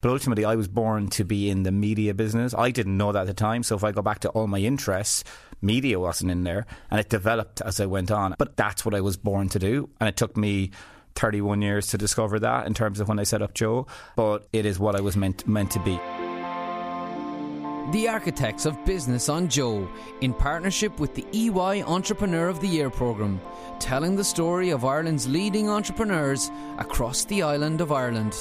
But 0.00 0.10
ultimately, 0.12 0.44
I 0.44 0.54
was 0.54 0.68
born 0.68 1.08
to 1.08 1.24
be 1.24 1.50
in 1.50 1.64
the 1.64 1.72
media 1.72 2.14
business. 2.14 2.54
I 2.54 2.70
didn't 2.70 2.96
know 2.96 3.10
that 3.10 3.22
at 3.22 3.26
the 3.26 3.34
time. 3.34 3.64
So 3.64 3.74
if 3.74 3.82
I 3.82 3.90
go 3.90 4.00
back 4.00 4.20
to 4.20 4.28
all 4.28 4.46
my 4.46 4.58
interests, 4.58 5.24
media 5.60 5.98
wasn't 5.98 6.30
in 6.30 6.44
there 6.44 6.66
and 6.88 7.00
it 7.00 7.08
developed 7.08 7.60
as 7.62 7.80
I 7.80 7.86
went 7.86 8.12
on. 8.12 8.36
But 8.38 8.56
that's 8.56 8.84
what 8.84 8.94
I 8.94 9.00
was 9.00 9.16
born 9.16 9.48
to 9.48 9.58
do. 9.58 9.90
And 9.98 10.08
it 10.08 10.16
took 10.16 10.36
me 10.36 10.70
31 11.16 11.62
years 11.62 11.88
to 11.88 11.98
discover 11.98 12.38
that 12.38 12.68
in 12.68 12.74
terms 12.74 13.00
of 13.00 13.08
when 13.08 13.18
I 13.18 13.24
set 13.24 13.42
up 13.42 13.54
Joe. 13.54 13.88
But 14.14 14.46
it 14.52 14.66
is 14.66 14.78
what 14.78 14.94
I 14.94 15.00
was 15.00 15.16
meant, 15.16 15.48
meant 15.48 15.72
to 15.72 15.80
be. 15.80 15.98
The 17.90 18.06
Architects 18.06 18.66
of 18.66 18.84
Business 18.84 19.28
on 19.28 19.48
Joe, 19.48 19.88
in 20.20 20.32
partnership 20.32 21.00
with 21.00 21.16
the 21.16 21.26
EY 21.32 21.82
Entrepreneur 21.82 22.46
of 22.46 22.60
the 22.60 22.68
Year 22.68 22.90
programme, 22.90 23.40
telling 23.80 24.14
the 24.14 24.22
story 24.22 24.70
of 24.70 24.84
Ireland's 24.84 25.26
leading 25.26 25.68
entrepreneurs 25.68 26.52
across 26.78 27.24
the 27.24 27.42
island 27.42 27.80
of 27.80 27.90
Ireland. 27.90 28.36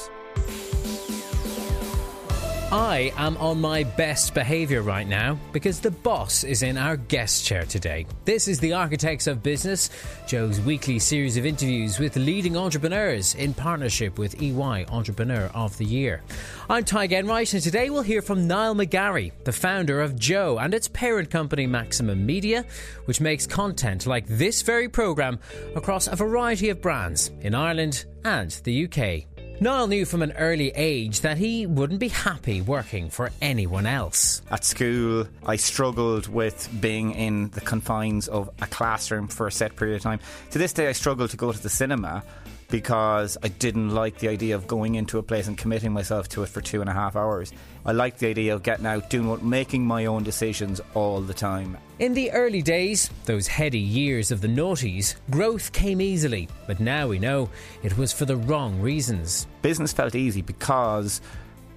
I 2.70 3.14
am 3.16 3.38
on 3.38 3.62
my 3.62 3.86
best 3.86 4.34
behaviour 4.34 4.82
right 4.82 5.08
now 5.08 5.40
because 5.54 5.80
the 5.80 5.90
boss 5.90 6.44
is 6.44 6.64
in 6.64 6.78
our 6.78 6.98
guest 6.98 7.46
chair 7.46 7.64
today. 7.64 8.06
This 8.26 8.50
is 8.50 8.60
the 8.60 8.74
Architects 8.74 9.26
of 9.26 9.42
Business, 9.42 9.90
Joe's 10.28 10.60
weekly 10.60 11.00
series 11.00 11.38
of 11.38 11.46
interviews 11.46 11.98
with 11.98 12.18
leading 12.18 12.58
entrepreneurs 12.58 13.36
in 13.36 13.54
partnership 13.54 14.20
with 14.20 14.42
EY 14.42 14.86
Entrepreneur 14.90 15.50
of 15.54 15.78
the 15.78 15.86
Year. 15.86 16.24
I'm 16.70 16.84
Tadhg 16.84 17.14
Enright, 17.14 17.54
and 17.54 17.64
today 17.64 17.90
we'll 17.90 18.02
hear 18.02 18.22
from 18.22 18.50
Niall 18.50 18.76
McGarry, 18.76 19.32
the 19.46 19.54
founder 19.54 20.02
of 20.02 20.20
Joe 20.20 20.58
and 20.58 20.74
its 20.74 20.90
parent 20.90 21.30
company 21.30 21.68
Maximum 21.68 22.26
Media, 22.26 22.66
which 23.06 23.22
makes 23.22 23.48
content 23.48 24.06
like 24.06 24.28
this 24.28 24.62
very 24.62 24.90
programme 24.90 25.40
across 25.78 26.08
a 26.08 26.18
variety 26.18 26.68
of 26.68 26.82
brands 26.82 27.32
in 27.40 27.56
Ireland 27.56 28.04
and 28.26 28.52
the 28.66 28.84
UK. 28.92 29.37
Niall 29.60 29.88
knew 29.88 30.06
from 30.06 30.22
an 30.22 30.34
early 30.34 30.72
age 30.76 31.22
that 31.22 31.40
he 31.40 31.66
wouldn't 31.66 32.00
be 32.00 32.10
happy 32.10 32.62
working 32.62 33.10
for 33.10 33.32
anyone 33.42 33.88
else. 33.88 34.44
At 34.52 34.64
school, 34.64 35.28
I 35.48 35.56
struggled 35.56 36.28
with 36.28 36.70
being 36.80 37.12
in 37.14 37.50
the 37.50 37.62
confines 37.62 38.28
of 38.28 38.52
a 38.62 38.68
classroom 38.68 39.28
for 39.28 39.48
a 39.48 39.52
set 39.52 39.76
period 39.76 39.96
of 39.96 40.04
time. 40.04 40.20
To 40.52 40.60
this 40.60 40.74
day, 40.74 40.88
I 40.88 40.92
struggle 40.92 41.28
to 41.28 41.36
go 41.36 41.52
to 41.52 41.60
the 41.60 41.72
cinema 41.72 42.24
because 42.70 43.38
I 43.42 43.48
didn't 43.48 43.92
like 43.92 44.18
the 44.20 44.28
idea 44.28 44.56
of 44.56 44.68
going 44.68 44.96
into 44.96 45.18
a 45.18 45.24
place 45.24 45.48
and 45.48 45.58
committing 45.58 45.94
myself 45.94 46.28
to 46.30 46.44
it 46.44 46.50
for 46.50 46.62
two 46.62 46.82
and 46.82 46.90
a 46.90 46.94
half 46.94 47.16
hours. 47.16 47.52
I 47.86 47.94
liked 47.94 48.20
the 48.20 48.28
idea 48.28 48.54
of 48.54 48.64
getting 48.64 48.86
out, 48.86 49.10
doing 49.10 49.30
what, 49.30 49.44
making 49.44 49.86
my 49.86 50.06
own 50.06 50.24
decisions 50.24 50.82
all 50.94 51.22
the 51.22 51.34
time. 51.34 51.78
In 52.00 52.14
the 52.14 52.32
early 52.32 52.62
days, 52.62 53.10
those 53.26 53.48
heady 53.48 53.80
years 53.80 54.32
of 54.32 54.42
the 54.42 54.48
noughties, 54.48 55.16
growth 55.30 55.72
came 55.72 56.02
easily, 56.02 56.50
but 56.68 56.80
now 56.80 57.08
we 57.08 57.20
know 57.20 57.50
it 57.84 57.98
was 57.98 58.12
for 58.12 58.26
the 58.26 58.36
wrong 58.36 58.80
reasons. 58.82 59.48
Business 59.62 59.94
felt 59.94 60.16
easy 60.16 60.42
because 60.42 61.22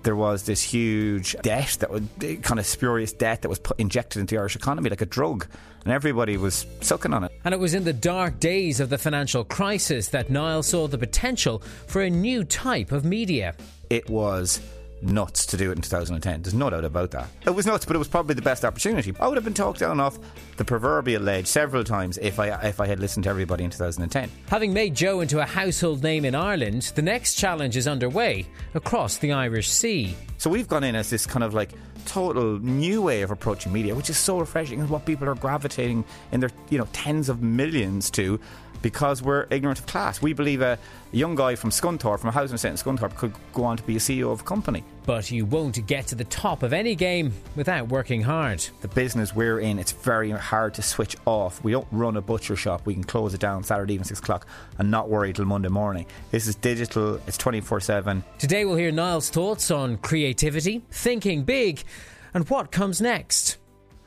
there 0.02 0.16
was 0.16 0.44
this 0.44 0.62
huge 0.62 1.36
debt 1.42 1.76
that 1.80 1.90
was 1.90 2.02
kind 2.42 2.58
of 2.58 2.66
spurious 2.66 3.12
debt 3.12 3.42
that 3.42 3.48
was 3.48 3.58
put, 3.58 3.78
injected 3.78 4.20
into 4.20 4.34
the 4.34 4.38
Irish 4.40 4.56
economy 4.56 4.90
like 4.90 5.00
a 5.00 5.06
drug, 5.06 5.46
and 5.84 5.92
everybody 5.92 6.36
was 6.36 6.66
sucking 6.80 7.12
on 7.12 7.24
it. 7.24 7.32
And 7.44 7.54
it 7.54 7.60
was 7.60 7.74
in 7.74 7.84
the 7.84 7.92
dark 7.92 8.40
days 8.40 8.80
of 8.80 8.90
the 8.90 8.98
financial 8.98 9.44
crisis 9.44 10.08
that 10.08 10.30
Niall 10.30 10.62
saw 10.62 10.86
the 10.88 10.98
potential 10.98 11.62
for 11.86 12.02
a 12.02 12.10
new 12.10 12.44
type 12.44 12.92
of 12.92 13.04
media. 13.04 13.54
It 13.88 14.08
was 14.08 14.60
nuts 15.02 15.46
to 15.46 15.56
do 15.56 15.70
it 15.70 15.76
in 15.76 15.82
2010. 15.82 16.42
There's 16.42 16.54
no 16.54 16.70
doubt 16.70 16.84
about 16.84 17.10
that. 17.12 17.28
It 17.46 17.50
was 17.50 17.66
nuts, 17.66 17.84
but 17.84 17.96
it 17.96 17.98
was 17.98 18.08
probably 18.08 18.34
the 18.34 18.42
best 18.42 18.64
opportunity. 18.64 19.14
I 19.20 19.28
would 19.28 19.36
have 19.36 19.44
been 19.44 19.54
talked 19.54 19.80
down 19.80 20.00
off 20.00 20.18
the 20.56 20.64
proverbial 20.64 21.22
ledge 21.22 21.46
several 21.46 21.84
times 21.84 22.18
if 22.18 22.38
I 22.38 22.48
if 22.66 22.80
I 22.80 22.86
had 22.86 23.00
listened 23.00 23.24
to 23.24 23.30
everybody 23.30 23.64
in 23.64 23.70
2010. 23.70 24.30
Having 24.48 24.72
made 24.72 24.94
Joe 24.94 25.20
into 25.20 25.40
a 25.40 25.46
household 25.46 26.02
name 26.02 26.24
in 26.24 26.34
Ireland, 26.34 26.92
the 26.94 27.02
next 27.02 27.34
challenge 27.34 27.76
is 27.76 27.88
underway 27.88 28.46
across 28.74 29.18
the 29.18 29.32
Irish 29.32 29.68
Sea. 29.68 30.14
So 30.38 30.50
we've 30.50 30.68
gone 30.68 30.84
in 30.84 30.94
as 30.94 31.10
this 31.10 31.26
kind 31.26 31.44
of 31.44 31.54
like 31.54 31.70
total 32.06 32.58
new 32.60 33.02
way 33.02 33.22
of 33.22 33.30
approaching 33.30 33.72
media, 33.72 33.94
which 33.94 34.10
is 34.10 34.16
so 34.16 34.38
refreshing 34.38 34.80
and 34.80 34.88
what 34.88 35.04
people 35.04 35.28
are 35.28 35.34
gravitating 35.34 36.04
in 36.32 36.40
their 36.40 36.50
you 36.70 36.78
know 36.78 36.88
tens 36.92 37.28
of 37.28 37.42
millions 37.42 38.10
to 38.10 38.40
because 38.82 39.22
we're 39.22 39.46
ignorant 39.50 39.78
of 39.78 39.86
class. 39.86 40.22
We 40.22 40.32
believe 40.32 40.62
a 40.62 40.78
young 41.12 41.34
guy 41.34 41.54
from 41.54 41.70
Scunthorpe, 41.70 42.20
from 42.20 42.28
a 42.28 42.32
housing 42.32 42.54
estate 42.54 42.70
in 42.70 42.76
Scunthorpe, 42.76 43.16
could 43.16 43.32
go 43.52 43.64
on 43.64 43.76
to 43.76 43.82
be 43.82 43.96
a 43.96 43.98
CEO 43.98 44.32
of 44.32 44.40
a 44.40 44.44
company. 44.44 44.84
But 45.06 45.30
you 45.30 45.44
won't 45.44 45.86
get 45.86 46.06
to 46.08 46.14
the 46.14 46.24
top 46.24 46.62
of 46.62 46.72
any 46.72 46.94
game 46.94 47.32
without 47.56 47.88
working 47.88 48.22
hard. 48.22 48.64
The 48.80 48.88
business 48.88 49.34
we're 49.34 49.60
in, 49.60 49.78
it's 49.78 49.92
very 49.92 50.30
hard 50.30 50.74
to 50.74 50.82
switch 50.82 51.16
off. 51.26 51.62
We 51.64 51.72
don't 51.72 51.88
run 51.90 52.16
a 52.16 52.20
butcher 52.20 52.56
shop. 52.56 52.86
We 52.86 52.94
can 52.94 53.04
close 53.04 53.34
it 53.34 53.40
down 53.40 53.62
Saturday 53.62 53.94
evening, 53.94 54.04
6 54.04 54.20
o'clock, 54.20 54.46
and 54.78 54.90
not 54.90 55.08
worry 55.08 55.32
till 55.32 55.44
Monday 55.46 55.68
morning. 55.68 56.06
This 56.30 56.46
is 56.46 56.54
digital, 56.54 57.20
it's 57.26 57.36
24 57.38 57.80
7. 57.80 58.22
Today 58.38 58.64
we'll 58.64 58.76
hear 58.76 58.92
Niall's 58.92 59.30
thoughts 59.30 59.70
on 59.70 59.96
creativity, 59.98 60.82
thinking 60.90 61.42
big, 61.44 61.82
and 62.34 62.48
what 62.48 62.70
comes 62.70 63.00
next. 63.00 63.56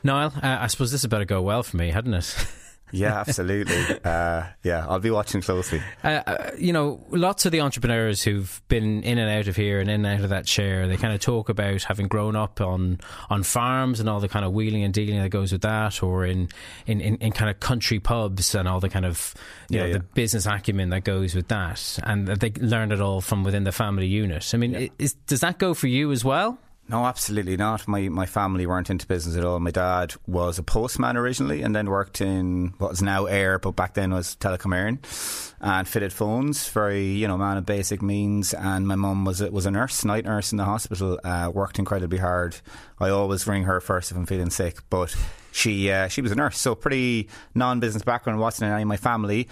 Niall, 0.04 0.34
uh, 0.42 0.58
I 0.60 0.68
suppose 0.68 0.92
this 0.92 1.02
had 1.02 1.12
better 1.12 1.26
go 1.26 1.42
well 1.42 1.64
for 1.64 1.78
me, 1.78 1.92
hadn't 1.92 2.14
it? 2.14 2.36
Yeah, 2.94 3.20
absolutely. 3.20 4.00
uh, 4.06 4.44
yeah, 4.62 4.86
I'll 4.88 5.00
be 5.00 5.10
watching 5.10 5.42
closely. 5.42 5.82
Uh, 6.04 6.22
uh, 6.28 6.52
you 6.58 6.72
know, 6.72 7.04
lots 7.10 7.46
of 7.46 7.52
the 7.52 7.62
entrepreneurs 7.62 8.22
who've 8.22 8.62
been 8.68 9.02
in 9.04 9.18
and 9.18 9.30
out 9.30 9.48
of 9.48 9.56
here 9.56 9.80
and 9.80 9.90
in 9.90 10.06
and 10.06 10.20
out 10.20 10.24
of 10.24 10.30
that 10.30 10.46
chair, 10.46 10.88
they 10.88 10.96
kind 10.96 11.14
of 11.14 11.20
talk 11.20 11.50
about 11.50 11.84
having 11.84 12.08
grown 12.08 12.36
up 12.36 12.62
on 12.62 13.00
on 13.30 13.42
farms 13.42 14.00
and 14.00 14.08
all 14.08 14.20
the 14.20 14.30
kind 14.30 14.46
of 14.46 14.54
wheeling 14.54 14.84
and 14.84 14.94
dealing 14.94 15.20
that 15.20 15.30
goes 15.30 15.52
with 15.52 15.62
that, 15.62 16.04
or 16.04 16.24
in 16.24 16.50
in, 16.86 17.02
in, 17.02 17.16
in 17.18 17.32
kind 17.32 17.50
of 17.50 17.60
country 17.60 18.00
pubs 18.00 18.54
and 18.54 18.68
all 18.68 18.80
the 18.80 18.90
kind 18.90 19.06
of 19.06 19.34
you 19.70 19.78
yeah, 19.78 19.82
know 19.82 19.88
yeah. 19.88 19.94
the 19.94 20.04
business 20.14 20.46
acumen 20.46 20.90
that 20.90 21.04
goes 21.04 21.34
with 21.34 21.48
that, 21.48 22.00
and 22.04 22.28
they 22.28 22.52
learned 22.60 22.94
it 22.94 23.02
all 23.02 23.22
from 23.22 23.44
within 23.44 23.64
the 23.64 23.72
family 23.72 24.08
unit. 24.08 24.52
I 24.54 24.58
mean, 24.58 24.74
yeah. 24.74 24.88
is, 25.00 25.14
does 25.26 25.40
that 25.40 25.58
go 25.58 25.74
for 25.74 25.88
you 25.88 26.12
as 26.12 26.24
well? 26.24 26.60
No, 26.94 27.08
absolutely 27.08 27.58
not. 27.58 27.88
My 27.88 28.08
my 28.08 28.28
family 28.28 28.68
weren't 28.68 28.92
into 28.92 29.08
business 29.08 29.36
at 29.36 29.44
all. 29.44 29.60
My 29.60 29.72
dad 29.72 30.14
was 30.28 30.60
a 30.60 30.64
postman 30.64 31.18
originally, 31.18 31.64
and 31.64 31.76
then 31.76 31.90
worked 31.90 32.22
in 32.22 32.76
what 32.78 32.92
is 32.92 33.02
now 33.02 33.24
Eir, 33.26 33.60
but 33.60 33.72
back 33.72 33.96
then 33.96 34.14
was 34.14 34.36
Telecom 34.36 34.76
Éireann, 34.76 35.56
and 35.60 35.88
fitted 35.88 36.14
phones. 36.14 36.70
Very 36.70 37.04
you 37.04 37.28
know 37.28 37.36
man 37.36 37.58
of 37.58 37.66
basic 37.66 38.04
means. 38.04 38.54
And 38.54 38.88
my 38.88 38.94
mum 38.94 39.26
was 39.26 39.42
a, 39.42 39.50
was 39.50 39.66
a 39.66 39.72
nurse, 39.72 40.06
night 40.06 40.26
nurse 40.26 40.52
in 40.52 40.60
the 40.60 40.66
hospital. 40.66 41.20
Uh, 41.24 41.50
worked 41.52 41.80
incredibly 41.80 42.20
hard. 42.20 42.58
I 43.00 43.10
always 43.10 43.48
ring 43.48 43.64
her 43.64 43.82
first 43.82 44.12
if 44.12 44.18
I'm 44.18 44.28
feeling 44.28 44.52
sick, 44.52 44.78
but 44.92 45.16
she 45.52 45.90
uh, 45.90 46.10
she 46.10 46.22
was 46.22 46.32
a 46.32 46.36
nurse, 46.36 46.60
so 46.60 46.76
pretty 46.76 47.28
non 47.56 47.80
business 47.80 48.04
background. 48.04 48.40
Wasn't 48.40 48.68
in 48.68 48.72
any 48.72 48.84
of 48.84 48.88
my 48.88 48.98
family 48.98 49.48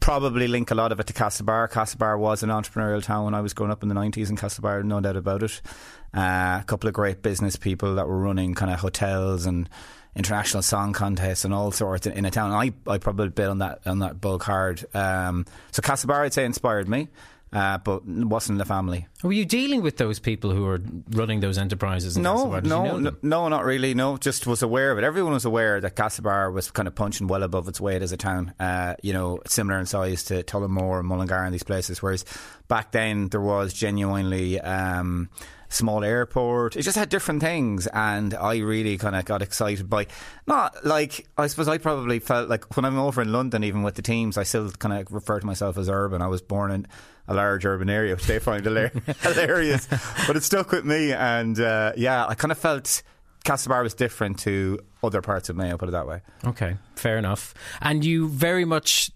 probably 0.00 0.48
link 0.48 0.70
a 0.70 0.74
lot 0.74 0.92
of 0.92 1.00
it 1.00 1.06
to 1.08 1.12
Castlebar. 1.12 1.70
Castlebar 1.70 2.18
was 2.18 2.42
an 2.42 2.50
entrepreneurial 2.50 3.02
town 3.02 3.24
when 3.24 3.34
I 3.34 3.40
was 3.40 3.52
growing 3.52 3.72
up 3.72 3.82
in 3.82 3.88
the 3.88 3.94
90s 3.94 4.30
in 4.30 4.36
Castlebar, 4.36 4.84
no 4.84 5.00
doubt 5.00 5.16
about 5.16 5.42
it. 5.42 5.60
Uh, 6.14 6.58
a 6.60 6.64
couple 6.66 6.88
of 6.88 6.94
great 6.94 7.22
business 7.22 7.56
people 7.56 7.94
that 7.96 8.06
were 8.06 8.18
running 8.18 8.54
kind 8.54 8.72
of 8.72 8.80
hotels 8.80 9.46
and 9.46 9.68
international 10.14 10.62
song 10.62 10.92
contests 10.92 11.44
and 11.44 11.54
all 11.54 11.70
sorts 11.70 12.06
in, 12.06 12.12
in 12.12 12.24
a 12.24 12.30
town. 12.30 12.52
I, 12.52 12.72
I 12.90 12.98
probably 12.98 13.30
bit 13.30 13.48
on 13.48 13.58
that 13.58 13.80
on 13.86 14.00
that 14.00 14.20
bug 14.20 14.42
hard. 14.42 14.84
Um, 14.94 15.46
so 15.70 15.82
Castlebar, 15.82 16.20
I'd 16.24 16.34
say, 16.34 16.44
inspired 16.44 16.88
me 16.88 17.08
uh, 17.52 17.78
but 17.78 18.06
wasn't 18.06 18.54
in 18.54 18.58
the 18.58 18.64
family. 18.64 19.06
Were 19.22 19.32
you 19.32 19.44
dealing 19.44 19.82
with 19.82 19.98
those 19.98 20.18
people 20.18 20.50
who 20.50 20.62
were 20.62 20.80
running 21.10 21.40
those 21.40 21.58
enterprises? 21.58 22.16
no, 22.16 22.46
no, 22.64 22.96
no, 22.98 23.16
no, 23.22 23.48
not 23.48 23.64
really. 23.64 23.94
No, 23.94 24.16
just 24.16 24.46
was 24.46 24.62
aware 24.62 24.90
of 24.90 24.98
it. 24.98 25.04
Everyone 25.04 25.32
was 25.32 25.44
aware 25.44 25.80
that 25.80 25.94
Castlebar 25.94 26.52
was 26.52 26.70
kind 26.70 26.88
of 26.88 26.94
punching 26.94 27.26
well 27.26 27.42
above 27.42 27.68
its 27.68 27.80
weight 27.80 28.02
as 28.02 28.12
a 28.12 28.16
town. 28.16 28.54
Uh, 28.58 28.94
you 29.02 29.12
know, 29.12 29.40
similar 29.46 29.78
in 29.78 29.86
size 29.86 30.24
to 30.24 30.42
Tullamore 30.42 31.00
and 31.00 31.08
Mullingar 31.08 31.44
and 31.44 31.52
these 31.52 31.62
places. 31.62 32.02
Whereas 32.02 32.24
back 32.68 32.92
then 32.92 33.28
there 33.28 33.40
was 33.40 33.72
genuinely. 33.72 34.60
Um, 34.60 35.28
small 35.72 36.04
airport. 36.04 36.76
It 36.76 36.82
just 36.82 36.96
had 36.96 37.08
different 37.08 37.40
things, 37.40 37.86
and 37.88 38.34
I 38.34 38.58
really 38.58 38.98
kind 38.98 39.16
of 39.16 39.24
got 39.24 39.42
excited 39.42 39.88
by 39.88 40.06
not 40.46 40.84
like 40.84 41.26
I 41.36 41.46
suppose 41.46 41.68
I 41.68 41.78
probably 41.78 42.18
felt 42.18 42.48
like 42.48 42.76
when 42.76 42.84
I'm 42.84 42.98
over 42.98 43.22
in 43.22 43.32
London, 43.32 43.64
even 43.64 43.82
with 43.82 43.94
the 43.94 44.02
teams, 44.02 44.36
I 44.38 44.42
still 44.42 44.70
kind 44.70 45.00
of 45.00 45.12
refer 45.12 45.40
to 45.40 45.46
myself 45.46 45.78
as 45.78 45.88
urban. 45.88 46.22
I 46.22 46.28
was 46.28 46.42
born 46.42 46.70
in 46.70 46.86
a 47.28 47.34
large 47.34 47.64
urban 47.64 47.88
area, 47.88 48.14
which 48.14 48.26
they 48.26 48.38
find 48.38 48.64
hilarious. 49.22 49.88
but 50.26 50.36
it 50.36 50.42
stuck 50.42 50.72
with 50.72 50.84
me, 50.84 51.12
and 51.12 51.58
uh, 51.58 51.92
yeah, 51.96 52.26
I 52.26 52.34
kind 52.34 52.52
of 52.52 52.58
felt 52.58 53.02
Castlebar 53.44 53.82
was 53.82 53.94
different 53.94 54.38
to 54.40 54.78
other 55.02 55.20
parts 55.22 55.48
of 55.48 55.56
Mayo. 55.56 55.76
Put 55.76 55.88
it 55.88 55.92
that 55.92 56.06
way. 56.06 56.20
Okay, 56.44 56.76
fair 56.96 57.18
enough. 57.18 57.54
And 57.80 58.04
you 58.04 58.28
very 58.28 58.64
much 58.64 59.10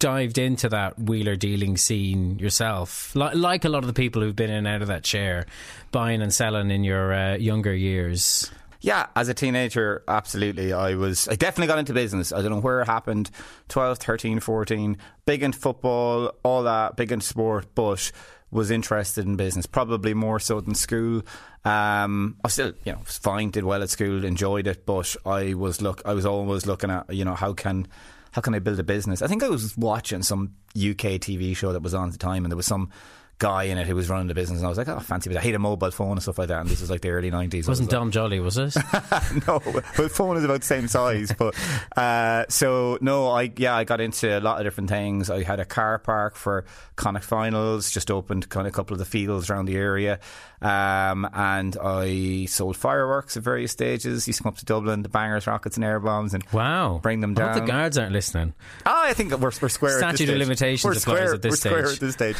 dived 0.00 0.38
into 0.38 0.68
that 0.70 0.98
wheeler 0.98 1.36
dealing 1.36 1.76
scene 1.76 2.38
yourself, 2.40 3.14
like, 3.14 3.36
like 3.36 3.64
a 3.64 3.68
lot 3.68 3.84
of 3.84 3.86
the 3.86 3.92
people 3.92 4.20
who've 4.22 4.34
been 4.34 4.50
in 4.50 4.56
and 4.56 4.66
out 4.66 4.82
of 4.82 4.88
that 4.88 5.04
chair, 5.04 5.46
buying 5.92 6.22
and 6.22 6.34
selling 6.34 6.72
in 6.72 6.82
your 6.82 7.12
uh, 7.12 7.36
younger 7.36 7.72
years. 7.72 8.50
Yeah, 8.80 9.08
as 9.14 9.28
a 9.28 9.34
teenager, 9.34 10.02
absolutely. 10.08 10.72
I 10.72 10.94
was, 10.94 11.28
I 11.28 11.34
definitely 11.36 11.66
got 11.66 11.78
into 11.78 11.92
business. 11.92 12.32
I 12.32 12.40
don't 12.40 12.50
know 12.50 12.60
where 12.60 12.80
it 12.80 12.86
happened 12.86 13.30
12, 13.68 13.98
13, 13.98 14.40
14. 14.40 14.96
Big 15.26 15.42
into 15.42 15.58
football, 15.58 16.32
all 16.42 16.62
that, 16.62 16.96
big 16.96 17.12
into 17.12 17.26
sport, 17.26 17.66
but 17.74 18.10
was 18.50 18.70
interested 18.70 19.26
in 19.26 19.36
business, 19.36 19.66
probably 19.66 20.14
more 20.14 20.40
so 20.40 20.60
than 20.62 20.74
school. 20.74 21.22
Um, 21.64 22.38
I 22.42 22.48
still, 22.48 22.72
you 22.84 22.92
know, 22.92 23.00
was 23.04 23.18
fine, 23.18 23.50
did 23.50 23.64
well 23.64 23.82
at 23.82 23.90
school, 23.90 24.24
enjoyed 24.24 24.66
it, 24.66 24.86
but 24.86 25.14
I 25.26 25.52
was 25.52 25.82
look, 25.82 26.00
I 26.06 26.14
was 26.14 26.24
always 26.24 26.66
looking 26.66 26.90
at, 26.90 27.12
you 27.12 27.24
know, 27.24 27.34
how 27.34 27.52
can, 27.52 27.86
how 28.32 28.40
can 28.40 28.54
I 28.54 28.58
build 28.58 28.78
a 28.78 28.84
business? 28.84 29.22
I 29.22 29.26
think 29.26 29.42
I 29.42 29.48
was 29.48 29.76
watching 29.76 30.22
some 30.22 30.54
UK 30.76 31.18
TV 31.18 31.56
show 31.56 31.72
that 31.72 31.82
was 31.82 31.94
on 31.94 32.08
at 32.08 32.12
the 32.12 32.18
time, 32.18 32.44
and 32.44 32.52
there 32.52 32.56
was 32.56 32.66
some 32.66 32.90
guy 33.40 33.64
in 33.64 33.78
it 33.78 33.86
who 33.86 33.96
was 33.96 34.08
running 34.08 34.28
the 34.28 34.34
business, 34.34 34.58
and 34.58 34.66
I 34.66 34.68
was 34.68 34.78
like, 34.78 34.86
oh, 34.86 35.00
fancy 35.00 35.28
But 35.30 35.38
I 35.38 35.40
had 35.40 35.54
a 35.54 35.58
mobile 35.58 35.90
phone 35.90 36.12
and 36.12 36.22
stuff 36.22 36.38
like 36.38 36.48
that, 36.48 36.60
and 36.60 36.68
this 36.68 36.80
was 36.80 36.90
like 36.90 37.00
the 37.00 37.08
early 37.08 37.30
nineties. 37.30 37.66
Wasn't 37.66 37.90
Dom 37.90 38.12
Jolly, 38.12 38.38
was 38.38 38.56
it? 38.58 38.76
no, 39.48 39.60
but 39.96 40.12
phone 40.12 40.36
is 40.36 40.44
about 40.44 40.60
the 40.60 40.66
same 40.66 40.86
size. 40.86 41.32
But 41.36 41.56
uh, 41.96 42.44
so 42.48 42.98
no, 43.00 43.28
I 43.28 43.50
yeah, 43.56 43.74
I 43.74 43.84
got 43.84 44.00
into 44.00 44.38
a 44.38 44.40
lot 44.40 44.58
of 44.58 44.64
different 44.64 44.90
things. 44.90 45.30
I 45.30 45.42
had 45.42 45.58
a 45.58 45.64
car 45.64 45.98
park 45.98 46.36
for 46.36 46.66
Connacht 46.96 47.24
finals, 47.24 47.90
just 47.90 48.10
opened 48.10 48.48
kind 48.50 48.66
of 48.66 48.72
a 48.72 48.76
couple 48.76 48.94
of 48.94 48.98
the 48.98 49.04
fields 49.06 49.50
around 49.50 49.64
the 49.64 49.76
area. 49.76 50.20
Um, 50.62 51.26
and 51.32 51.74
I 51.82 52.44
sold 52.44 52.76
fireworks 52.76 53.38
at 53.38 53.42
various 53.42 53.72
stages. 53.72 54.26
Used 54.28 54.36
to 54.38 54.42
come 54.42 54.52
up 54.52 54.58
to 54.58 54.66
Dublin, 54.66 55.00
the 55.02 55.08
bangers, 55.08 55.46
rockets, 55.46 55.76
and 55.76 55.84
air 55.84 55.98
bombs, 55.98 56.34
and 56.34 56.44
wow, 56.52 57.00
bring 57.02 57.20
them 57.20 57.32
down. 57.32 57.58
the 57.58 57.64
guards 57.64 57.96
aren't 57.96 58.12
listening. 58.12 58.52
Oh, 58.84 59.02
I 59.02 59.14
think 59.14 59.32
we're, 59.32 59.50
we're 59.62 59.68
square. 59.70 59.92
at 59.92 60.10
this 60.12 60.18
Statute 60.18 60.24
of 60.24 60.28
stage. 60.34 60.38
limitations 60.38 60.84
we're 60.84 60.90
applies 60.92 61.02
square, 61.02 61.34
at 61.34 61.42
this 61.42 61.50
we're 61.52 61.56
square 61.56 61.86
stage. 61.86 61.96
at 61.96 62.00
this 62.00 62.14
stage. 62.14 62.36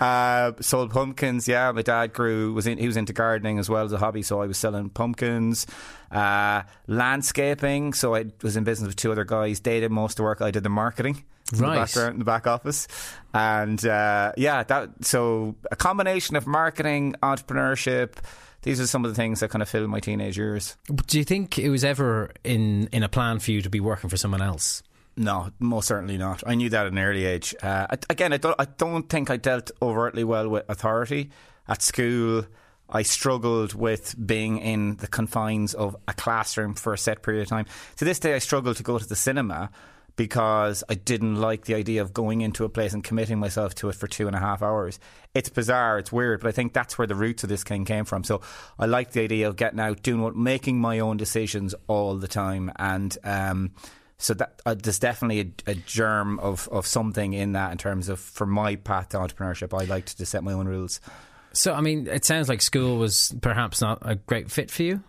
Uh, 0.00 0.37
sold 0.60 0.90
pumpkins. 0.90 1.46
Yeah, 1.48 1.72
my 1.72 1.82
dad 1.82 2.12
grew. 2.12 2.52
Was 2.52 2.66
in, 2.66 2.78
he 2.78 2.86
was 2.86 2.96
into 2.96 3.12
gardening 3.12 3.58
as 3.58 3.68
well 3.68 3.84
as 3.84 3.92
a 3.92 3.98
hobby, 3.98 4.22
so 4.22 4.42
I 4.42 4.46
was 4.46 4.58
selling 4.58 4.90
pumpkins. 4.90 5.66
Uh, 6.10 6.62
landscaping. 6.86 7.92
So 7.92 8.14
I 8.14 8.26
was 8.42 8.56
in 8.56 8.64
business 8.64 8.88
with 8.88 8.96
two 8.96 9.12
other 9.12 9.24
guys. 9.24 9.60
They 9.60 9.80
did 9.80 9.90
most 9.90 10.12
of 10.12 10.16
the 10.16 10.22
work. 10.24 10.40
I 10.40 10.50
did 10.50 10.62
the 10.62 10.68
marketing. 10.70 11.24
in 11.52 11.60
Right. 11.60 11.74
The 11.74 11.80
background, 11.80 12.12
in 12.14 12.18
the 12.18 12.24
back 12.24 12.46
office, 12.46 12.88
and 13.32 13.84
uh, 13.86 14.32
yeah, 14.36 14.62
that. 14.64 15.04
So 15.04 15.56
a 15.70 15.76
combination 15.76 16.36
of 16.36 16.46
marketing, 16.46 17.14
entrepreneurship. 17.22 18.14
These 18.62 18.80
are 18.80 18.86
some 18.86 19.04
of 19.04 19.10
the 19.10 19.14
things 19.14 19.40
that 19.40 19.50
kind 19.50 19.62
of 19.62 19.68
filled 19.68 19.88
my 19.88 20.00
teenage 20.00 20.36
years. 20.36 20.76
Do 21.06 21.16
you 21.16 21.24
think 21.24 21.58
it 21.58 21.70
was 21.70 21.84
ever 21.84 22.32
in 22.44 22.88
in 22.92 23.02
a 23.02 23.08
plan 23.08 23.38
for 23.38 23.52
you 23.52 23.62
to 23.62 23.70
be 23.70 23.80
working 23.80 24.10
for 24.10 24.16
someone 24.16 24.42
else? 24.42 24.82
No, 25.18 25.50
most 25.58 25.88
certainly 25.88 26.16
not. 26.16 26.44
I 26.46 26.54
knew 26.54 26.70
that 26.70 26.86
at 26.86 26.92
an 26.92 26.98
early 26.98 27.24
age. 27.24 27.52
Uh, 27.60 27.88
again, 28.08 28.32
I 28.32 28.36
don't, 28.36 28.54
I 28.56 28.66
don't 28.66 29.08
think 29.08 29.30
I 29.30 29.36
dealt 29.36 29.72
overtly 29.82 30.22
well 30.22 30.48
with 30.48 30.64
authority. 30.68 31.30
At 31.66 31.82
school, 31.82 32.46
I 32.88 33.02
struggled 33.02 33.74
with 33.74 34.14
being 34.24 34.58
in 34.58 34.94
the 34.96 35.08
confines 35.08 35.74
of 35.74 35.96
a 36.06 36.14
classroom 36.14 36.74
for 36.74 36.92
a 36.92 36.98
set 36.98 37.22
period 37.24 37.42
of 37.42 37.48
time. 37.48 37.66
To 37.96 38.04
this 38.04 38.20
day, 38.20 38.34
I 38.34 38.38
struggle 38.38 38.74
to 38.74 38.82
go 38.84 38.96
to 38.96 39.06
the 39.06 39.16
cinema 39.16 39.70
because 40.14 40.84
I 40.88 40.94
didn't 40.94 41.36
like 41.36 41.64
the 41.64 41.74
idea 41.74 42.00
of 42.02 42.12
going 42.14 42.40
into 42.40 42.64
a 42.64 42.68
place 42.68 42.92
and 42.92 43.02
committing 43.02 43.40
myself 43.40 43.74
to 43.76 43.88
it 43.88 43.96
for 43.96 44.06
two 44.06 44.28
and 44.28 44.36
a 44.36 44.40
half 44.40 44.62
hours. 44.62 45.00
It's 45.34 45.48
bizarre, 45.48 45.98
it's 45.98 46.12
weird, 46.12 46.40
but 46.40 46.48
I 46.48 46.52
think 46.52 46.72
that's 46.72 46.96
where 46.96 47.08
the 47.08 47.16
roots 47.16 47.42
of 47.42 47.48
this 47.48 47.64
thing 47.64 47.84
came 47.84 48.04
from. 48.04 48.22
So 48.22 48.40
I 48.78 48.86
like 48.86 49.12
the 49.12 49.22
idea 49.22 49.48
of 49.48 49.56
getting 49.56 49.80
out, 49.80 50.02
doing 50.02 50.20
what, 50.20 50.36
making 50.36 50.80
my 50.80 51.00
own 51.00 51.16
decisions 51.16 51.74
all 51.88 52.14
the 52.16 52.28
time, 52.28 52.70
and 52.76 53.16
um, 53.24 53.72
so 54.18 54.34
that 54.34 54.60
uh, 54.66 54.74
there's 54.74 54.98
definitely 54.98 55.52
a, 55.66 55.70
a 55.70 55.74
germ 55.74 56.40
of, 56.40 56.68
of 56.72 56.86
something 56.86 57.32
in 57.32 57.52
that 57.52 57.70
in 57.72 57.78
terms 57.78 58.08
of 58.08 58.18
for 58.18 58.46
my 58.46 58.76
path 58.76 59.10
to 59.10 59.16
entrepreneurship. 59.18 59.78
I 59.78 59.84
like 59.84 60.06
to 60.06 60.26
set 60.26 60.42
my 60.42 60.52
own 60.52 60.66
rules. 60.66 61.00
So, 61.52 61.72
I 61.72 61.80
mean, 61.80 62.06
it 62.06 62.24
sounds 62.24 62.48
like 62.48 62.60
school 62.60 62.98
was 62.98 63.34
perhaps 63.40 63.80
not 63.80 63.98
a 64.02 64.16
great 64.16 64.50
fit 64.50 64.70
for 64.70 64.82
you. 64.82 65.02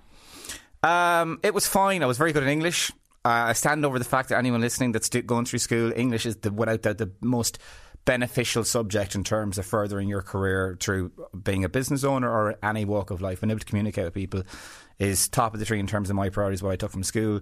Um, 0.84 1.40
it 1.44 1.54
was 1.54 1.68
fine. 1.68 2.04
I 2.04 2.06
was 2.06 2.18
very 2.18 2.34
good 2.34 2.44
at 2.44 2.50
English. 2.50 2.92
Uh, 3.26 3.50
I 3.50 3.54
stand 3.54 3.86
over 3.86 4.00
the 4.00 4.06
fact 4.06 4.30
that 4.30 4.38
anyone 4.38 4.62
listening 4.62 4.94
that's 4.94 5.10
going 5.10 5.46
through 5.46 5.60
school, 5.60 5.92
English 5.96 6.26
is 6.26 6.38
the, 6.38 6.52
without 6.52 6.84
doubt 6.84 7.00
the 7.00 7.12
most 7.22 7.60
beneficial 8.06 8.64
subject 8.64 9.14
in 9.14 9.24
terms 9.24 9.58
of 9.58 9.66
furthering 9.66 10.08
your 10.08 10.22
career 10.22 10.78
through 10.80 11.12
being 11.44 11.64
a 11.64 11.70
business 11.70 12.04
owner 12.04 12.30
or 12.30 12.56
any 12.64 12.86
walk 12.86 13.12
of 13.12 13.22
life. 13.22 13.42
Being 13.42 13.52
able 13.52 13.60
to 13.60 13.66
communicate 13.66 14.06
with 14.06 14.14
people 14.14 14.44
is 14.98 15.28
top 15.28 15.54
of 15.54 15.60
the 15.60 15.66
tree 15.66 15.80
in 15.80 15.88
terms 15.88 16.10
of 16.10 16.16
my 16.16 16.30
priorities. 16.30 16.64
What 16.64 16.72
I 16.72 16.76
took 16.78 16.92
from 16.92 17.04
school, 17.04 17.42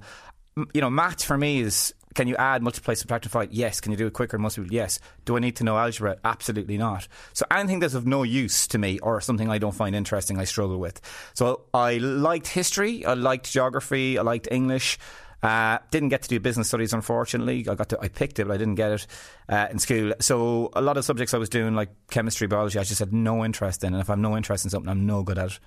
you 0.74 0.82
know, 0.82 0.90
maths 0.90 1.24
for 1.24 1.38
me 1.38 1.60
is. 1.62 1.94
Can 2.16 2.28
you 2.28 2.36
add, 2.38 2.64
multiply, 2.64 2.96
subtract, 2.96 3.26
and 3.26 3.32
divide? 3.32 3.52
Yes. 3.52 3.80
Can 3.80 3.92
you 3.92 3.98
do 3.98 4.08
it 4.08 4.14
quicker? 4.14 4.40
Most 4.40 4.56
people, 4.56 4.74
yes. 4.74 5.00
Do 5.26 5.38
I 5.38 5.40
need 5.40 5.56
to 5.58 5.64
know 5.64 5.78
algebra? 5.78 6.18
Absolutely 6.26 6.76
not. 6.76 7.08
So 7.34 7.46
anything 7.52 7.80
that's 7.80 7.94
of 7.94 8.08
no 8.08 8.24
use 8.24 8.66
to 8.70 8.80
me 8.80 8.98
or 9.00 9.22
something 9.22 9.52
I 9.52 9.60
don't 9.60 9.76
find 9.76 9.96
interesting, 9.96 10.40
I 10.40 10.46
struggle 10.46 10.80
with. 10.80 11.00
So 11.36 11.66
I 11.76 11.98
liked 12.00 12.48
history, 12.48 13.06
I 13.06 13.14
liked 13.14 13.52
geography, 13.52 14.18
I 14.18 14.24
liked 14.24 14.48
English. 14.50 14.98
Uh, 15.44 15.78
didn't 15.92 16.10
get 16.10 16.24
to 16.24 16.30
do 16.30 16.40
business 16.40 16.70
studies, 16.70 16.92
unfortunately. 16.92 17.68
I 17.70 17.76
got 17.76 17.90
to, 17.90 18.00
I 18.02 18.08
picked 18.08 18.40
it, 18.40 18.48
but 18.48 18.54
I 18.56 18.58
didn't 18.58 18.76
get 18.76 18.92
it 18.94 19.08
uh, 19.48 19.68
in 19.70 19.78
school. 19.78 20.14
So 20.20 20.72
a 20.74 20.82
lot 20.82 20.98
of 20.98 21.06
subjects 21.06 21.36
I 21.36 21.38
was 21.38 21.50
doing, 21.50 21.76
like 21.76 21.90
chemistry, 22.10 22.48
biology, 22.48 22.80
I 22.80 22.84
just 22.84 22.98
had 22.98 23.14
no 23.14 23.46
interest 23.46 23.84
in. 23.84 23.94
And 23.94 24.02
if 24.02 24.10
I 24.10 24.14
have 24.14 24.20
no 24.20 24.36
interest 24.36 24.64
in 24.66 24.72
something, 24.72 24.90
I'm 24.90 25.06
no 25.06 25.22
good 25.22 25.38
at 25.38 25.52
it. 25.52 25.60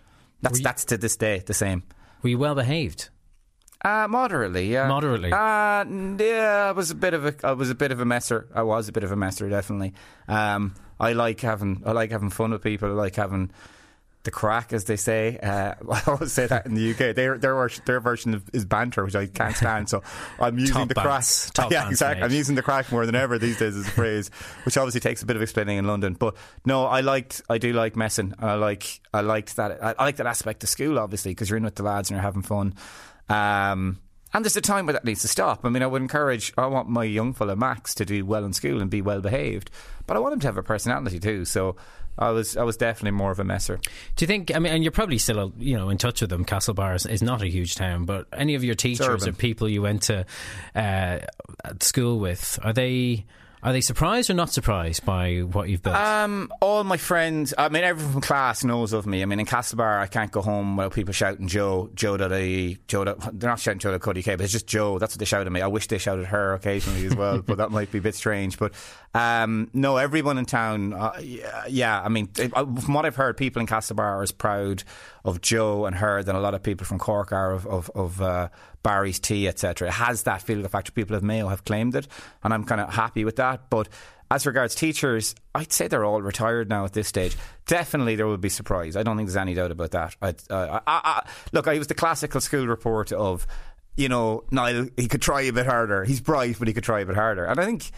That's 0.42 0.58
you- 0.58 0.64
that's 0.64 0.84
to 0.87 0.98
this 0.98 1.14
day 1.16 1.44
the 1.46 1.54
same. 1.54 1.84
Were 2.22 2.31
you 2.31 2.38
well 2.38 2.56
behaved? 2.56 3.08
Uh, 3.82 4.06
moderately, 4.08 4.70
yeah. 4.70 4.86
Moderately? 4.88 5.32
Uh, 5.32 5.84
yeah, 6.18 6.66
I 6.68 6.72
was 6.72 6.90
a 6.90 6.94
bit 6.94 7.14
of 7.14 7.24
a, 7.24 7.34
I 7.42 7.52
was 7.52 7.70
a 7.70 7.74
bit 7.74 7.92
of 7.92 8.00
a 8.00 8.04
messer. 8.04 8.46
I 8.54 8.62
was 8.62 8.88
a 8.88 8.92
bit 8.92 9.04
of 9.04 9.12
a 9.12 9.16
messer, 9.16 9.48
definitely. 9.48 9.94
Um, 10.28 10.74
I 10.98 11.14
like 11.14 11.40
having, 11.40 11.82
I 11.86 11.92
like 11.92 12.10
having 12.10 12.30
fun 12.30 12.50
with 12.50 12.62
people. 12.62 12.90
I 12.90 12.92
like 12.92 13.16
having 13.16 13.50
the 14.24 14.30
crack, 14.30 14.74
as 14.74 14.84
they 14.84 14.96
say. 14.96 15.38
Uh, 15.38 15.74
I 15.90 16.02
always 16.06 16.32
say 16.32 16.46
that 16.46 16.66
in 16.66 16.74
the 16.74 16.90
UK. 16.90 17.14
Their 17.14 17.38
their 17.38 17.54
version, 17.54 17.82
their 17.86 18.00
version 18.00 18.34
of, 18.34 18.48
is 18.52 18.64
banter, 18.64 19.04
which 19.04 19.16
I 19.16 19.26
can't 19.26 19.56
stand. 19.56 19.88
So 19.88 20.02
I'm 20.38 20.58
using 20.58 20.74
Top 20.74 20.88
the 20.88 20.94
crack. 20.94 21.24
Yeah, 21.70 21.88
exactly. 21.88 22.24
I'm 22.24 22.32
using 22.32 22.54
the 22.54 22.62
crack 22.62 22.90
more 22.92 23.06
than 23.06 23.14
ever 23.14 23.38
these 23.38 23.58
days 23.58 23.76
as 23.76 23.86
a 23.86 23.90
phrase, 23.90 24.30
which 24.64 24.76
obviously 24.76 25.00
takes 25.00 25.22
a 25.22 25.26
bit 25.26 25.36
of 25.36 25.42
explaining 25.42 25.78
in 25.78 25.86
London. 25.86 26.14
But 26.14 26.36
no, 26.64 26.84
I 26.84 27.00
liked, 27.00 27.42
I 27.48 27.58
do 27.58 27.72
like 27.72 27.96
messing. 27.96 28.34
I 28.38 28.54
like, 28.54 29.00
I 29.14 29.20
liked 29.20 29.56
that. 29.56 29.82
I 29.82 30.04
like 30.04 30.16
that 30.16 30.26
aspect 30.26 30.62
of 30.64 30.68
school, 30.68 30.98
obviously, 30.98 31.30
because 31.32 31.48
you're 31.48 31.56
in 31.56 31.64
with 31.64 31.76
the 31.76 31.82
lads 31.82 32.10
and 32.10 32.16
you're 32.16 32.22
having 32.22 32.42
fun. 32.42 32.74
Um, 33.30 33.98
and 34.32 34.44
there's 34.44 34.56
a 34.56 34.60
time 34.60 34.86
where 34.86 34.92
that 34.92 35.04
needs 35.04 35.22
to 35.22 35.28
stop. 35.28 35.64
I 35.64 35.70
mean, 35.70 35.82
I 35.82 35.86
would 35.86 36.02
encourage, 36.02 36.52
I 36.58 36.66
want 36.66 36.88
my 36.88 37.04
young 37.04 37.32
fella 37.32 37.56
Max 37.56 37.94
to 37.94 38.04
do 38.04 38.24
well 38.24 38.44
in 38.44 38.52
school 38.52 38.80
and 38.80 38.90
be 38.90 39.02
well 39.02 39.20
behaved, 39.20 39.70
but 40.06 40.16
I 40.16 40.20
want 40.20 40.34
him 40.34 40.40
to 40.40 40.46
have 40.46 40.56
a 40.56 40.62
personality 40.62 41.18
too. 41.18 41.44
So 41.44 41.76
I 42.18 42.30
was, 42.30 42.56
I 42.56 42.62
was 42.62 42.76
definitely 42.76 43.12
more 43.12 43.30
of 43.30 43.40
a 43.40 43.44
messer. 43.44 43.80
Do 44.16 44.22
you 44.22 44.26
think? 44.26 44.54
I 44.54 44.58
mean, 44.58 44.72
and 44.72 44.84
you're 44.84 44.92
probably 44.92 45.18
still, 45.18 45.52
you 45.58 45.76
know, 45.76 45.88
in 45.88 45.98
touch 45.98 46.20
with 46.20 46.30
them. 46.30 46.44
Castlebar 46.44 46.94
is, 46.94 47.06
is 47.06 47.22
not 47.22 47.42
a 47.42 47.48
huge 47.48 47.74
town, 47.74 48.04
but 48.04 48.26
any 48.32 48.54
of 48.54 48.62
your 48.62 48.74
teachers 48.74 49.26
or 49.26 49.32
people 49.32 49.68
you 49.68 49.82
went 49.82 50.02
to 50.04 50.26
uh, 50.74 51.18
at 51.64 51.82
school 51.82 52.18
with 52.18 52.58
are 52.62 52.72
they 52.72 53.26
are 53.62 53.72
they 53.72 53.80
surprised 53.80 54.30
or 54.30 54.34
not 54.34 54.50
surprised 54.50 55.04
by 55.04 55.38
what 55.38 55.68
you've 55.68 55.82
built? 55.82 55.96
Um, 55.96 56.50
all 56.60 56.82
my 56.84 56.96
friends, 56.96 57.52
I 57.58 57.68
mean, 57.68 57.84
everyone 57.84 58.12
from 58.12 58.20
class 58.22 58.64
knows 58.64 58.92
of 58.92 59.06
me. 59.06 59.22
I 59.22 59.26
mean, 59.26 59.38
in 59.38 59.46
Castlebar, 59.46 60.00
I 60.00 60.06
can't 60.06 60.30
go 60.30 60.40
home 60.40 60.76
without 60.76 60.94
people 60.94 61.12
shouting 61.12 61.46
Joe, 61.46 61.90
Joe.ie, 61.94 62.78
Joe. 62.88 63.04
They're 63.04 63.50
not 63.50 63.60
shouting 63.60 63.78
Joe.co.uk, 63.78 64.24
but 64.24 64.40
it's 64.40 64.52
just 64.52 64.66
Joe. 64.66 64.98
That's 64.98 65.14
what 65.14 65.18
they 65.18 65.26
shout 65.26 65.46
at 65.46 65.52
me. 65.52 65.60
I 65.60 65.66
wish 65.66 65.88
they 65.88 65.98
shouted 65.98 66.26
her 66.26 66.54
occasionally 66.54 67.06
as 67.06 67.14
well, 67.14 67.42
but 67.42 67.58
that 67.58 67.70
might 67.70 67.92
be 67.92 67.98
a 67.98 68.02
bit 68.02 68.14
strange. 68.14 68.58
But 68.58 68.72
um, 69.14 69.70
no, 69.74 69.98
everyone 69.98 70.38
in 70.38 70.46
town, 70.46 70.94
uh, 70.94 71.12
yeah, 71.20 71.64
yeah, 71.68 72.00
I 72.00 72.08
mean, 72.08 72.30
uh, 72.38 72.64
from 72.64 72.94
what 72.94 73.04
I've 73.04 73.16
heard, 73.16 73.36
people 73.36 73.60
in 73.60 73.66
Castlebar 73.66 74.00
are 74.00 74.22
as 74.22 74.32
proud 74.32 74.84
of 75.25 75.40
Joe 75.40 75.87
and 75.87 75.96
her 75.96 76.22
than 76.22 76.37
a 76.37 76.40
lot 76.40 76.55
of 76.55 76.62
people 76.62 76.87
from 76.87 76.99
Cork 76.99 77.33
are 77.33 77.52
of, 77.52 77.66
of, 77.66 77.90
of 77.94 78.21
uh, 78.23 78.49
Barry's 78.83 79.18
tea, 79.18 79.49
etc. 79.49 79.88
It 79.88 79.94
has 79.94 80.25
that 80.25 80.42
feel. 80.42 80.62
The 80.62 80.68
fact 80.68 80.94
people 80.94 81.16
of 81.16 81.23
Mayo 81.23 81.49
have 81.49 81.64
claimed 81.64 81.94
it, 81.94 82.09
and 82.42 82.52
I'm 82.54 82.64
kind 82.64 82.80
of 82.80 82.92
happy 82.92 83.25
with 83.25 83.37
that. 83.37 83.71
But 83.71 83.88
as 84.30 84.47
regards 84.47 84.75
teachers, 84.75 85.35
I'd 85.54 85.73
say 85.73 85.88
they're 85.88 86.04
all 86.04 86.23
retired 86.23 86.68
now 86.68 86.85
at 86.85 86.92
this 86.92 87.09
stage. 87.09 87.37
Definitely, 87.66 88.16
there 88.16 88.26
will 88.26 88.37
be 88.37 88.49
surprise. 88.49 88.97
I 88.97 89.02
don't 89.02 89.16
think 89.16 89.28
there's 89.28 89.37
any 89.37 89.54
doubt 89.54 89.73
about 89.73 89.90
that. 89.90 90.16
Uh, 90.23 90.33
I, 90.50 90.76
I, 90.76 90.80
I, 90.87 91.28
look, 91.52 91.66
I 91.66 91.78
was 91.78 91.88
the 91.88 91.94
classical 91.94 92.40
school 92.40 92.66
report 92.66 93.12
of, 93.12 93.47
you 93.97 94.09
know, 94.09 94.44
Niall. 94.50 94.88
He 94.97 95.09
could 95.09 95.23
try 95.23 95.42
a 95.42 95.52
bit 95.52 95.66
harder. 95.66 96.04
He's 96.04 96.21
bright, 96.21 96.56
but 96.59 96.68
he 96.68 96.75
could 96.75 96.85
try 96.85 97.00
a 97.00 97.06
bit 97.06 97.16
harder. 97.16 97.44
And 97.44 97.59
I 97.59 97.64
think. 97.64 97.90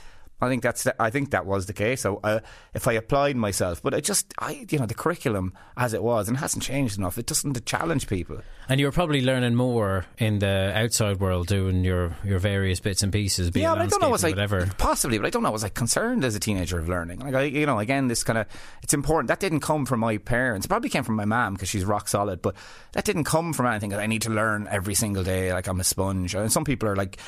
I 0.42 0.48
think 0.48 0.62
that's. 0.62 0.86
I 0.98 1.10
think 1.10 1.30
that 1.30 1.46
was 1.46 1.66
the 1.66 1.72
case. 1.72 2.00
So, 2.00 2.20
uh, 2.24 2.40
if 2.74 2.88
I 2.88 2.94
applied 2.94 3.36
myself, 3.36 3.80
but 3.82 3.94
I 3.94 4.00
just, 4.00 4.34
I, 4.38 4.66
you 4.68 4.78
know, 4.78 4.86
the 4.86 4.94
curriculum 4.94 5.54
as 5.76 5.94
it 5.94 6.02
was 6.02 6.28
and 6.28 6.36
it 6.36 6.40
hasn't 6.40 6.64
changed 6.64 6.98
enough. 6.98 7.16
It 7.16 7.26
doesn't 7.26 7.64
challenge 7.64 8.08
people. 8.08 8.40
and 8.68 8.80
you 8.80 8.86
were 8.86 8.92
probably 8.92 9.22
learning 9.22 9.54
more 9.54 10.04
in 10.18 10.40
the 10.40 10.72
outside 10.74 11.20
world, 11.20 11.46
doing 11.46 11.84
your, 11.84 12.16
your 12.24 12.38
various 12.38 12.80
bits 12.80 13.02
and 13.02 13.12
pieces, 13.12 13.50
yeah, 13.54 13.74
but 13.74 13.82
I 13.82 13.86
don't 13.86 14.02
know. 14.02 14.10
Was 14.10 14.24
whatever. 14.24 14.68
possibly, 14.78 15.18
but 15.18 15.26
I 15.26 15.30
don't 15.30 15.42
know. 15.42 15.50
Was 15.50 15.64
I 15.64 15.68
concerned 15.68 16.24
as 16.24 16.34
a 16.34 16.40
teenager 16.40 16.78
of 16.78 16.88
learning? 16.88 17.20
Like 17.20 17.34
I, 17.34 17.42
you 17.44 17.64
know, 17.64 17.78
again, 17.78 18.08
this 18.08 18.24
kind 18.24 18.38
of 18.38 18.46
it's 18.82 18.94
important. 18.94 19.28
That 19.28 19.40
didn't 19.40 19.60
come 19.60 19.86
from 19.86 20.00
my 20.00 20.18
parents. 20.18 20.66
It 20.66 20.68
probably 20.68 20.90
came 20.90 21.04
from 21.04 21.14
my 21.14 21.24
mom 21.24 21.54
because 21.54 21.68
she's 21.68 21.84
rock 21.84 22.08
solid. 22.08 22.42
But 22.42 22.56
that 22.92 23.04
didn't 23.04 23.24
come 23.24 23.52
from 23.52 23.66
anything 23.66 23.90
that 23.90 24.00
I 24.00 24.06
need 24.06 24.22
to 24.22 24.30
learn 24.30 24.66
every 24.68 24.94
single 24.94 25.22
day. 25.22 25.52
Like 25.52 25.68
I'm 25.68 25.78
a 25.80 25.84
sponge. 25.84 26.34
And 26.34 26.50
some 26.52 26.64
people 26.64 26.88
are 26.88 26.96
like. 26.96 27.18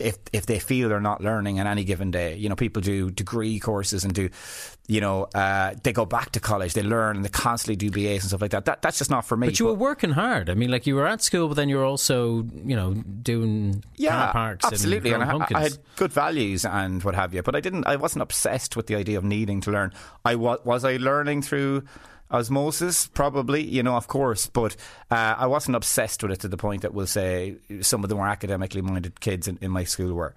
If 0.00 0.18
if 0.32 0.46
they 0.46 0.58
feel 0.58 0.88
they're 0.88 1.00
not 1.00 1.20
learning 1.20 1.60
on 1.60 1.66
any 1.66 1.84
given 1.84 2.10
day, 2.10 2.36
you 2.36 2.48
know, 2.48 2.56
people 2.56 2.82
do 2.82 3.10
degree 3.10 3.58
courses 3.58 4.04
and 4.04 4.14
do, 4.14 4.30
you 4.88 5.00
know, 5.00 5.24
uh, 5.34 5.74
they 5.82 5.92
go 5.92 6.04
back 6.04 6.32
to 6.32 6.40
college, 6.40 6.72
they 6.72 6.82
learn 6.82 7.16
and 7.16 7.24
they 7.24 7.28
constantly 7.28 7.76
do 7.76 7.90
BAs 7.90 8.22
and 8.22 8.28
stuff 8.30 8.40
like 8.40 8.50
that. 8.52 8.64
That 8.64 8.82
that's 8.82 8.98
just 8.98 9.10
not 9.10 9.24
for 9.24 9.36
me. 9.36 9.48
But 9.48 9.60
you 9.60 9.66
were 9.66 9.74
working 9.74 10.10
hard. 10.10 10.50
I 10.50 10.54
mean, 10.54 10.70
like 10.70 10.86
you 10.86 10.94
were 10.94 11.06
at 11.06 11.22
school, 11.22 11.48
but 11.48 11.54
then 11.54 11.68
you 11.68 11.76
were 11.76 11.84
also, 11.84 12.46
you 12.64 12.76
know, 12.76 12.94
doing 12.94 13.84
car 14.24 14.32
parks 14.32 14.64
absolutely. 14.64 15.12
and, 15.12 15.22
And, 15.22 15.42
I, 15.56 15.60
I 15.60 15.62
had 15.62 15.78
good 15.96 16.12
values 16.12 16.64
and 16.64 17.02
what 17.02 17.14
have 17.14 17.34
you, 17.34 17.42
but 17.42 17.54
I 17.54 17.60
didn't. 17.60 17.86
I 17.86 17.96
wasn't 17.96 18.22
obsessed 18.22 18.76
with 18.76 18.86
the 18.86 18.96
idea 18.96 19.18
of 19.18 19.24
needing 19.24 19.60
to 19.62 19.70
learn. 19.70 19.92
I 20.24 20.34
was. 20.34 20.58
Was 20.64 20.84
I 20.84 20.96
learning 20.96 21.42
through? 21.42 21.84
Osmosis, 22.30 23.06
probably, 23.08 23.62
you 23.62 23.82
know, 23.82 23.96
of 23.96 24.08
course, 24.08 24.46
but 24.46 24.76
uh, 25.10 25.34
I 25.38 25.46
wasn't 25.46 25.76
obsessed 25.76 26.22
with 26.22 26.32
it 26.32 26.40
to 26.40 26.48
the 26.48 26.56
point 26.56 26.82
that 26.82 26.94
we'll 26.94 27.06
say 27.06 27.56
some 27.80 28.04
of 28.04 28.08
the 28.08 28.14
more 28.14 28.28
academically 28.28 28.82
minded 28.82 29.20
kids 29.20 29.48
in, 29.48 29.58
in 29.60 29.70
my 29.70 29.84
school 29.84 30.14
were. 30.14 30.34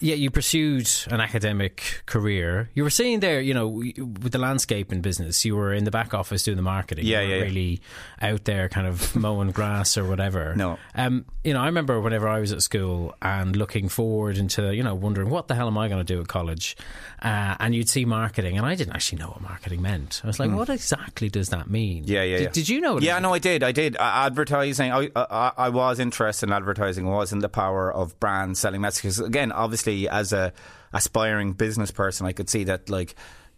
Yeah, 0.00 0.14
you 0.14 0.30
pursued 0.30 0.90
an 1.08 1.20
academic 1.20 2.02
career. 2.06 2.70
You 2.74 2.82
were 2.82 2.90
saying 2.90 3.20
there, 3.20 3.40
you 3.40 3.54
know, 3.54 3.68
with 3.68 4.32
the 4.32 4.38
landscaping 4.38 5.00
business, 5.00 5.44
you 5.44 5.56
were 5.56 5.72
in 5.72 5.84
the 5.84 5.90
back 5.90 6.14
office 6.14 6.42
doing 6.42 6.56
the 6.56 6.62
marketing. 6.62 7.06
Yeah, 7.06 7.22
you 7.22 7.30
yeah, 7.30 7.36
yeah. 7.36 7.42
Really 7.42 7.80
out 8.20 8.44
there, 8.44 8.68
kind 8.68 8.86
of 8.86 9.14
mowing 9.24 9.50
grass 9.50 9.96
or 9.96 10.04
whatever. 10.04 10.54
No. 10.56 10.78
Um, 10.94 11.26
you 11.42 11.52
know, 11.52 11.60
I 11.60 11.66
remember 11.66 12.00
whenever 12.00 12.28
I 12.28 12.40
was 12.40 12.52
at 12.52 12.62
school 12.62 13.14
and 13.20 13.54
looking 13.56 13.88
forward 13.88 14.38
into, 14.38 14.74
you 14.74 14.82
know, 14.82 14.94
wondering 14.94 15.30
what 15.30 15.48
the 15.48 15.54
hell 15.54 15.68
am 15.68 15.78
I 15.78 15.88
going 15.88 16.04
to 16.04 16.14
do 16.14 16.20
at 16.20 16.28
college, 16.28 16.76
uh, 17.22 17.56
and 17.60 17.74
you'd 17.74 17.88
see 17.88 18.04
marketing, 18.04 18.56
and 18.56 18.66
I 18.66 18.74
didn't 18.74 18.94
actually 18.94 19.18
know 19.18 19.28
what 19.28 19.42
marketing 19.42 19.82
meant. 19.82 20.20
I 20.24 20.26
was 20.26 20.40
like, 20.40 20.50
what 20.50 20.70
exactly 20.70 21.28
does 21.28 21.50
that 21.50 21.68
mean? 21.68 22.04
Yeah, 22.06 22.22
yeah, 22.22 22.36
Did, 22.36 22.42
yeah. 22.42 22.50
did 22.50 22.68
you 22.68 22.80
know? 22.80 22.94
What 22.94 23.02
it 23.02 23.06
Yeah, 23.06 23.18
no, 23.18 23.34
I 23.34 23.38
did. 23.38 23.62
I 23.62 23.72
did. 23.72 23.96
Uh, 23.96 24.00
advertising. 24.00 24.92
I, 24.92 25.10
I 25.14 25.52
I 25.56 25.68
was 25.68 25.98
interested 25.98 26.48
in 26.48 26.52
advertising. 26.52 27.06
Was 27.06 27.32
in 27.32 27.40
the 27.40 27.48
power 27.48 27.92
of 27.92 28.18
brands 28.20 28.58
selling 28.58 28.80
messages. 28.80 29.20
Again, 29.20 29.52
obviously, 29.52 29.83
as 29.86 30.32
a 30.32 30.52
aspiring 30.92 31.52
business 31.52 31.90
person, 31.90 32.26
I 32.26 32.32
could 32.32 32.48
see 32.48 32.64
that 32.64 32.88
like. 32.88 33.14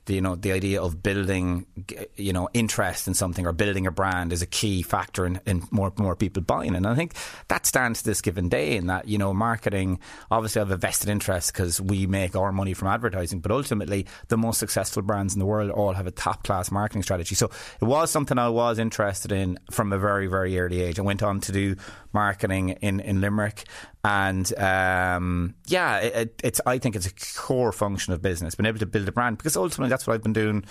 You 0.08 0.20
know 0.20 0.36
the 0.36 0.52
idea 0.52 0.80
of 0.80 1.02
building 1.02 1.66
you 2.14 2.32
know 2.32 2.48
interest 2.54 3.08
in 3.08 3.14
something 3.14 3.44
or 3.44 3.52
building 3.52 3.88
a 3.88 3.90
brand 3.90 4.32
is 4.32 4.40
a 4.40 4.46
key 4.46 4.82
factor 4.82 5.26
in, 5.26 5.40
in 5.46 5.64
more 5.72 5.92
more 5.98 6.14
people 6.14 6.44
buying 6.44 6.76
and 6.76 6.86
I 6.86 6.94
think 6.94 7.14
that 7.48 7.66
stands 7.66 8.02
to 8.02 8.10
this 8.10 8.20
given 8.20 8.48
day 8.48 8.76
in 8.76 8.86
that 8.86 9.08
you 9.08 9.18
know 9.18 9.34
marketing 9.34 9.98
obviously 10.30 10.60
have 10.60 10.70
a 10.70 10.76
vested 10.76 11.08
interest 11.08 11.52
because 11.52 11.80
we 11.80 12.06
make 12.06 12.36
our 12.36 12.52
money 12.52 12.72
from 12.72 12.86
advertising 12.86 13.40
but 13.40 13.50
ultimately 13.50 14.06
the 14.28 14.36
most 14.36 14.58
successful 14.60 15.02
brands 15.02 15.34
in 15.34 15.40
the 15.40 15.44
world 15.44 15.72
all 15.72 15.94
have 15.94 16.06
a 16.06 16.12
top 16.12 16.44
class 16.44 16.70
marketing 16.70 17.02
strategy 17.02 17.34
so 17.34 17.50
it 17.80 17.84
was 17.84 18.08
something 18.08 18.38
I 18.38 18.48
was 18.48 18.78
interested 18.78 19.32
in 19.32 19.58
from 19.72 19.92
a 19.92 19.98
very 19.98 20.28
very 20.28 20.56
early 20.56 20.82
age 20.82 21.00
I 21.00 21.02
went 21.02 21.24
on 21.24 21.40
to 21.40 21.50
do 21.50 21.74
marketing 22.12 22.70
in, 22.80 23.00
in 23.00 23.20
Limerick 23.20 23.64
and 24.06 24.56
um, 24.58 25.54
yeah 25.66 25.98
it, 25.98 26.14
it, 26.14 26.40
it's 26.44 26.60
I 26.64 26.78
think 26.78 26.94
it's 26.96 27.06
a 27.06 27.40
core 27.40 27.72
function 27.72 28.12
of 28.12 28.22
business 28.22 28.54
being 28.54 28.66
able 28.66 28.78
to 28.78 28.86
build 28.86 29.08
a 29.08 29.12
brand 29.12 29.38
because 29.38 29.56
ultimately 29.56 29.90
that's 29.90 30.06
what 30.06 30.14
I've 30.14 30.22
been 30.22 30.32
doing 30.32 30.64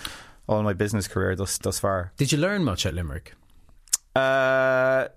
all 0.48 0.62
my 0.62 0.72
business 0.72 1.06
career 1.06 1.36
thus 1.36 1.58
thus 1.58 1.78
far 1.78 2.12
Did 2.16 2.32
you 2.32 2.38
learn 2.38 2.64
much 2.64 2.86
at 2.86 2.94
Limerick? 2.94 3.34
uh, 4.14 5.08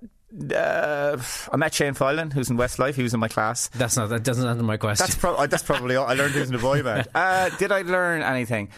uh, 0.56 1.18
I 1.52 1.58
met 1.58 1.74
Shane 1.74 1.96
Filan, 1.96 2.30
who's 2.32 2.52
in 2.52 2.58
Westlife. 2.58 2.94
He 2.94 3.02
was 3.02 3.16
in 3.16 3.20
my 3.20 3.30
class. 3.30 3.68
That's 3.70 3.98
not. 3.98 4.10
That 4.10 4.24
doesn't 4.24 4.48
answer 4.48 4.62
my 4.64 4.78
question. 4.78 5.04
That's, 5.04 5.16
pro- 5.16 5.48
that's 5.48 5.64
probably 5.64 5.96
all. 5.96 6.06
I 6.06 6.14
learned 6.14 6.34
he 6.34 6.40
was 6.40 6.50
in 6.50 6.56
a 6.56 6.60
boy 6.60 6.84
band. 6.84 7.08
Uh, 7.16 7.50
did 7.58 7.72
I 7.72 7.82
learn 7.82 8.22
anything? 8.22 8.70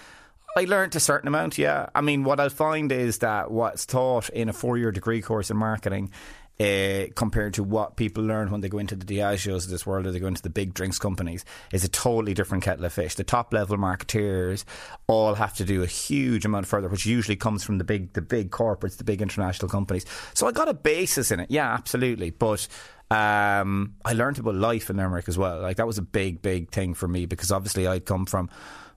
I 0.56 0.64
learned 0.66 0.96
a 0.96 1.00
certain 1.00 1.28
amount, 1.28 1.58
yeah. 1.58 1.88
I 1.96 2.02
mean, 2.02 2.24
what 2.24 2.40
I'll 2.40 2.50
find 2.50 2.92
is 2.92 3.18
that 3.20 3.52
what's 3.52 3.86
taught 3.86 4.30
in 4.30 4.48
a 4.50 4.54
four 4.54 4.78
year 4.78 4.92
degree 4.92 5.22
course 5.22 5.50
in 5.50 5.58
marketing 5.58 6.12
uh, 6.62 7.08
compared 7.16 7.56
to 7.56 7.64
what 7.64 7.96
people 7.96 8.24
learn 8.24 8.52
when 8.52 8.62
they 8.62 8.70
go 8.70 8.78
into 8.78 8.96
the 8.96 9.06
Diageos 9.06 9.64
of 9.64 9.70
this 9.70 9.86
world 9.86 10.06
or 10.06 10.12
they 10.12 10.20
go 10.20 10.28
into 10.28 10.42
the 10.42 10.50
big 10.50 10.74
drinks 10.74 11.00
companies 11.00 11.44
is 11.72 11.84
a 11.84 11.90
totally 11.90 12.34
different 12.34 12.64
kettle 12.64 12.86
of 12.86 12.94
fish. 12.94 13.16
The 13.16 13.24
top 13.24 13.52
level 13.54 13.78
marketeers 13.78 14.64
all 15.08 15.34
have 15.36 15.56
to 15.56 15.66
do 15.66 15.82
a 15.82 15.88
huge 15.88 16.46
amount 16.46 16.68
further, 16.68 16.88
which 16.88 17.06
usually 17.06 17.36
comes 17.36 17.64
from 17.64 17.80
the 17.80 17.84
big, 17.84 18.14
the 18.14 18.22
big 18.22 18.52
corporates, 18.52 18.98
the 18.98 19.04
big 19.04 19.22
international 19.22 19.70
companies. 19.70 20.06
So 20.34 20.48
I 20.48 20.52
got 20.52 20.68
a 20.68 20.74
basis 20.74 21.32
in 21.32 21.40
it, 21.40 21.50
yeah, 21.50 21.74
absolutely. 21.74 22.30
But 22.30 22.68
um, 23.10 23.96
I 24.06 24.14
learned 24.14 24.40
about 24.40 24.56
life 24.56 24.90
in 24.90 24.98
Limerick 24.98 25.28
as 25.28 25.38
well. 25.38 25.62
Like 25.62 25.78
that 25.78 25.88
was 25.88 25.98
a 25.98 26.04
big, 26.04 26.42
big 26.42 26.70
thing 26.70 26.94
for 26.94 27.08
me 27.08 27.26
because 27.26 27.52
obviously 27.52 27.88
I'd 27.88 28.06
come 28.06 28.26
from 28.26 28.50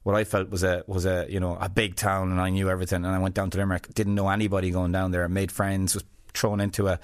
what 0.02 0.14
I 0.14 0.24
felt 0.24 0.50
was 0.50 0.62
a 0.62 0.84
was 0.86 1.06
a 1.06 1.26
you 1.30 1.40
know 1.40 1.56
a 1.58 1.70
big 1.70 1.96
town 1.96 2.30
and 2.30 2.38
I 2.38 2.50
knew 2.50 2.68
everything 2.68 3.06
and 3.06 3.14
I 3.14 3.18
went 3.18 3.34
down 3.34 3.48
to 3.48 3.58
Limerick 3.58 3.94
didn't 3.94 4.14
know 4.14 4.28
anybody 4.28 4.70
going 4.70 4.92
down 4.92 5.12
there 5.12 5.24
I 5.24 5.28
made 5.28 5.50
friends 5.50 5.94
was 5.94 6.04
thrown 6.34 6.60
into 6.60 6.88
a 6.88 6.98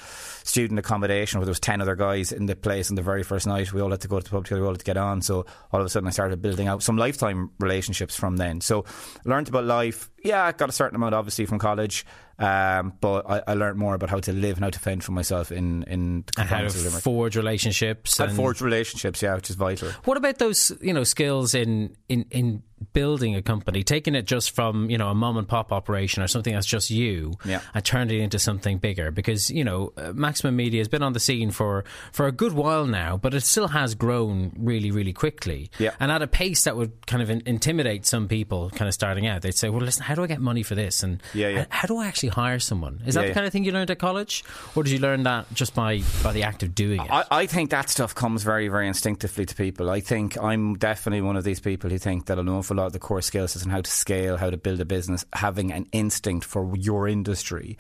student 0.45 0.79
accommodation 0.79 1.39
where 1.39 1.47
there 1.47 1.51
was 1.51 1.61
10 1.61 1.81
other 1.81 1.97
guys 1.97 2.33
in 2.33 2.47
the 2.47 2.57
place 2.57 2.91
on 2.91 2.97
the 2.97 3.03
very 3.03 3.23
first 3.23 3.47
night. 3.47 3.73
We 3.73 3.81
all 3.81 3.91
had 3.91 4.01
to 4.03 4.09
go 4.09 4.19
to 4.19 4.25
the 4.25 4.31
pub 4.31 4.45
together 4.45 4.61
we 4.61 4.67
all 4.67 4.75
had 4.75 4.81
to 4.81 4.85
get 4.85 4.97
on. 4.97 5.23
So 5.23 5.47
all 5.73 5.81
of 5.81 5.87
a 5.87 5.89
sudden 5.89 6.09
I 6.09 6.11
started 6.11 6.43
building 6.43 6.69
out 6.69 6.83
some 6.83 6.97
lifetime 6.97 7.51
relationships 7.59 8.17
from 8.17 8.37
then. 8.37 8.61
So 8.61 8.85
learned 9.25 9.49
about 9.49 9.65
life 9.65 10.11
yeah 10.25 10.45
I 10.45 10.53
got 10.53 10.69
a 10.69 10.73
certain 10.73 10.97
amount 10.97 11.15
obviously 11.15 11.47
from 11.47 11.59
college 11.59 12.05
um, 12.39 12.95
but 13.03 13.29
I, 13.29 13.43
I 13.49 13.55
learned 13.55 13.79
more 13.79 13.95
about 13.95 14.09
how 14.09 14.19
to 14.21 14.33
live 14.33 14.57
and 14.57 14.65
how 14.65 14.71
to 14.71 14.79
fend 14.79 15.05
for 15.05 15.13
myself 15.13 15.53
in 15.53 15.83
in 15.85 16.25
and 16.39 16.49
how 16.49 16.63
to 16.63 16.69
forge 16.71 17.37
relationships. 17.37 18.19
and 18.19 18.29
and- 18.31 18.37
forge 18.37 18.61
relationships 18.63 19.23
yeah 19.23 19.35
which 19.35 19.51
is 19.51 19.57
vital 19.57 19.91
What 20.05 20.17
about 20.17 20.39
those, 20.39 20.73
you 20.81 20.93
know, 20.95 21.05
skills 21.05 21.55
in, 21.55 21.97
in, 22.09 22.25
in 22.31 22.63
building 22.95 23.35
a 23.37 23.43
company, 23.43 23.83
taking 23.85 24.15
it 24.15 24.23
just 24.25 24.53
from, 24.55 24.89
you 24.89 24.97
know, 24.97 25.09
a 25.11 25.15
mom 25.15 25.37
and 25.37 25.47
pop 25.47 25.71
operation 25.71 26.23
or 26.23 26.29
something 26.29 26.55
that's 26.55 26.67
just 26.67 26.89
you 26.91 27.35
Yeah. 27.45 27.61
and 27.75 27.85
turning 27.85 28.21
it 28.21 28.23
into 28.25 28.39
something 28.39 28.79
bigger? 28.79 29.11
Because, 29.11 29.51
you 29.51 29.65
know, 29.65 29.93
uh, 29.99 30.13
Maximum 30.15 30.57
Media 30.57 30.81
has 30.81 30.89
been 30.89 31.03
on 31.03 31.13
the 31.13 31.21
scene 31.21 31.51
for, 31.51 31.85
for 32.13 32.27
a 32.27 32.33
good 32.33 32.53
while 32.55 32.87
now, 32.87 33.19
but 33.19 33.35
it 33.35 33.43
still 33.43 33.69
has 33.69 33.95
grown 33.95 34.53
really, 34.59 34.91
really 34.91 35.13
quickly. 35.13 35.71
Yeah. 35.79 35.91
And 36.01 36.11
at 36.11 36.23
a 36.23 36.27
pace 36.27 36.65
that 36.65 36.75
would 36.75 37.07
kind 37.07 37.23
of 37.23 37.29
in, 37.29 37.43
intimidate 37.45 38.07
some 38.07 38.29
people 38.29 38.71
kind 38.71 38.89
of 38.89 38.95
starting 38.95 39.27
out. 39.27 39.43
They'd 39.43 39.55
say, 39.55 39.69
well, 39.69 39.83
listen, 39.83 40.05
how 40.11 40.17
do 40.17 40.25
I 40.25 40.27
get 40.27 40.41
money 40.41 40.65
for 40.65 40.75
this? 40.75 41.05
And 41.05 41.23
Yeah, 41.35 41.49
yeah. 41.49 41.67
how 41.69 41.87
do 41.87 41.97
I 41.99 42.09
actually 42.09 42.31
hire 42.31 42.59
someone? 42.59 43.01
Is 43.07 43.15
that 43.15 43.21
the 43.21 43.29
yeah. 43.29 43.35
kind 43.35 43.47
of 43.47 43.53
thing 43.53 43.63
you 43.63 43.71
learned 43.71 43.93
at 43.93 44.01
college? 44.01 44.43
Or 44.75 44.83
did 44.83 44.91
you 44.91 44.99
learn 44.99 45.23
that 45.23 45.47
just 45.55 45.73
by, 45.73 46.03
by 46.25 46.33
the 46.33 46.43
act 46.43 46.65
of 46.65 46.75
doing 46.75 47.01
it? 47.01 47.09
I, 47.09 47.25
I 47.31 47.47
think 47.47 47.71
that 47.71 47.89
stuff 47.89 48.13
comes 48.13 48.43
very, 48.43 48.67
very 48.67 48.89
instinctively 48.89 49.47
to 49.47 49.55
people. 49.55 49.89
I 49.89 50.01
think 50.01 50.37
I'm 50.43 50.75
definitely 50.75 51.21
one 51.21 51.37
of 51.37 51.45
these 51.45 51.61
people 51.61 51.91
who 51.91 51.99
think 51.99 52.27
that 52.27 52.41
an 52.41 52.49
awful 52.49 52.77
lot 52.77 52.87
of 52.87 52.93
the 52.93 52.99
core 52.99 53.23
skills 53.23 53.55
is 53.55 53.63
on 53.63 53.71
how 53.71 53.83
to 53.83 53.91
scale, 53.91 54.37
how 54.37 54.51
to 54.51 54.57
build 54.57 54.81
a 54.81 54.85
business, 54.85 55.25
having 55.33 55.73
an 55.73 55.87
instinct 55.93 56.45
for 56.45 56.77
your 56.77 57.07
industry 57.07 57.79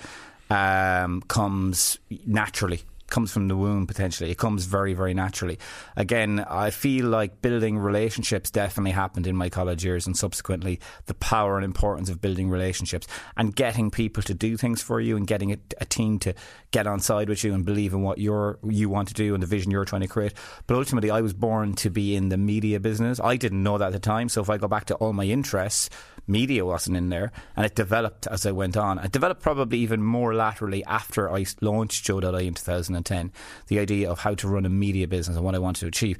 um, 0.50 1.22
comes 1.22 1.98
naturally. 2.26 2.82
Comes 3.10 3.32
from 3.32 3.48
the 3.48 3.56
womb 3.56 3.86
potentially. 3.86 4.30
It 4.30 4.38
comes 4.38 4.64
very, 4.64 4.94
very 4.94 5.14
naturally. 5.14 5.58
Again, 5.96 6.40
I 6.48 6.70
feel 6.70 7.06
like 7.06 7.42
building 7.42 7.76
relationships 7.76 8.50
definitely 8.50 8.92
happened 8.92 9.26
in 9.26 9.36
my 9.36 9.48
college 9.48 9.84
years, 9.84 10.06
and 10.06 10.16
subsequently 10.16 10.80
the 11.06 11.14
power 11.14 11.56
and 11.56 11.64
importance 11.64 12.08
of 12.08 12.20
building 12.20 12.48
relationships 12.48 13.06
and 13.36 13.54
getting 13.54 13.90
people 13.90 14.22
to 14.22 14.32
do 14.32 14.56
things 14.56 14.80
for 14.80 15.00
you 15.00 15.16
and 15.16 15.26
getting 15.26 15.52
a, 15.52 15.58
a 15.80 15.84
team 15.84 16.18
to 16.20 16.34
get 16.70 16.86
on 16.86 17.00
side 17.00 17.28
with 17.28 17.42
you 17.42 17.52
and 17.52 17.64
believe 17.64 17.92
in 17.92 18.02
what 18.02 18.18
you're 18.18 18.58
you 18.62 18.88
want 18.88 19.08
to 19.08 19.14
do 19.14 19.34
and 19.34 19.42
the 19.42 19.46
vision 19.46 19.70
you're 19.70 19.84
trying 19.84 20.02
to 20.02 20.08
create. 20.08 20.32
But 20.66 20.76
ultimately, 20.76 21.10
I 21.10 21.20
was 21.20 21.32
born 21.32 21.74
to 21.74 21.90
be 21.90 22.14
in 22.14 22.28
the 22.28 22.38
media 22.38 22.78
business. 22.78 23.20
I 23.20 23.36
didn't 23.36 23.62
know 23.62 23.76
that 23.78 23.88
at 23.88 23.92
the 23.92 23.98
time. 23.98 24.28
So 24.28 24.40
if 24.40 24.48
I 24.48 24.56
go 24.56 24.68
back 24.68 24.84
to 24.86 24.94
all 24.94 25.12
my 25.12 25.24
interests, 25.24 25.90
media 26.26 26.64
wasn't 26.64 26.96
in 26.96 27.08
there, 27.08 27.32
and 27.56 27.66
it 27.66 27.74
developed 27.74 28.26
as 28.26 28.46
I 28.46 28.52
went 28.52 28.76
on. 28.76 28.98
It 28.98 29.12
developed 29.12 29.42
probably 29.42 29.78
even 29.78 30.02
more 30.02 30.34
laterally 30.34 30.84
after 30.84 31.30
I 31.30 31.46
launched 31.60 32.04
Joe.ie 32.04 32.46
in 32.46 32.54
2010. 32.54 33.32
The 33.68 33.78
idea 33.78 34.10
of 34.10 34.20
how 34.20 34.34
to 34.34 34.48
run 34.48 34.66
a 34.66 34.70
media 34.70 35.08
business 35.08 35.36
and 35.36 35.44
what 35.44 35.54
I 35.54 35.58
wanted 35.58 35.80
to 35.80 35.86
achieve. 35.86 36.18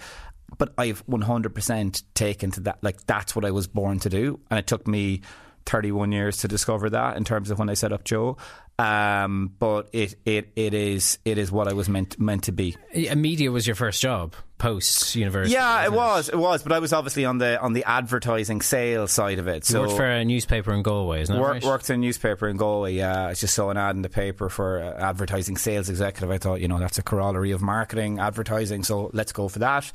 But 0.59 0.73
I've 0.77 1.07
100% 1.07 2.03
taken 2.15 2.51
to 2.53 2.61
that. 2.61 2.79
Like 2.83 3.07
that's 3.07 3.37
what 3.37 3.45
I 3.45 3.51
was 3.51 3.67
born 3.67 3.99
to 4.01 4.09
do, 4.09 4.41
and 4.51 4.59
it 4.59 4.67
took 4.67 4.87
me 4.87 5.23
31 5.67 6.11
years 6.13 6.39
to 6.39 6.49
discover 6.49 6.91
that 6.91 7.17
in 7.17 7.25
terms 7.25 7.51
of 7.51 7.59
when 7.59 7.69
I 7.69 7.75
set 7.75 7.93
up 7.93 8.05
Joe. 8.05 8.37
Um, 8.81 9.53
but 9.59 9.91
it, 9.93 10.15
it 10.25 10.53
it 10.57 10.75
is 10.75 11.19
it 11.25 11.39
is 11.39 11.53
what 11.53 11.69
I 11.69 11.75
was 11.75 11.89
meant 11.89 12.19
meant 12.19 12.45
to 12.45 12.53
be. 12.53 12.77
Media 13.15 13.51
was 13.51 13.67
your 13.67 13.77
first 13.77 14.01
job 14.01 14.35
post 14.59 15.17
university. 15.17 15.55
Yeah, 15.55 15.85
it 15.85 15.93
wasn't 15.93 16.35
it 16.35 16.39
was, 16.39 16.63
but 16.63 16.73
I 16.73 16.79
was 16.79 16.93
obviously 16.93 17.25
on 17.25 17.39
the 17.39 17.61
on 17.61 17.73
the 17.73 17.85
advertising 17.85 18.61
sales 18.61 19.11
side 19.11 19.39
of 19.39 19.49
it. 19.49 19.69
You 19.69 19.75
So 19.75 19.81
worked 19.83 19.97
for 19.97 20.07
a 20.07 20.25
newspaper 20.25 20.73
in 20.73 20.83
Galway, 20.83 21.23
isn't 21.23 21.35
that 21.35 21.41
Work, 21.41 21.53
right? 21.55 21.65
Worked 21.65 21.91
in 21.91 21.97
a 21.97 21.99
newspaper 21.99 22.49
in 22.49 22.57
Galway. 22.57 22.95
Yeah, 22.95 23.27
I 23.27 23.35
just 23.35 23.55
saw 23.55 23.71
an 23.71 23.77
ad 23.77 23.97
in 23.97 24.03
the 24.03 24.09
paper 24.09 24.49
for 24.49 24.81
uh, 24.81 24.93
advertising 24.99 25.57
sales 25.57 25.89
executive. 25.89 26.31
I 26.31 26.39
thought, 26.39 26.61
you 26.61 26.69
know, 26.69 26.79
that's 26.79 26.99
a 26.99 27.03
corollary 27.03 27.51
of 27.51 27.61
marketing, 27.61 28.19
advertising. 28.19 28.85
So 28.85 29.11
let's 29.13 29.33
go 29.33 29.49
for 29.49 29.59
that. 29.61 29.91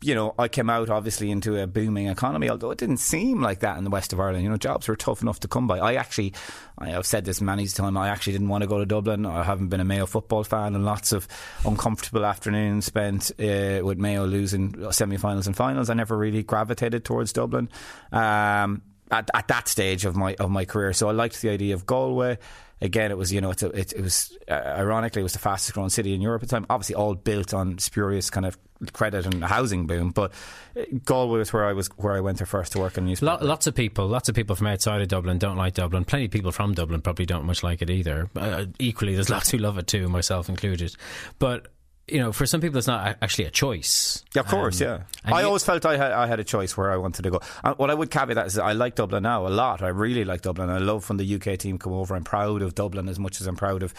You 0.00 0.14
know, 0.14 0.34
I 0.38 0.46
came 0.46 0.70
out 0.70 0.90
obviously 0.90 1.30
into 1.30 1.60
a 1.60 1.66
booming 1.66 2.06
economy, 2.06 2.48
although 2.48 2.70
it 2.70 2.78
didn't 2.78 2.98
seem 2.98 3.42
like 3.42 3.60
that 3.60 3.78
in 3.78 3.84
the 3.84 3.90
west 3.90 4.12
of 4.12 4.20
Ireland. 4.20 4.44
You 4.44 4.50
know, 4.50 4.56
jobs 4.56 4.86
were 4.86 4.94
tough 4.94 5.22
enough 5.22 5.40
to 5.40 5.48
come 5.48 5.66
by. 5.66 5.80
I 5.80 5.94
actually, 5.94 6.34
I've 6.78 7.04
said 7.04 7.24
this 7.24 7.40
many 7.40 7.66
times, 7.66 7.96
I 7.96 8.08
actually 8.08 8.34
didn't 8.34 8.48
want 8.48 8.62
to 8.62 8.68
go 8.68 8.78
to 8.78 8.86
Dublin. 8.86 9.26
I 9.26 9.42
haven't 9.42 9.68
been 9.68 9.80
a 9.80 9.84
Mayo 9.84 10.06
football 10.06 10.44
fan, 10.44 10.76
and 10.76 10.84
lots 10.84 11.12
of 11.12 11.26
uncomfortable 11.64 12.24
afternoons 12.24 12.84
spent 12.84 13.32
uh, 13.40 13.80
with 13.82 13.98
Mayo 13.98 14.24
losing 14.24 14.92
semi-finals 14.92 15.48
and 15.48 15.56
finals. 15.56 15.90
I 15.90 15.94
never 15.94 16.16
really 16.16 16.44
gravitated 16.44 17.04
towards 17.04 17.32
Dublin. 17.32 17.68
Um, 18.12 18.82
at, 19.10 19.30
at 19.34 19.48
that 19.48 19.68
stage 19.68 20.04
of 20.04 20.16
my 20.16 20.34
of 20.34 20.50
my 20.50 20.64
career. 20.64 20.92
So 20.92 21.08
I 21.08 21.12
liked 21.12 21.40
the 21.40 21.50
idea 21.50 21.74
of 21.74 21.86
Galway. 21.86 22.38
Again, 22.80 23.10
it 23.10 23.18
was 23.18 23.32
you 23.32 23.40
know 23.40 23.50
it's 23.50 23.62
a, 23.62 23.68
it, 23.70 23.92
it 23.92 24.00
was 24.02 24.36
uh, 24.48 24.54
ironically 24.54 25.20
it 25.20 25.24
was 25.24 25.32
the 25.32 25.38
fastest 25.38 25.74
growing 25.74 25.90
city 25.90 26.14
in 26.14 26.20
Europe 26.20 26.42
at 26.42 26.48
the 26.48 26.56
time. 26.56 26.66
Obviously, 26.70 26.94
all 26.94 27.14
built 27.14 27.52
on 27.52 27.78
spurious 27.78 28.30
kind 28.30 28.46
of 28.46 28.56
credit 28.92 29.26
and 29.26 29.42
housing 29.42 29.86
boom. 29.86 30.10
But 30.10 30.32
uh, 30.76 30.82
Galway 31.04 31.38
was 31.38 31.52
where 31.52 31.66
I 31.66 31.72
was 31.72 31.88
where 31.96 32.14
I 32.14 32.20
went 32.20 32.38
there 32.38 32.46
first 32.46 32.72
to 32.72 32.78
work 32.78 32.96
in 32.96 33.06
newspaper. 33.06 33.32
Lo- 33.32 33.46
lots 33.46 33.66
of 33.66 33.74
people, 33.74 34.06
lots 34.06 34.28
of 34.28 34.34
people 34.34 34.56
from 34.56 34.68
outside 34.68 35.00
of 35.00 35.08
Dublin 35.08 35.38
don't 35.38 35.56
like 35.56 35.74
Dublin. 35.74 36.04
Plenty 36.04 36.26
of 36.26 36.30
people 36.30 36.52
from 36.52 36.74
Dublin 36.74 37.00
probably 37.00 37.26
don't 37.26 37.44
much 37.44 37.62
like 37.62 37.82
it 37.82 37.90
either. 37.90 38.30
Uh, 38.36 38.66
equally, 38.78 39.14
there's 39.14 39.30
lots 39.30 39.50
who 39.50 39.58
love 39.58 39.78
it 39.78 39.86
too, 39.86 40.08
myself 40.08 40.48
included. 40.48 40.94
But 41.38 41.68
you 42.10 42.18
know, 42.18 42.32
for 42.32 42.46
some 42.46 42.60
people, 42.60 42.78
it's 42.78 42.86
not 42.86 43.16
actually 43.22 43.44
a 43.46 43.50
choice. 43.50 44.24
Yeah, 44.34 44.40
of 44.40 44.48
course, 44.48 44.80
Um, 44.80 44.86
yeah. 44.86 45.02
I 45.32 45.40
you- 45.40 45.46
always 45.46 45.64
felt 45.64 45.84
I 45.86 45.96
had, 45.96 46.12
I 46.12 46.26
had 46.26 46.40
a 46.40 46.44
choice 46.44 46.76
where 46.76 46.90
I 46.90 46.96
wanted 46.96 47.22
to 47.22 47.30
go. 47.30 47.40
And 47.64 47.76
what 47.78 47.90
I 47.90 47.94
would 47.94 48.10
caveat 48.10 48.34
that 48.36 48.46
is 48.46 48.58
I 48.58 48.72
like 48.72 48.94
Dublin 48.94 49.22
now 49.22 49.46
a 49.46 49.48
lot. 49.48 49.82
I 49.82 49.88
really 49.88 50.24
like 50.24 50.42
Dublin. 50.42 50.70
I 50.70 50.78
love 50.78 51.08
when 51.08 51.16
the 51.18 51.34
UK 51.34 51.58
team 51.58 51.78
come 51.78 51.92
over. 51.92 52.14
I'm 52.16 52.24
proud 52.24 52.62
of 52.62 52.74
Dublin 52.74 53.08
as 53.08 53.18
much 53.18 53.40
as 53.40 53.46
I'm 53.46 53.56
proud 53.56 53.82
of 53.82 53.94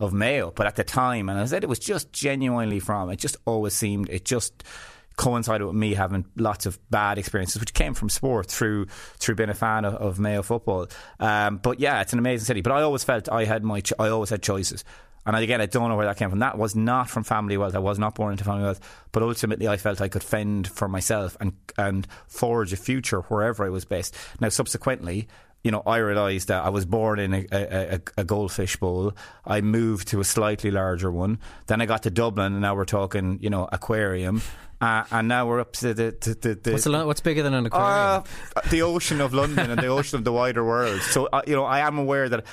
of 0.00 0.12
Mayo. 0.14 0.50
But 0.50 0.66
at 0.66 0.76
the 0.76 0.84
time, 0.84 1.28
and 1.28 1.38
I 1.38 1.44
said 1.44 1.62
it 1.62 1.68
was 1.68 1.78
just 1.78 2.10
genuinely 2.12 2.80
from. 2.80 3.10
It 3.10 3.16
just 3.18 3.36
always 3.44 3.74
seemed 3.74 4.08
it 4.08 4.24
just 4.24 4.64
coincided 5.16 5.66
with 5.66 5.76
me 5.76 5.92
having 5.92 6.24
lots 6.36 6.64
of 6.64 6.78
bad 6.90 7.18
experiences, 7.18 7.60
which 7.60 7.74
came 7.74 7.92
from 7.92 8.08
sport 8.08 8.46
through 8.46 8.86
through 9.18 9.34
being 9.34 9.50
a 9.50 9.54
fan 9.54 9.84
of, 9.84 9.94
of 9.96 10.18
Mayo 10.18 10.40
football. 10.42 10.86
Um, 11.18 11.58
but 11.58 11.80
yeah, 11.80 12.00
it's 12.00 12.14
an 12.14 12.18
amazing 12.18 12.46
city. 12.46 12.62
But 12.62 12.72
I 12.72 12.80
always 12.82 13.04
felt 13.04 13.28
I 13.28 13.44
had 13.44 13.62
my 13.62 13.82
I 13.98 14.08
always 14.08 14.30
had 14.30 14.42
choices. 14.42 14.84
And 15.26 15.36
again, 15.36 15.60
I 15.60 15.66
don't 15.66 15.88
know 15.88 15.96
where 15.96 16.06
that 16.06 16.16
came 16.16 16.30
from. 16.30 16.38
That 16.38 16.56
was 16.56 16.74
not 16.74 17.10
from 17.10 17.24
family 17.24 17.56
wealth. 17.56 17.74
I 17.74 17.78
was 17.78 17.98
not 17.98 18.14
born 18.14 18.32
into 18.32 18.44
family 18.44 18.62
wealth. 18.62 18.80
But 19.12 19.22
ultimately, 19.22 19.68
I 19.68 19.76
felt 19.76 20.00
I 20.00 20.08
could 20.08 20.22
fend 20.22 20.68
for 20.68 20.88
myself 20.88 21.36
and 21.40 21.52
and 21.76 22.06
forge 22.26 22.72
a 22.72 22.76
future 22.76 23.20
wherever 23.22 23.64
I 23.64 23.68
was 23.68 23.84
based. 23.84 24.16
Now, 24.40 24.48
subsequently, 24.48 25.28
you 25.62 25.70
know, 25.70 25.82
I 25.84 25.98
realised 25.98 26.48
that 26.48 26.64
I 26.64 26.70
was 26.70 26.86
born 26.86 27.18
in 27.18 27.34
a, 27.34 27.46
a, 27.52 28.00
a, 28.16 28.24
goldfish 28.24 28.76
bowl. 28.76 29.12
I 29.44 29.60
moved 29.60 30.08
to 30.08 30.20
a 30.20 30.24
slightly 30.24 30.70
larger 30.70 31.10
one. 31.10 31.38
Then 31.66 31.82
I 31.82 31.86
got 31.86 32.04
to 32.04 32.10
Dublin, 32.10 32.54
and 32.54 32.62
now 32.62 32.74
we're 32.74 32.86
talking, 32.86 33.38
you 33.42 33.50
know, 33.50 33.68
aquarium. 33.70 34.40
Uh, 34.80 35.04
and 35.10 35.28
now 35.28 35.46
we're 35.46 35.60
up 35.60 35.74
to 35.74 35.92
the. 35.92 36.12
To, 36.12 36.34
the 36.34 36.72
what's, 36.72 36.86
lo- 36.86 37.06
what's 37.06 37.20
bigger 37.20 37.42
than 37.42 37.52
an 37.52 37.66
aquarium? 37.66 38.24
Uh, 38.56 38.60
the 38.70 38.80
ocean 38.80 39.20
of 39.20 39.34
London 39.34 39.70
and 39.70 39.78
the 39.78 39.88
ocean 39.88 40.18
of 40.18 40.24
the 40.24 40.32
wider 40.32 40.64
world. 40.64 41.02
So, 41.02 41.26
uh, 41.26 41.42
you 41.46 41.54
know, 41.54 41.64
I 41.64 41.80
am 41.80 41.98
aware 41.98 42.30
that 42.30 42.46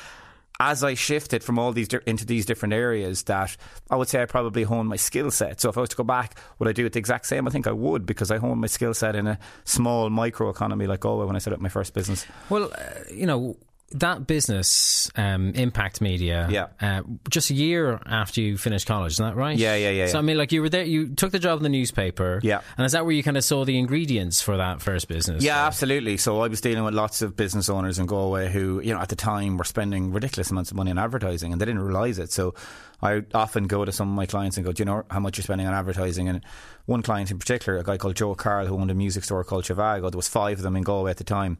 as 0.59 0.83
I 0.83 0.95
shifted 0.95 1.43
from 1.43 1.59
all 1.59 1.71
these 1.71 1.87
into 2.05 2.25
these 2.25 2.45
different 2.45 2.73
areas, 2.73 3.23
that 3.23 3.55
I 3.89 3.95
would 3.95 4.07
say 4.07 4.21
I 4.21 4.25
probably 4.25 4.63
honed 4.63 4.89
my 4.89 4.95
skill 4.95 5.31
set. 5.31 5.61
So 5.61 5.69
if 5.69 5.77
I 5.77 5.81
was 5.81 5.89
to 5.89 5.95
go 5.95 6.03
back, 6.03 6.39
would 6.59 6.67
I 6.67 6.71
do 6.71 6.85
it 6.85 6.93
the 6.93 6.99
exact 6.99 7.27
same? 7.27 7.47
I 7.47 7.51
think 7.51 7.67
I 7.67 7.71
would 7.71 8.05
because 8.05 8.31
I 8.31 8.37
honed 8.37 8.61
my 8.61 8.67
skill 8.67 8.93
set 8.93 9.15
in 9.15 9.27
a 9.27 9.37
small 9.65 10.09
micro 10.09 10.49
economy 10.49 10.87
like 10.87 11.01
Galway 11.01 11.25
when 11.25 11.35
I 11.35 11.39
set 11.39 11.53
up 11.53 11.59
my 11.59 11.69
first 11.69 11.93
business. 11.93 12.25
Well, 12.49 12.71
uh, 12.73 13.13
you 13.13 13.25
know, 13.25 13.57
that 13.91 14.27
business, 14.27 15.09
um, 15.15 15.53
Impact 15.53 16.01
Media, 16.01 16.47
yeah. 16.49 16.67
Uh, 16.81 17.03
just 17.29 17.49
a 17.49 17.53
year 17.53 18.01
after 18.05 18.41
you 18.41 18.57
finished 18.57 18.85
college, 18.85 19.13
is 19.13 19.17
that 19.17 19.35
right? 19.35 19.57
Yeah, 19.57 19.75
yeah, 19.75 19.91
yeah. 19.91 20.07
So 20.07 20.13
yeah. 20.13 20.19
I 20.19 20.21
mean, 20.23 20.37
like 20.37 20.51
you 20.51 20.61
were 20.61 20.69
there, 20.69 20.83
you 20.83 21.15
took 21.15 21.31
the 21.31 21.39
job 21.39 21.59
in 21.59 21.63
the 21.63 21.69
newspaper, 21.69 22.41
yeah. 22.43 22.61
And 22.77 22.85
is 22.85 22.91
that 22.91 23.05
where 23.05 23.13
you 23.13 23.23
kind 23.23 23.37
of 23.37 23.43
saw 23.43 23.63
the 23.63 23.77
ingredients 23.77 24.41
for 24.41 24.57
that 24.57 24.81
first 24.81 25.07
business? 25.07 25.43
Yeah, 25.43 25.65
absolutely. 25.65 26.17
So 26.17 26.41
I 26.41 26.47
was 26.47 26.59
dealing 26.59 26.83
with 26.83 26.93
lots 26.93 27.21
of 27.21 27.35
business 27.37 27.69
owners 27.69 27.97
in 27.97 28.07
Galway 28.07 28.51
who, 28.51 28.81
you 28.81 28.93
know, 28.93 28.99
at 28.99 29.09
the 29.09 29.15
time 29.15 29.57
were 29.57 29.63
spending 29.63 30.11
ridiculous 30.11 30.51
amounts 30.51 30.71
of 30.71 30.77
money 30.77 30.91
on 30.91 30.97
advertising, 30.97 31.53
and 31.53 31.61
they 31.61 31.65
didn't 31.65 31.81
realise 31.81 32.17
it. 32.17 32.31
So 32.31 32.55
I 33.01 33.23
often 33.33 33.67
go 33.67 33.85
to 33.85 33.91
some 33.91 34.09
of 34.09 34.15
my 34.15 34.25
clients 34.25 34.57
and 34.57 34.65
go, 34.65 34.71
"Do 34.71 34.81
you 34.81 34.85
know 34.85 35.03
how 35.09 35.19
much 35.19 35.37
you're 35.37 35.43
spending 35.43 35.67
on 35.67 35.73
advertising?" 35.73 36.27
And 36.29 36.41
one 36.85 37.01
client 37.01 37.31
in 37.31 37.39
particular, 37.39 37.77
a 37.77 37.83
guy 37.83 37.97
called 37.97 38.15
Joe 38.15 38.33
Carl, 38.35 38.65
who 38.65 38.77
owned 38.77 38.91
a 38.91 38.95
music 38.95 39.23
store 39.23 39.43
called 39.43 39.65
Zhivago, 39.65 40.09
there 40.09 40.17
was 40.17 40.27
five 40.27 40.57
of 40.57 40.63
them 40.63 40.75
in 40.75 40.83
Galway 40.83 41.11
at 41.11 41.17
the 41.17 41.23
time 41.23 41.57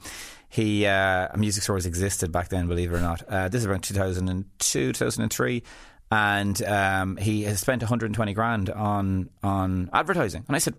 he 0.50 0.86
uh, 0.86 1.28
music 1.36 1.64
stores 1.64 1.86
existed 1.86 2.32
back 2.32 2.50
then, 2.50 2.68
believe 2.68 2.92
it 2.92 2.96
or 2.96 3.02
not. 3.02 3.22
Uh, 3.24 3.50
this 3.50 3.62
is 3.62 3.68
around 3.68 3.82
2002, 3.82 4.94
2003 4.94 5.64
and 6.10 6.64
um, 6.64 7.18
he 7.18 7.44
has 7.44 7.60
spent 7.60 7.82
120 7.82 8.34
grand 8.34 8.70
on 8.70 9.30
on 9.44 9.90
advertising. 9.92 10.44
And 10.48 10.56
I 10.56 10.60
said, 10.60 10.76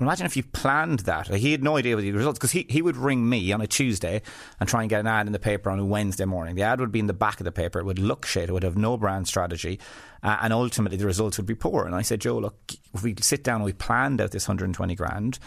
well, 0.00 0.08
imagine 0.08 0.26
if 0.26 0.36
you 0.36 0.42
planned 0.42 1.00
that. 1.00 1.30
Like, 1.30 1.40
he 1.40 1.52
had 1.52 1.62
no 1.62 1.76
idea 1.76 1.94
what 1.94 2.02
the 2.02 2.12
results 2.12 2.38
because 2.38 2.52
he, 2.52 2.66
he 2.68 2.82
would 2.82 2.96
ring 2.96 3.28
me 3.28 3.52
on 3.52 3.60
a 3.60 3.66
Tuesday 3.66 4.22
and 4.58 4.68
try 4.68 4.80
and 4.80 4.90
get 4.90 5.00
an 5.00 5.06
ad 5.06 5.26
in 5.26 5.32
the 5.32 5.38
paper 5.38 5.70
on 5.70 5.78
a 5.78 5.84
Wednesday 5.84 6.24
morning. 6.24 6.54
The 6.54 6.62
ad 6.62 6.80
would 6.80 6.90
be 6.90 6.98
in 6.98 7.06
the 7.06 7.12
back 7.12 7.38
of 7.38 7.44
the 7.44 7.52
paper. 7.52 7.78
It 7.78 7.84
would 7.84 7.98
look 7.98 8.26
shit. 8.26 8.48
It 8.48 8.52
would 8.52 8.62
have 8.62 8.76
no 8.76 8.96
brand 8.96 9.28
strategy, 9.28 9.78
uh, 10.22 10.38
and 10.40 10.52
ultimately 10.52 10.96
the 10.96 11.06
results 11.06 11.36
would 11.36 11.46
be 11.46 11.54
poor. 11.54 11.84
And 11.84 11.94
I 11.94 12.02
said, 12.02 12.20
Joe, 12.20 12.38
look, 12.38 12.56
if 12.94 13.02
we 13.02 13.14
sit 13.20 13.44
down 13.44 13.56
and 13.56 13.64
we 13.64 13.72
planned 13.72 14.20
out 14.20 14.32
this 14.32 14.48
120 14.48 14.94
grand 14.94 15.38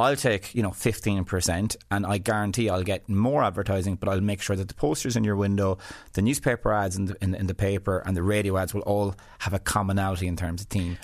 I'll 0.00 0.16
take, 0.16 0.54
you 0.54 0.62
know, 0.62 0.70
15% 0.70 1.76
and 1.90 2.06
I 2.06 2.18
guarantee 2.18 2.70
I'll 2.70 2.82
get 2.82 3.08
more 3.08 3.44
advertising, 3.44 3.96
but 3.96 4.08
I'll 4.08 4.20
make 4.20 4.40
sure 4.40 4.56
that 4.56 4.68
the 4.68 4.74
posters 4.74 5.16
in 5.16 5.24
your 5.24 5.36
window, 5.36 5.78
the 6.14 6.22
newspaper 6.22 6.72
ads 6.72 6.96
in 6.96 7.06
the, 7.06 7.16
in, 7.20 7.34
in 7.34 7.46
the 7.46 7.54
paper 7.54 8.02
and 8.06 8.16
the 8.16 8.22
radio 8.22 8.56
ads 8.56 8.72
will 8.72 8.82
all 8.82 9.14
have 9.40 9.52
a 9.52 9.58
commonality 9.58 10.26
in 10.26 10.36
terms 10.36 10.62
of 10.62 10.68
theme. 10.68 10.96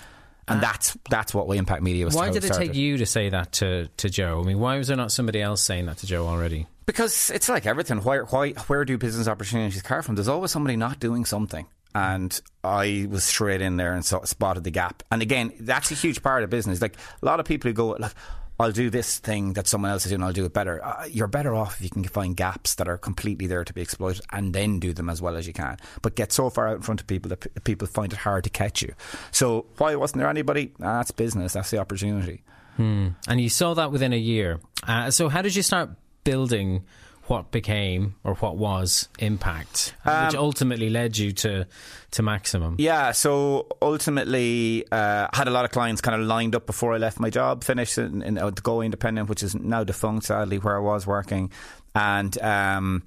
And 0.47 0.61
that's 0.61 0.97
that's 1.09 1.33
what 1.33 1.47
we 1.47 1.57
Impact 1.57 1.83
Media 1.83 2.05
was. 2.05 2.15
Why 2.15 2.29
did 2.29 2.43
it 2.43 2.53
take 2.53 2.73
you 2.73 2.97
to 2.97 3.05
say 3.05 3.29
that 3.29 3.51
to, 3.53 3.87
to 3.97 4.09
Joe? 4.09 4.41
I 4.41 4.47
mean, 4.47 4.59
why 4.59 4.77
was 4.77 4.87
there 4.87 4.97
not 4.97 5.11
somebody 5.11 5.41
else 5.41 5.61
saying 5.61 5.87
that 5.87 5.97
to 5.97 6.07
Joe 6.07 6.25
already? 6.25 6.67
Because 6.85 7.29
it's 7.31 7.49
like 7.49 7.65
everything. 7.65 7.97
Why, 7.97 8.19
why, 8.19 8.51
where 8.51 8.85
do 8.85 8.97
business 8.97 9.27
opportunities 9.27 9.81
come 9.81 10.01
from? 10.01 10.15
There's 10.15 10.29
always 10.29 10.51
somebody 10.51 10.77
not 10.77 10.99
doing 10.99 11.25
something 11.25 11.67
and 11.97 12.41
I 12.63 13.07
was 13.09 13.23
straight 13.23 13.61
in 13.61 13.77
there 13.77 13.93
and 13.93 14.05
so, 14.05 14.21
spotted 14.23 14.63
the 14.63 14.71
gap. 14.71 15.03
And 15.11 15.21
again, 15.21 15.53
that's 15.59 15.91
a 15.91 15.95
huge 15.95 16.21
part 16.21 16.43
of 16.43 16.49
business. 16.49 16.81
Like 16.81 16.95
a 17.21 17.25
lot 17.25 17.39
of 17.39 17.45
people 17.45 17.69
who 17.69 17.73
go 17.73 17.87
like, 17.99 18.13
I'll 18.59 18.71
do 18.71 18.89
this 18.89 19.19
thing 19.19 19.53
that 19.53 19.67
someone 19.67 19.91
else 19.91 20.05
is 20.05 20.11
doing, 20.11 20.23
I'll 20.23 20.33
do 20.33 20.45
it 20.45 20.53
better. 20.53 20.83
Uh, 20.83 21.05
you're 21.05 21.27
better 21.27 21.53
off 21.53 21.77
if 21.77 21.83
you 21.83 21.89
can 21.89 22.03
find 22.05 22.35
gaps 22.35 22.75
that 22.75 22.87
are 22.87 22.97
completely 22.97 23.45
there 23.47 23.63
to 23.63 23.73
be 23.73 23.81
exploited 23.81 24.23
and 24.31 24.53
then 24.53 24.79
do 24.79 24.93
them 24.93 25.09
as 25.09 25.21
well 25.21 25.35
as 25.35 25.45
you 25.45 25.53
can. 25.53 25.77
But 26.01 26.15
get 26.15 26.31
so 26.31 26.49
far 26.49 26.67
out 26.67 26.77
in 26.77 26.81
front 26.81 27.01
of 27.01 27.07
people 27.07 27.29
that 27.29 27.41
p- 27.41 27.49
people 27.63 27.87
find 27.87 28.11
it 28.11 28.19
hard 28.19 28.43
to 28.45 28.49
catch 28.49 28.81
you. 28.81 28.93
So 29.31 29.65
why 29.77 29.95
wasn't 29.95 30.19
there 30.19 30.29
anybody? 30.29 30.71
Ah, 30.81 30.97
that's 30.97 31.11
business. 31.11 31.53
That's 31.53 31.69
the 31.69 31.77
opportunity. 31.77 32.43
Hmm. 32.77 33.09
And 33.27 33.39
you 33.39 33.49
saw 33.49 33.73
that 33.75 33.91
within 33.91 34.13
a 34.13 34.17
year. 34.17 34.59
Uh, 34.83 35.11
so 35.11 35.29
how 35.29 35.41
did 35.41 35.55
you 35.55 35.63
start 35.63 35.89
building? 36.23 36.83
What 37.27 37.51
became 37.51 38.15
or 38.23 38.35
what 38.35 38.57
was 38.57 39.09
Impact, 39.19 39.93
um, 40.05 40.25
which 40.25 40.35
ultimately 40.35 40.89
led 40.89 41.17
you 41.17 41.31
to 41.33 41.67
to 42.11 42.23
Maximum. 42.23 42.75
Yeah, 42.79 43.11
so 43.11 43.67
ultimately, 43.81 44.85
uh, 44.91 45.27
I 45.31 45.37
had 45.37 45.47
a 45.47 45.51
lot 45.51 45.65
of 45.65 45.71
clients 45.71 46.01
kind 46.01 46.19
of 46.19 46.25
lined 46.27 46.55
up 46.55 46.65
before 46.65 46.93
I 46.93 46.97
left 46.97 47.19
my 47.19 47.29
job. 47.29 47.63
Finished 47.63 47.97
in, 47.97 48.21
in 48.21 48.37
uh, 48.37 48.49
Galway 48.49 48.85
Independent, 48.85 49.29
which 49.29 49.43
is 49.43 49.55
now 49.55 49.83
defunct, 49.83 50.27
sadly, 50.27 50.57
where 50.57 50.77
I 50.77 50.81
was 50.81 51.05
working, 51.05 51.51
and. 51.93 52.37
Um, 52.41 53.03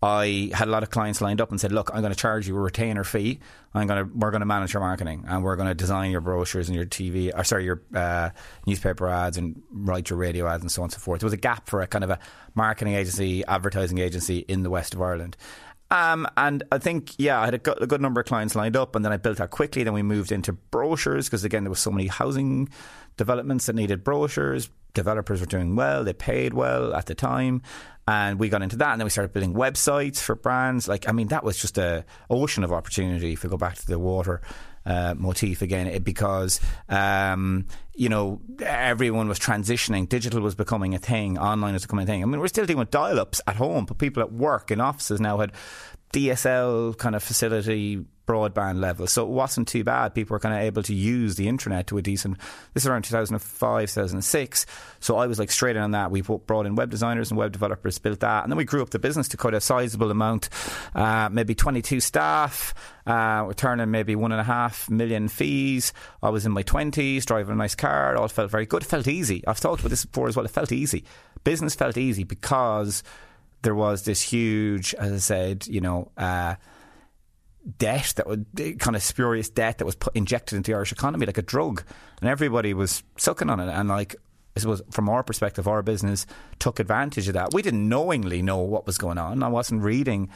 I 0.00 0.50
had 0.54 0.68
a 0.68 0.70
lot 0.70 0.84
of 0.84 0.90
clients 0.90 1.20
lined 1.20 1.40
up 1.40 1.50
and 1.50 1.60
said, 1.60 1.72
"Look, 1.72 1.90
I'm 1.92 2.00
going 2.00 2.12
to 2.12 2.18
charge 2.18 2.46
you 2.46 2.56
a 2.56 2.60
retainer 2.60 3.02
fee. 3.02 3.40
I'm 3.74 3.86
going 3.86 4.04
to 4.04 4.12
we're 4.16 4.30
going 4.30 4.40
to 4.40 4.46
manage 4.46 4.72
your 4.72 4.80
marketing 4.80 5.24
and 5.26 5.42
we're 5.42 5.56
going 5.56 5.68
to 5.68 5.74
design 5.74 6.10
your 6.12 6.20
brochures 6.20 6.68
and 6.68 6.76
your 6.76 6.86
TV, 6.86 7.32
or 7.36 7.42
sorry, 7.42 7.64
your 7.64 7.82
uh, 7.94 8.30
newspaper 8.64 9.08
ads 9.08 9.36
and 9.36 9.60
write 9.72 10.08
your 10.10 10.18
radio 10.18 10.46
ads 10.46 10.62
and 10.62 10.70
so 10.70 10.82
on 10.82 10.86
and 10.86 10.92
so 10.92 10.98
forth." 10.98 11.20
There 11.20 11.26
was 11.26 11.32
a 11.32 11.38
gap 11.38 11.68
for 11.68 11.80
a 11.80 11.86
kind 11.86 12.04
of 12.04 12.10
a 12.10 12.18
marketing 12.54 12.94
agency, 12.94 13.44
advertising 13.46 13.98
agency 13.98 14.38
in 14.38 14.62
the 14.62 14.70
west 14.70 14.94
of 14.94 15.02
Ireland. 15.02 15.36
Um, 15.90 16.26
and 16.36 16.62
I 16.70 16.78
think, 16.78 17.14
yeah, 17.18 17.40
I 17.40 17.46
had 17.46 17.54
a 17.54 17.58
good, 17.58 17.82
a 17.82 17.86
good, 17.86 18.02
number 18.02 18.20
of 18.20 18.26
clients 18.26 18.54
lined 18.54 18.76
up, 18.76 18.94
and 18.94 19.02
then 19.02 19.10
I 19.10 19.16
built 19.16 19.38
that 19.38 19.50
quickly. 19.50 19.84
Then 19.84 19.94
we 19.94 20.02
moved 20.02 20.32
into 20.32 20.52
brochures 20.52 21.26
because, 21.26 21.44
again, 21.44 21.64
there 21.64 21.70
was 21.70 21.80
so 21.80 21.90
many 21.90 22.08
housing 22.08 22.68
developments 23.18 23.66
that 23.66 23.74
needed 23.74 24.02
brochures. 24.02 24.70
Developers 24.94 25.40
were 25.40 25.46
doing 25.46 25.76
well; 25.76 26.02
they 26.02 26.14
paid 26.14 26.54
well 26.54 26.94
at 26.94 27.04
the 27.06 27.14
time, 27.14 27.60
and 28.06 28.38
we 28.38 28.48
got 28.48 28.62
into 28.62 28.76
that. 28.76 28.92
And 28.92 29.00
then 29.00 29.04
we 29.04 29.10
started 29.10 29.34
building 29.34 29.52
websites 29.52 30.18
for 30.18 30.34
brands. 30.34 30.88
Like, 30.88 31.06
I 31.06 31.12
mean, 31.12 31.28
that 31.28 31.44
was 31.44 31.58
just 31.58 31.76
a 31.76 32.06
ocean 32.30 32.64
of 32.64 32.72
opportunity. 32.72 33.34
If 33.34 33.44
we 33.44 33.50
go 33.50 33.58
back 33.58 33.76
to 33.76 33.86
the 33.86 33.98
water 33.98 34.40
uh, 34.86 35.14
motif 35.16 35.60
again, 35.60 36.02
because 36.02 36.60
um, 36.88 37.66
you 37.94 38.08
know 38.08 38.40
everyone 38.60 39.28
was 39.28 39.38
transitioning. 39.38 40.08
Digital 40.08 40.40
was 40.40 40.54
becoming 40.54 40.94
a 40.94 40.98
thing. 40.98 41.36
Online 41.38 41.74
was 41.74 41.82
becoming 41.82 42.04
a 42.04 42.06
thing. 42.06 42.22
I 42.22 42.26
mean, 42.26 42.40
we're 42.40 42.48
still 42.48 42.64
dealing 42.64 42.80
with 42.80 42.90
dial-ups 42.90 43.42
at 43.46 43.56
home, 43.56 43.84
but 43.84 43.98
people 43.98 44.22
at 44.22 44.32
work 44.32 44.70
in 44.70 44.80
offices 44.80 45.20
now 45.20 45.38
had 45.38 45.52
DSL 46.14 46.96
kind 46.96 47.14
of 47.14 47.22
facility 47.22 48.04
broadband 48.28 48.78
level. 48.78 49.06
So 49.06 49.22
it 49.22 49.30
wasn't 49.30 49.68
too 49.68 49.82
bad. 49.82 50.14
People 50.14 50.34
were 50.34 50.38
kind 50.38 50.54
of 50.54 50.60
able 50.60 50.82
to 50.82 50.94
use 50.94 51.36
the 51.36 51.48
internet 51.48 51.86
to 51.86 51.96
a 51.96 52.02
decent. 52.02 52.38
This 52.74 52.84
is 52.84 52.86
around 52.86 53.02
2005, 53.04 53.88
2006. 53.88 54.66
So 55.00 55.16
I 55.16 55.26
was 55.26 55.38
like 55.38 55.50
straight 55.50 55.76
in 55.76 55.82
on 55.82 55.92
that. 55.92 56.10
We 56.10 56.20
brought 56.20 56.66
in 56.66 56.74
web 56.74 56.90
designers 56.90 57.30
and 57.30 57.38
web 57.38 57.52
developers, 57.52 57.98
built 57.98 58.20
that, 58.20 58.42
and 58.42 58.52
then 58.52 58.58
we 58.58 58.64
grew 58.64 58.82
up 58.82 58.90
the 58.90 58.98
business 58.98 59.28
to 59.28 59.38
quite 59.38 59.54
a 59.54 59.60
sizable 59.60 60.10
amount. 60.10 60.50
Uh, 60.94 61.30
maybe 61.32 61.54
22 61.54 62.00
staff. 62.00 62.74
Uh, 63.06 63.50
maybe 63.86 64.14
one 64.14 64.32
and 64.32 64.40
a 64.40 64.44
half 64.44 64.90
million 64.90 65.28
fees. 65.28 65.94
I 66.22 66.28
was 66.28 66.44
in 66.44 66.52
my 66.52 66.62
20s, 66.62 67.24
driving 67.24 67.54
a 67.54 67.56
nice 67.56 67.74
car. 67.74 68.14
It 68.14 68.18
all 68.18 68.28
felt 68.28 68.50
very 68.50 68.66
good. 68.66 68.82
It 68.82 68.86
felt 68.86 69.08
easy. 69.08 69.42
I've 69.46 69.60
talked 69.60 69.80
about 69.80 69.88
this 69.88 70.04
before 70.04 70.28
as 70.28 70.36
well. 70.36 70.44
It 70.44 70.50
felt 70.50 70.72
easy. 70.72 71.04
Business 71.44 71.74
felt 71.74 71.96
easy 71.96 72.24
because 72.24 73.02
there 73.62 73.74
was 73.74 74.02
this 74.02 74.20
huge, 74.20 74.94
as 74.94 75.12
I 75.12 75.16
said, 75.16 75.66
you 75.66 75.80
know. 75.80 76.10
Uh, 76.18 76.56
debt 77.76 78.14
that 78.16 78.26
would 78.26 78.46
kind 78.78 78.96
of 78.96 79.02
spurious 79.02 79.48
debt 79.48 79.78
that 79.78 79.84
was 79.84 79.94
put, 79.94 80.14
injected 80.16 80.56
into 80.56 80.70
the 80.70 80.76
Irish 80.76 80.92
economy 80.92 81.26
like 81.26 81.38
a 81.38 81.42
drug, 81.42 81.82
and 82.20 82.30
everybody 82.30 82.74
was 82.74 83.02
sucking 83.16 83.50
on 83.50 83.60
it. 83.60 83.68
And 83.68 83.88
like 83.88 84.16
I 84.56 84.60
suppose 84.60 84.82
from 84.90 85.08
our 85.08 85.22
perspective, 85.22 85.68
our 85.68 85.82
business 85.82 86.26
took 86.58 86.80
advantage 86.80 87.28
of 87.28 87.34
that. 87.34 87.52
We 87.52 87.62
didn't 87.62 87.88
knowingly 87.88 88.42
know 88.42 88.58
what 88.58 88.86
was 88.86 88.98
going 88.98 89.18
on. 89.18 89.42
I 89.42 89.48
wasn't 89.48 89.82
reading 89.82 90.30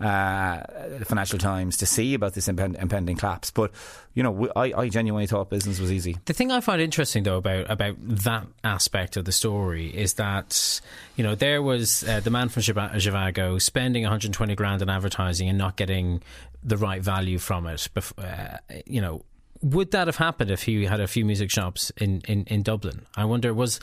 uh, 0.00 0.62
the 0.98 1.06
Financial 1.06 1.38
Times 1.38 1.78
to 1.78 1.86
see 1.86 2.12
about 2.12 2.34
this 2.34 2.48
impend- 2.48 2.76
impending 2.76 3.16
collapse. 3.16 3.50
But 3.50 3.70
you 4.12 4.22
know, 4.22 4.50
I, 4.54 4.72
I, 4.76 4.88
genuinely 4.90 5.26
thought 5.26 5.48
business 5.48 5.80
was 5.80 5.90
easy. 5.90 6.16
The 6.26 6.34
thing 6.34 6.50
I 6.50 6.60
find 6.60 6.82
interesting 6.82 7.22
though 7.22 7.38
about 7.38 7.70
about 7.70 7.96
that 8.00 8.46
aspect 8.62 9.16
of 9.16 9.24
the 9.24 9.32
story 9.32 9.88
is 9.88 10.14
that 10.14 10.82
you 11.16 11.24
know 11.24 11.34
there 11.34 11.62
was 11.62 12.04
uh, 12.04 12.20
the 12.20 12.30
man 12.30 12.50
from 12.50 12.62
Zhivago 12.62 13.60
spending 13.60 14.02
120 14.02 14.54
grand 14.54 14.82
on 14.82 14.90
advertising 14.90 15.48
and 15.48 15.56
not 15.56 15.76
getting 15.76 16.22
the 16.66 16.76
right 16.76 17.02
value 17.02 17.38
from 17.38 17.66
it. 17.66 17.88
Uh, 18.18 18.58
you 18.84 19.00
know, 19.00 19.24
would 19.62 19.92
that 19.92 20.08
have 20.08 20.16
happened 20.16 20.50
if 20.50 20.62
he 20.64 20.84
had 20.84 21.00
a 21.00 21.06
few 21.06 21.24
music 21.24 21.50
shops 21.50 21.90
in, 21.96 22.20
in, 22.28 22.44
in 22.44 22.62
Dublin? 22.62 23.06
I 23.16 23.24
wonder, 23.24 23.54
was 23.54 23.80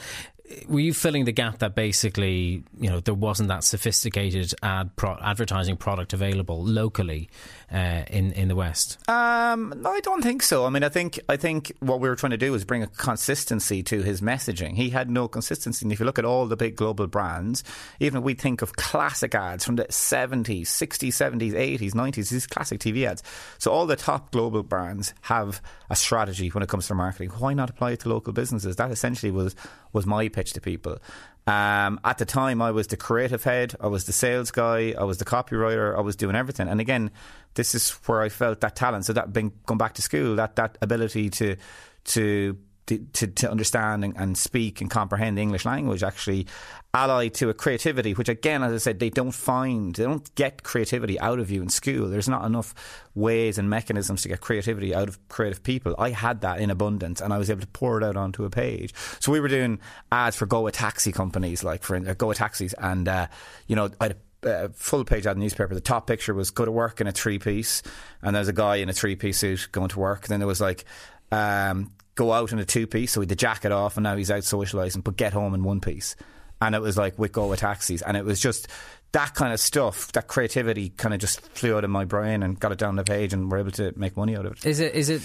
were 0.67 0.81
you 0.81 0.93
filling 0.93 1.25
the 1.25 1.31
gap 1.31 1.59
that 1.59 1.73
basically 1.73 2.63
you 2.77 2.89
know 2.89 2.99
there 2.99 3.13
wasn't 3.13 3.47
that 3.49 3.63
sophisticated 3.63 4.53
ad 4.61 4.95
pro- 4.95 5.17
advertising 5.21 5.77
product 5.77 6.13
available 6.13 6.63
locally 6.63 7.29
uh, 7.73 8.03
in 8.09 8.31
in 8.33 8.47
the 8.47 8.55
West? 8.55 8.97
Um, 9.09 9.73
no, 9.77 9.89
I 9.89 9.99
don't 9.99 10.21
think 10.21 10.43
so. 10.43 10.65
I 10.65 10.69
mean, 10.69 10.83
I 10.83 10.89
think 10.89 11.19
I 11.27 11.37
think 11.37 11.75
what 11.79 11.99
we 11.99 12.07
were 12.07 12.15
trying 12.15 12.31
to 12.31 12.37
do 12.37 12.51
was 12.51 12.63
bring 12.63 12.83
a 12.83 12.87
consistency 12.87 13.81
to 13.83 14.03
his 14.03 14.21
messaging. 14.21 14.75
He 14.75 14.91
had 14.91 15.09
no 15.09 15.27
consistency, 15.27 15.83
and 15.85 15.91
if 15.91 15.99
you 15.99 16.05
look 16.05 16.19
at 16.19 16.25
all 16.25 16.45
the 16.45 16.55
big 16.55 16.75
global 16.75 17.07
brands, 17.07 17.63
even 17.99 18.19
if 18.19 18.23
we 18.23 18.35
think 18.35 18.61
of 18.61 18.75
classic 18.75 19.33
ads 19.33 19.65
from 19.65 19.75
the 19.75 19.87
seventies, 19.89 20.69
sixties, 20.69 21.15
seventies, 21.15 21.53
eighties, 21.55 21.95
nineties, 21.95 22.29
these 22.29 22.47
classic 22.47 22.79
TV 22.79 23.05
ads. 23.05 23.23
So 23.57 23.71
all 23.71 23.85
the 23.85 23.95
top 23.95 24.31
global 24.31 24.63
brands 24.63 25.13
have 25.21 25.61
a 25.89 25.95
strategy 25.95 26.49
when 26.49 26.63
it 26.63 26.69
comes 26.69 26.87
to 26.87 26.95
marketing. 26.95 27.29
Why 27.29 27.53
not 27.53 27.69
apply 27.69 27.91
it 27.91 28.01
to 28.01 28.09
local 28.09 28.33
businesses? 28.33 28.75
That 28.75 28.91
essentially 28.91 29.31
was 29.31 29.55
was 29.93 30.05
my 30.05 30.27
pitch 30.27 30.53
to 30.53 30.61
people. 30.61 30.99
Um, 31.45 31.99
at 32.05 32.19
the 32.19 32.25
time, 32.25 32.61
I 32.61 32.71
was 32.71 32.87
the 32.87 32.95
creative 32.95 33.43
head, 33.43 33.75
I 33.81 33.87
was 33.87 34.05
the 34.05 34.13
sales 34.13 34.51
guy, 34.51 34.93
I 34.97 35.03
was 35.03 35.17
the 35.17 35.25
copywriter, 35.25 35.97
I 35.97 36.01
was 36.01 36.15
doing 36.15 36.35
everything. 36.35 36.69
And 36.69 36.79
again, 36.79 37.11
this 37.55 37.75
is 37.75 37.91
where 38.05 38.21
I 38.21 38.29
felt 38.29 38.61
that 38.61 38.75
talent. 38.75 39.05
So 39.05 39.13
that 39.13 39.33
being 39.33 39.51
going 39.65 39.77
back 39.77 39.93
to 39.95 40.01
school, 40.01 40.37
that 40.37 40.55
that 40.55 40.77
ability 40.81 41.29
to 41.31 41.57
to 42.05 42.57
to, 42.87 43.27
to 43.27 43.49
understand 43.49 44.03
and, 44.03 44.15
and, 44.17 44.37
speak 44.37 44.81
and 44.81 44.89
comprehend 44.89 45.37
the 45.37 45.41
English 45.41 45.65
language 45.65 46.03
actually 46.03 46.47
allied 46.93 47.33
to 47.33 47.49
a 47.49 47.53
creativity, 47.53 48.13
which 48.13 48.29
again, 48.29 48.61
as 48.61 48.73
I 48.73 48.77
said, 48.77 48.99
they 48.99 49.09
don't 49.09 49.31
find, 49.31 49.95
they 49.95 50.03
don't 50.03 50.33
get 50.35 50.63
creativity 50.63 51.19
out 51.19 51.39
of 51.39 51.49
you 51.49 51.61
in 51.61 51.69
school. 51.69 52.09
There's 52.09 52.29
not 52.29 52.45
enough 52.45 52.75
ways 53.15 53.57
and 53.57 53.69
mechanisms 53.69 54.21
to 54.23 54.27
get 54.27 54.41
creativity 54.41 54.93
out 54.93 55.07
of 55.07 55.27
creative 55.29 55.63
people. 55.63 55.95
I 55.97 56.09
had 56.09 56.41
that 56.41 56.59
in 56.59 56.69
abundance 56.69 57.21
and 57.21 57.33
I 57.33 57.37
was 57.37 57.49
able 57.49 57.61
to 57.61 57.67
pour 57.67 57.97
it 57.99 58.03
out 58.03 58.17
onto 58.17 58.43
a 58.43 58.49
page. 58.49 58.93
So 59.19 59.31
we 59.31 59.39
were 59.39 59.47
doing 59.47 59.79
ads 60.11 60.35
for 60.35 60.45
Goa 60.45 60.71
taxi 60.71 61.11
companies, 61.11 61.63
like 61.63 61.83
for 61.83 61.95
uh, 61.95 62.13
Goa 62.13 62.35
taxis, 62.35 62.73
and, 62.73 63.07
uh, 63.07 63.27
you 63.67 63.75
know, 63.75 63.89
I 63.99 64.05
had 64.05 64.17
a 64.43 64.69
full 64.69 65.05
page 65.05 65.25
ad 65.25 65.37
newspaper. 65.37 65.73
The 65.73 65.81
top 65.81 66.07
picture 66.07 66.33
was 66.33 66.51
go 66.51 66.65
to 66.65 66.71
work 66.71 67.01
in 67.01 67.07
a 67.07 67.11
three 67.11 67.39
piece, 67.39 67.81
and 68.21 68.35
there's 68.35 68.49
a 68.49 68.53
guy 68.53 68.77
in 68.77 68.89
a 68.89 68.93
three 68.93 69.15
piece 69.15 69.39
suit 69.39 69.69
going 69.71 69.89
to 69.89 69.99
work. 69.99 70.23
And 70.23 70.29
then 70.29 70.39
there 70.39 70.47
was 70.47 70.61
like, 70.61 70.85
um, 71.31 71.91
go 72.15 72.33
out 72.33 72.51
in 72.51 72.59
a 72.59 72.65
two 72.65 72.87
piece, 72.87 73.11
so 73.11 73.21
he 73.21 73.27
the 73.27 73.35
jacket 73.35 73.71
off, 73.71 73.97
and 73.97 74.03
now 74.03 74.15
he's 74.15 74.31
out 74.31 74.43
socialising, 74.43 75.03
but 75.03 75.17
get 75.17 75.33
home 75.33 75.53
in 75.53 75.63
one 75.63 75.81
piece. 75.81 76.15
And 76.61 76.75
it 76.75 76.81
was 76.81 76.97
like 76.97 77.19
we 77.19 77.27
go 77.29 77.47
with 77.47 77.59
taxis, 77.59 78.01
and 78.01 78.15
it 78.15 78.23
was 78.23 78.39
just 78.39 78.67
that 79.11 79.35
kind 79.35 79.53
of 79.53 79.59
stuff, 79.59 80.11
that 80.13 80.27
creativity, 80.27 80.89
kind 80.89 81.13
of 81.13 81.19
just 81.19 81.41
flew 81.41 81.77
out 81.77 81.83
of 81.83 81.89
my 81.89 82.03
brain 82.05 82.41
and 82.41 82.59
got 82.59 82.71
it 82.71 82.77
down 82.77 82.95
the 82.95 83.03
page, 83.03 83.33
and 83.33 83.51
we're 83.51 83.59
able 83.59 83.71
to 83.71 83.93
make 83.95 84.17
money 84.17 84.35
out 84.35 84.45
of 84.45 84.53
it. 84.53 84.65
Is 84.65 84.79
it? 84.79 84.95
Is 84.95 85.09
it? 85.09 85.21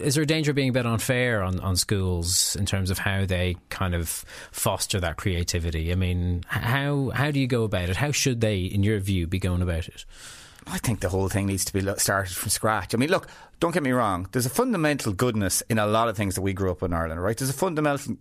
Is 0.00 0.14
there 0.14 0.22
a 0.22 0.26
danger 0.26 0.50
of 0.50 0.54
being 0.54 0.68
a 0.68 0.72
bit 0.72 0.84
unfair 0.84 1.42
on, 1.42 1.58
on 1.60 1.74
schools 1.76 2.54
in 2.56 2.66
terms 2.66 2.90
of 2.90 2.98
how 2.98 3.24
they 3.24 3.56
kind 3.70 3.94
of 3.94 4.08
foster 4.52 5.00
that 5.00 5.16
creativity? 5.16 5.90
I 5.90 5.94
mean, 5.94 6.44
how 6.48 7.10
how 7.14 7.30
do 7.30 7.40
you 7.40 7.46
go 7.46 7.64
about 7.64 7.88
it? 7.88 7.96
How 7.96 8.12
should 8.12 8.40
they, 8.40 8.60
in 8.60 8.82
your 8.82 8.98
view, 9.00 9.26
be 9.26 9.38
going 9.38 9.62
about 9.62 9.88
it? 9.88 10.04
I 10.66 10.78
think 10.78 11.00
the 11.00 11.08
whole 11.08 11.28
thing 11.28 11.46
needs 11.46 11.64
to 11.66 11.72
be 11.72 11.80
started 11.96 12.34
from 12.34 12.50
scratch. 12.50 12.92
I 12.92 12.98
mean, 12.98 13.08
look, 13.10 13.28
don't 13.60 13.72
get 13.72 13.84
me 13.84 13.92
wrong. 13.92 14.28
There's 14.32 14.46
a 14.46 14.50
fundamental 14.50 15.12
goodness 15.12 15.62
in 15.70 15.78
a 15.78 15.86
lot 15.86 16.08
of 16.08 16.16
things 16.16 16.34
that 16.34 16.42
we 16.42 16.52
grew 16.52 16.72
up 16.72 16.82
in 16.82 16.92
Ireland, 16.92 17.22
right? 17.22 17.36
There's 17.36 17.50
a 17.50 17.54
fundamental, 17.54 18.16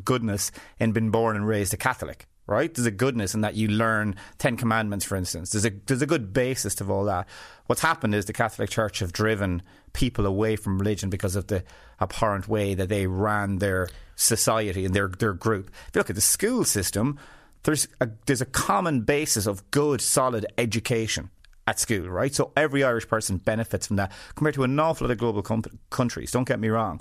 goodness 0.00 0.50
in 0.80 0.92
being 0.92 1.10
born 1.10 1.36
and 1.36 1.46
raised 1.46 1.72
a 1.72 1.76
Catholic, 1.76 2.26
right? 2.48 2.74
There's 2.74 2.86
a 2.86 2.90
goodness 2.90 3.32
in 3.34 3.42
that 3.42 3.54
you 3.54 3.68
learn 3.68 4.16
Ten 4.38 4.56
Commandments, 4.56 5.04
for 5.04 5.14
instance. 5.14 5.50
There's 5.50 5.64
a 5.64 5.70
there's 5.86 6.02
a 6.02 6.06
good 6.06 6.32
basis 6.32 6.74
to 6.76 6.90
all 6.90 7.04
that. 7.04 7.28
What's 7.66 7.82
happened 7.82 8.16
is 8.16 8.24
the 8.24 8.32
Catholic 8.32 8.70
Church 8.70 8.98
have 8.98 9.12
driven 9.12 9.62
people 9.92 10.26
away 10.26 10.56
from 10.56 10.78
religion 10.78 11.10
because 11.10 11.36
of 11.36 11.46
the 11.46 11.62
abhorrent 12.00 12.48
way 12.48 12.74
that 12.74 12.88
they 12.88 13.06
ran 13.06 13.58
their 13.58 13.88
society 14.16 14.84
and 14.84 14.94
their 14.94 15.08
their 15.08 15.32
group. 15.32 15.70
If 15.88 15.94
you 15.94 16.00
look 16.00 16.10
at 16.10 16.16
the 16.16 16.22
school 16.22 16.64
system, 16.64 17.20
there's 17.62 17.86
a, 18.00 18.08
there's 18.26 18.42
a 18.42 18.46
common 18.46 19.02
basis 19.02 19.46
of 19.46 19.70
good, 19.70 20.00
solid 20.00 20.44
education 20.58 21.30
at 21.66 21.80
school, 21.80 22.08
right? 22.08 22.34
So 22.34 22.52
every 22.56 22.84
Irish 22.84 23.08
person 23.08 23.38
benefits 23.38 23.86
from 23.86 23.96
that 23.96 24.12
compared 24.34 24.54
to 24.56 24.64
an 24.64 24.78
awful 24.78 25.06
lot 25.06 25.12
of 25.12 25.18
global 25.18 25.42
com- 25.42 25.64
countries. 25.90 26.30
Don't 26.30 26.48
get 26.48 26.60
me 26.60 26.68
wrong. 26.68 27.00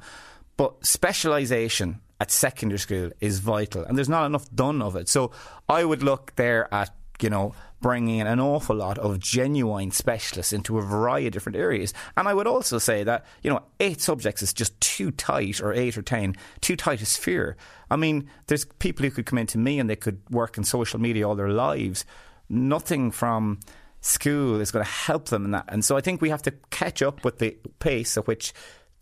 But 0.56 0.86
specialisation 0.86 2.00
at 2.20 2.32
secondary 2.32 2.80
school 2.80 3.12
is 3.20 3.40
vital, 3.40 3.84
and 3.84 3.98
there's 3.98 4.10
not 4.10 4.26
enough 4.26 4.50
done 4.54 4.82
of 4.82 4.96
it. 4.96 5.10
So 5.10 5.32
I 5.68 5.84
would 5.84 6.04
look 6.04 6.36
there 6.36 6.74
at, 6.74 6.96
you 7.22 7.30
know, 7.30 7.54
bringing 7.82 8.20
in 8.20 8.28
an 8.28 8.40
awful 8.40 8.78
lot 8.78 8.98
of 8.98 9.20
genuine 9.20 9.92
specialists 9.92 10.54
into 10.54 10.78
a 10.78 10.82
variety 10.82 11.28
of 11.28 11.34
different 11.34 11.58
areas. 11.58 11.94
And 12.16 12.30
I 12.30 12.34
would 12.34 12.48
also 12.48 12.78
say 12.78 13.04
that, 13.04 13.26
you 13.42 13.50
know, 13.50 13.64
eight 13.82 14.00
subjects 14.00 14.42
is 14.42 14.54
just 14.54 14.80
too 14.80 15.12
tight, 15.12 15.60
or 15.60 15.74
eight 15.74 15.98
or 15.98 16.02
ten, 16.02 16.36
too 16.62 16.78
tight 16.78 17.02
a 17.02 17.06
sphere. 17.06 17.58
I 17.92 17.98
mean, 17.98 18.30
there's 18.48 18.64
people 18.64 19.04
who 19.04 19.12
could 19.12 19.26
come 19.26 19.40
into 19.40 19.58
me 19.58 19.80
and 19.80 19.90
they 19.90 19.98
could 19.98 20.22
work 20.30 20.58
in 20.58 20.64
social 20.64 21.02
media 21.02 21.28
all 21.28 21.36
their 21.36 21.50
lives. 21.50 22.06
Nothing 22.48 23.12
from 23.12 23.60
school 24.04 24.60
is 24.60 24.70
going 24.70 24.84
to 24.84 24.92
help 24.92 25.30
them 25.30 25.46
in 25.46 25.52
that. 25.52 25.66
And 25.70 25.84
so 25.84 25.96
I 25.96 26.02
think 26.02 26.22
we 26.22 26.30
have 26.30 26.42
to 26.44 26.52
catch 26.70 27.02
up 27.02 27.24
with 27.24 27.40
the 27.40 27.58
pace 27.80 28.18
at 28.18 28.28
which 28.28 28.54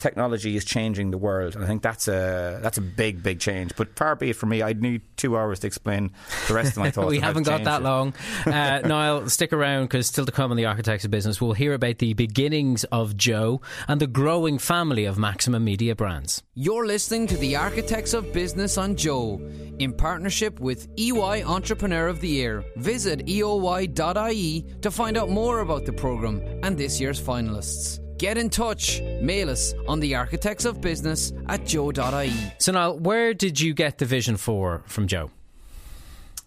technology 0.01 0.55
is 0.57 0.65
changing 0.65 1.11
the 1.11 1.17
world. 1.17 1.55
And 1.55 1.63
I 1.63 1.67
think 1.67 1.81
that's 1.81 2.07
a 2.07 2.59
that's 2.61 2.77
a 2.77 2.81
big, 2.81 3.23
big 3.23 3.39
change. 3.39 3.71
But 3.77 3.95
far 3.95 4.15
be 4.15 4.31
it 4.31 4.35
from 4.35 4.49
me, 4.49 4.61
I'd 4.61 4.81
need 4.81 5.01
two 5.15 5.37
hours 5.37 5.59
to 5.59 5.67
explain 5.67 6.11
the 6.47 6.53
rest 6.53 6.71
of 6.71 6.77
my 6.79 6.91
thoughts. 6.91 7.09
we 7.09 7.19
haven't 7.19 7.43
got 7.43 7.63
that 7.63 7.81
it. 7.81 7.83
long. 7.83 8.13
Uh, 8.51 8.79
Niall, 8.85 9.29
stick 9.29 9.53
around 9.53 9.83
because 9.85 10.07
still 10.07 10.25
to 10.25 10.31
come 10.31 10.51
on 10.51 10.57
the 10.57 10.65
Architects 10.65 11.05
of 11.05 11.11
Business, 11.11 11.39
we'll 11.39 11.53
hear 11.53 11.73
about 11.73 11.99
the 11.99 12.13
beginnings 12.13 12.83
of 12.85 13.15
Joe 13.15 13.61
and 13.87 14.01
the 14.01 14.07
growing 14.07 14.57
family 14.57 15.05
of 15.05 15.17
Maximum 15.17 15.63
Media 15.63 15.95
brands. 15.95 16.41
You're 16.55 16.85
listening 16.87 17.27
to 17.27 17.37
the 17.37 17.55
Architects 17.55 18.13
of 18.13 18.33
Business 18.33 18.77
on 18.77 18.95
Joe 18.95 19.39
in 19.79 19.93
partnership 19.93 20.59
with 20.59 20.87
EY 20.97 21.43
Entrepreneur 21.43 22.07
of 22.07 22.19
the 22.19 22.27
Year. 22.29 22.65
Visit 22.77 23.25
eoy.ie 23.27 24.65
to 24.81 24.91
find 24.91 25.17
out 25.17 25.29
more 25.29 25.59
about 25.59 25.85
the 25.85 25.93
programme 25.93 26.41
and 26.63 26.77
this 26.77 26.99
year's 26.99 27.21
finalists. 27.21 27.99
Get 28.21 28.37
in 28.37 28.51
touch. 28.51 29.01
Mail 29.19 29.49
us 29.49 29.73
on 29.87 29.99
the 29.99 30.13
architects 30.13 30.65
of 30.65 30.79
business 30.79 31.33
at 31.47 31.65
joe.ie. 31.65 32.31
So 32.59 32.71
now, 32.71 32.93
where 32.93 33.33
did 33.33 33.59
you 33.59 33.73
get 33.73 33.97
the 33.97 34.05
vision 34.05 34.37
for 34.37 34.83
from 34.85 35.07
Joe? 35.07 35.31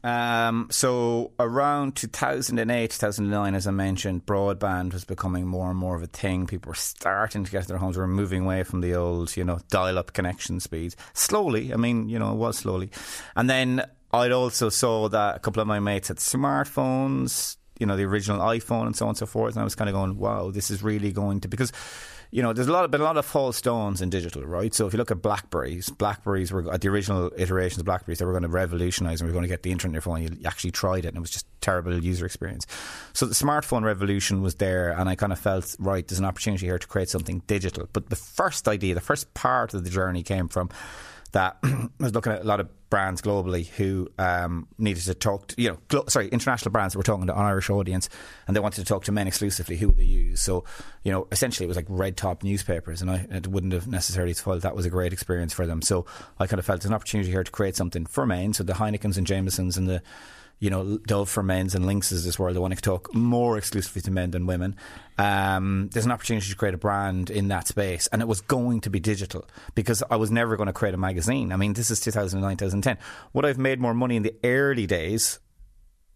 Um, 0.05 0.69
so 0.71 1.33
around 1.41 1.97
2008, 1.97 2.91
2009, 2.93 3.55
as 3.57 3.67
I 3.67 3.73
mentioned, 3.73 4.25
broadband 4.25 4.93
was 4.93 5.05
becoming 5.05 5.49
more 5.49 5.69
and 5.69 5.77
more 5.77 5.97
of 5.97 6.05
a 6.05 6.07
thing. 6.07 6.47
People 6.47 6.71
were 6.71 6.77
starting 6.77 7.43
to 7.43 7.51
get 7.51 7.67
their 7.67 7.79
homes. 7.79 7.97
We 7.97 8.03
were 8.03 8.07
moving 8.07 8.45
away 8.45 8.63
from 8.63 8.81
the 8.81 8.95
old, 8.95 9.37
you 9.37 9.43
know, 9.43 9.59
dial-up 9.71 10.13
connection 10.13 10.61
speeds 10.61 10.95
slowly. 11.13 11.73
I 11.73 11.77
mean, 11.77 12.09
you 12.09 12.21
know, 12.21 12.31
it 12.31 12.37
was 12.37 12.59
slowly. 12.59 12.91
And 13.35 13.51
then 13.51 13.85
I 14.13 14.31
also 14.31 14.69
saw 14.69 15.09
that 15.09 15.37
a 15.37 15.39
couple 15.41 15.61
of 15.61 15.67
my 15.67 15.81
mates 15.81 16.07
had 16.07 16.19
smartphones 16.19 17.57
you 17.79 17.87
know 17.87 17.97
the 17.97 18.05
original 18.05 18.41
iPhone 18.41 18.87
and 18.87 18.97
so 18.97 19.07
on 19.07 19.11
and 19.11 19.19
so 19.19 19.27
forth. 19.27 19.55
And 19.55 19.61
I 19.61 19.65
was 19.65 19.75
kind 19.75 19.89
of 19.89 19.95
going, 19.95 20.19
wow, 20.19 20.51
this 20.51 20.71
is 20.71 20.83
really 20.83 21.13
going 21.13 21.41
to 21.41 21.49
because 21.49 21.73
you 22.35 22.43
know, 22.43 22.53
there's 22.53 22.67
a 22.67 22.73
lot 22.73 22.85
of, 22.85 22.91
been 22.91 23.01
a 23.01 23.05
lot 23.05 23.17
of 23.17 23.25
false 23.25 23.57
stones 23.57 24.03
in 24.03 24.11
digital, 24.11 24.43
right? 24.43 24.75
So 24.75 24.89
if 24.89 24.93
you 24.93 24.97
look 24.97 25.13
at 25.13 25.23
Blackberries, 25.23 25.89
Blackberries 25.89 26.51
were 26.51 26.69
at 26.73 26.81
the 26.81 26.89
original 26.89 27.31
iterations 27.37 27.79
of 27.79 27.85
Blackberries, 27.85 28.19
they 28.19 28.25
were 28.25 28.33
going 28.33 28.43
to 28.43 28.49
revolutionise 28.49 29.21
and 29.21 29.29
we 29.29 29.31
are 29.31 29.33
going 29.33 29.45
to 29.45 29.49
get 29.49 29.63
the 29.63 29.71
internet 29.71 29.91
in 29.91 29.95
your 29.95 30.01
phone. 30.03 30.21
You 30.21 30.37
actually 30.45 30.73
tried 30.73 31.05
it 31.05 31.09
and 31.09 31.19
it 31.19 31.21
was 31.21 31.31
just 31.31 31.47
terrible 31.61 31.97
user 32.03 32.27
experience. 32.27 32.67
So 33.13 33.27
the 33.27 33.35
smartphone 33.35 33.85
revolution 33.85 34.43
was 34.43 34.57
there, 34.57 34.91
and 34.91 35.09
I 35.09 35.15
kind 35.15 35.33
of 35.33 35.39
felt 35.39 35.77
right. 35.79 36.05
There's 36.05 36.19
an 36.19 36.25
opportunity 36.25 36.67
here 36.67 36.77
to 36.77 36.87
create 36.89 37.09
something 37.09 37.41
digital. 37.47 37.89
But 37.93 38.11
the 38.11 38.17
first 38.17 38.67
idea, 38.67 38.97
the 38.97 39.01
first 39.01 39.33
part 39.35 39.73
of 39.73 39.85
the 39.85 39.91
journey 39.91 40.25
came 40.25 40.49
from 40.49 40.71
that 41.31 41.59
I 41.63 41.89
was 42.01 42.15
looking 42.15 42.33
at 42.33 42.41
a 42.41 42.45
lot 42.45 42.59
of 42.59 42.69
brands 42.95 43.21
globally 43.21 43.67
who 43.71 44.09
um, 44.21 44.69
needed 44.79 45.03
to 45.03 45.15
talk 45.15 45.49
to, 45.49 45.61
you 45.61 45.69
know, 45.69 45.79
glo- 45.89 46.05
sorry, 46.07 46.29
international 46.29 46.71
brands 46.71 46.95
that 46.95 46.99
were 46.99 47.03
talking 47.03 47.27
to 47.27 47.35
an 47.35 47.41
Irish 47.41 47.69
audience 47.69 48.09
and 48.47 48.55
they 48.55 48.61
wanted 48.61 48.77
to 48.83 48.85
talk 48.85 49.03
to 49.03 49.11
men 49.11 49.27
exclusively. 49.27 49.77
Who 49.77 49.89
would 49.89 49.97
they 49.97 50.05
use? 50.05 50.41
So, 50.41 50.63
you 51.03 51.11
know, 51.11 51.27
essentially 51.33 51.65
it 51.65 51.67
was 51.67 51.77
like 51.77 51.87
red 51.89 52.17
top 52.17 52.45
newspapers 52.45 53.03
and 53.03 53.11
I 53.11 53.27
it 53.33 53.49
wouldn't 53.49 53.73
have 53.73 53.89
necessarily 53.89 54.33
felt 54.33 54.63
that 54.63 54.77
was 54.77 54.87
a 54.87 54.91
great 54.91 55.13
experience 55.13 55.53
for 55.53 55.67
them. 55.67 55.83
So 55.83 56.07
I 56.39 56.47
kind 56.47 56.61
of 56.61 56.67
felt 56.67 56.85
an 56.85 56.95
opportunity 56.95 57.33
here 57.33 57.43
to 57.43 57.51
create 57.51 57.75
something 57.75 58.07
for 58.07 58.27
men. 58.27 58.53
So 58.53 58.63
the 58.63 58.75
Heinekens 58.75 59.17
and 59.17 59.27
Jamesons 59.27 59.77
and 59.77 59.89
the 59.89 60.01
you 60.65 60.71
know, 60.71 60.97
Dove 61.07 61.29
for 61.29 61.43
men's 61.43 61.75
and 61.75 61.85
Lynx's 61.85 62.25
this 62.25 62.39
world. 62.39 62.57
I 62.57 62.61
want 62.61 62.75
to 62.75 62.81
talk 62.81 63.15
more 63.15 63.59
exclusively 63.59 64.01
to 64.01 64.11
men 64.11 64.31
than 64.31 64.47
women. 64.47 64.77
Um, 65.19 65.91
there's 65.93 66.07
an 66.07 66.11
opportunity 66.11 66.49
to 66.49 66.57
create 66.57 66.73
a 66.73 66.79
brand 66.79 67.29
in 67.29 67.49
that 67.49 67.69
space, 67.69 68.07
and 68.07 68.23
it 68.23 68.29
was 68.29 68.41
going 68.41 68.81
to 68.81 68.89
be 68.89 68.99
digital 68.99 69.47
because 69.75 70.03
I 70.11 70.17
was 70.17 70.31
never 70.31 70.57
going 70.57 70.69
to 70.69 70.73
create 70.73 70.95
a 70.95 70.97
magazine. 70.97 71.53
I 71.53 71.57
mean, 71.57 71.75
this 71.75 71.91
is 71.91 72.01
2009, 72.01 72.57
2010. 72.57 72.97
Would 73.35 73.45
I've 73.45 73.59
made 73.59 73.79
more 73.79 73.93
money 73.93 74.17
in 74.17 74.23
the 74.23 74.35
early 74.43 74.87
days? 74.87 75.39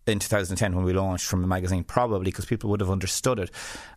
In 0.09 0.19
2010 0.19 0.75
when 0.75 0.85
we 0.85 0.93
launched 0.93 1.27
from 1.27 1.43
the 1.43 1.47
magazine, 1.47 1.85
probably 1.85 2.31
because 2.31 2.47
people 2.47 2.71
would 2.71 2.81
have 2.81 2.91
understood 2.91 3.39
it. 3.39 3.51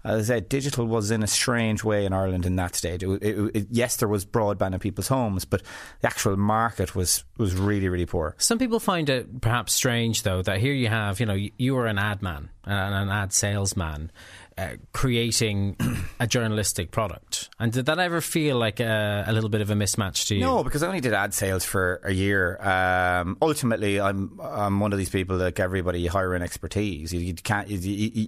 As 0.04 0.30
I 0.30 0.36
said, 0.36 0.50
digital 0.50 0.86
was 0.86 1.12
in 1.12 1.24
a 1.24 1.28
strange 1.28 1.84
way 1.84 2.06
in 2.06 2.14
Ireland 2.14 2.46
in 2.46 2.56
that 2.58 2.76
stage. 2.76 3.04
It, 3.04 3.10
it, 3.24 3.56
it, 3.56 3.68
yes, 3.72 3.96
there 3.96 4.08
was 4.08 4.26
broadband 4.26 4.74
in 4.74 4.80
people's 4.80 5.08
homes, 5.08 5.46
but 5.46 5.62
the 6.02 6.08
actual 6.08 6.38
market 6.38 6.96
was 6.96 7.24
was 7.38 7.56
really, 7.56 7.90
really 7.90 8.06
poor. 8.06 8.36
Some 8.38 8.60
people 8.60 8.80
find 8.80 9.10
it 9.10 9.42
perhaps 9.42 9.74
strange, 9.74 10.24
though, 10.24 10.42
that 10.42 10.60
here 10.60 10.74
you 10.74 10.88
have, 10.90 11.20
you 11.20 11.26
know, 11.26 11.38
you 11.58 11.78
are 11.78 11.88
an 11.88 11.98
ad 11.98 12.22
man 12.22 12.50
and 12.64 12.94
an 12.96 13.10
ad 13.10 13.34
salesman 13.34 14.12
uh, 14.58 14.72
creating 14.94 15.78
a 16.20 16.28
journalistic 16.28 16.92
product. 16.92 17.50
And 17.60 17.72
did 17.72 17.86
that 17.86 18.00
ever 18.00 18.22
feel 18.22 18.58
like 18.58 18.80
a, 18.80 19.24
a, 19.28 19.32
little 19.32 19.50
bit 19.50 19.62
of 19.62 19.70
a 19.70 19.74
mismatch 19.74 20.28
to 20.28 20.36
you? 20.36 20.42
No, 20.42 20.64
because 20.64 20.84
I 20.84 20.88
only 20.88 21.00
did 21.00 21.14
ad 21.14 21.34
sales 21.34 21.64
for 21.64 22.02
a 22.04 22.12
year. 22.12 22.58
Um, 22.62 23.38
ultimately, 23.42 24.00
I'm 24.00 24.40
I'm 24.42 24.80
one 24.80 24.92
of 24.92 25.00
these 25.00 25.10
people 25.10 25.38
like 25.38 25.60
everybody 25.60 26.06
hire 26.08 26.36
in 26.36 26.42
expertise. 26.42 27.14
You, 27.14 27.22
you 27.22 27.34
can't 27.34 27.70
you, 27.70 27.78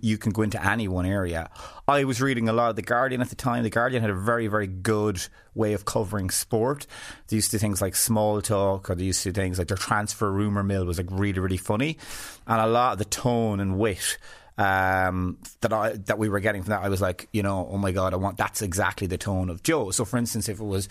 you, 0.01 0.17
can 0.17 0.31
go 0.31 0.43
into 0.43 0.65
any 0.65 0.87
one 0.87 1.05
area. 1.05 1.49
I 1.87 2.05
was 2.05 2.21
reading 2.21 2.47
a 2.47 2.53
lot 2.53 2.69
of 2.69 2.75
the 2.77 2.81
Guardian 2.81 3.21
at 3.21 3.29
the 3.29 3.35
time. 3.35 3.63
The 3.63 3.69
Guardian 3.69 4.01
had 4.01 4.09
a 4.09 4.15
very 4.15 4.47
very 4.47 4.67
good 4.67 5.21
way 5.55 5.73
of 5.73 5.85
covering 5.85 6.29
sport. 6.29 6.87
They 7.27 7.35
used 7.35 7.51
to 7.51 7.59
things 7.59 7.81
like 7.81 7.95
small 7.95 8.41
talk, 8.41 8.89
or 8.89 8.95
they 8.95 9.03
used 9.03 9.23
to 9.23 9.33
things 9.33 9.59
like 9.59 9.67
their 9.67 9.77
transfer 9.77 10.31
rumor 10.31 10.63
mill 10.63 10.85
was 10.85 10.97
like 10.97 11.09
really 11.11 11.39
really 11.39 11.57
funny, 11.57 11.97
and 12.47 12.61
a 12.61 12.67
lot 12.67 12.93
of 12.93 12.99
the 12.99 13.05
tone 13.05 13.59
and 13.59 13.77
wit 13.77 14.17
um, 14.57 15.37
that 15.61 15.73
I 15.73 15.93
that 15.93 16.17
we 16.17 16.29
were 16.29 16.39
getting 16.39 16.63
from 16.63 16.71
that, 16.71 16.83
I 16.83 16.89
was 16.89 17.01
like, 17.01 17.27
you 17.31 17.43
know, 17.43 17.67
oh 17.71 17.77
my 17.77 17.91
god, 17.91 18.13
I 18.13 18.17
want 18.17 18.37
that's 18.37 18.61
exactly 18.61 19.07
the 19.07 19.17
tone 19.17 19.49
of 19.49 19.63
Joe. 19.63 19.91
So, 19.91 20.05
for 20.05 20.17
instance, 20.17 20.49
if 20.49 20.59
it 20.59 20.65
was, 20.65 20.89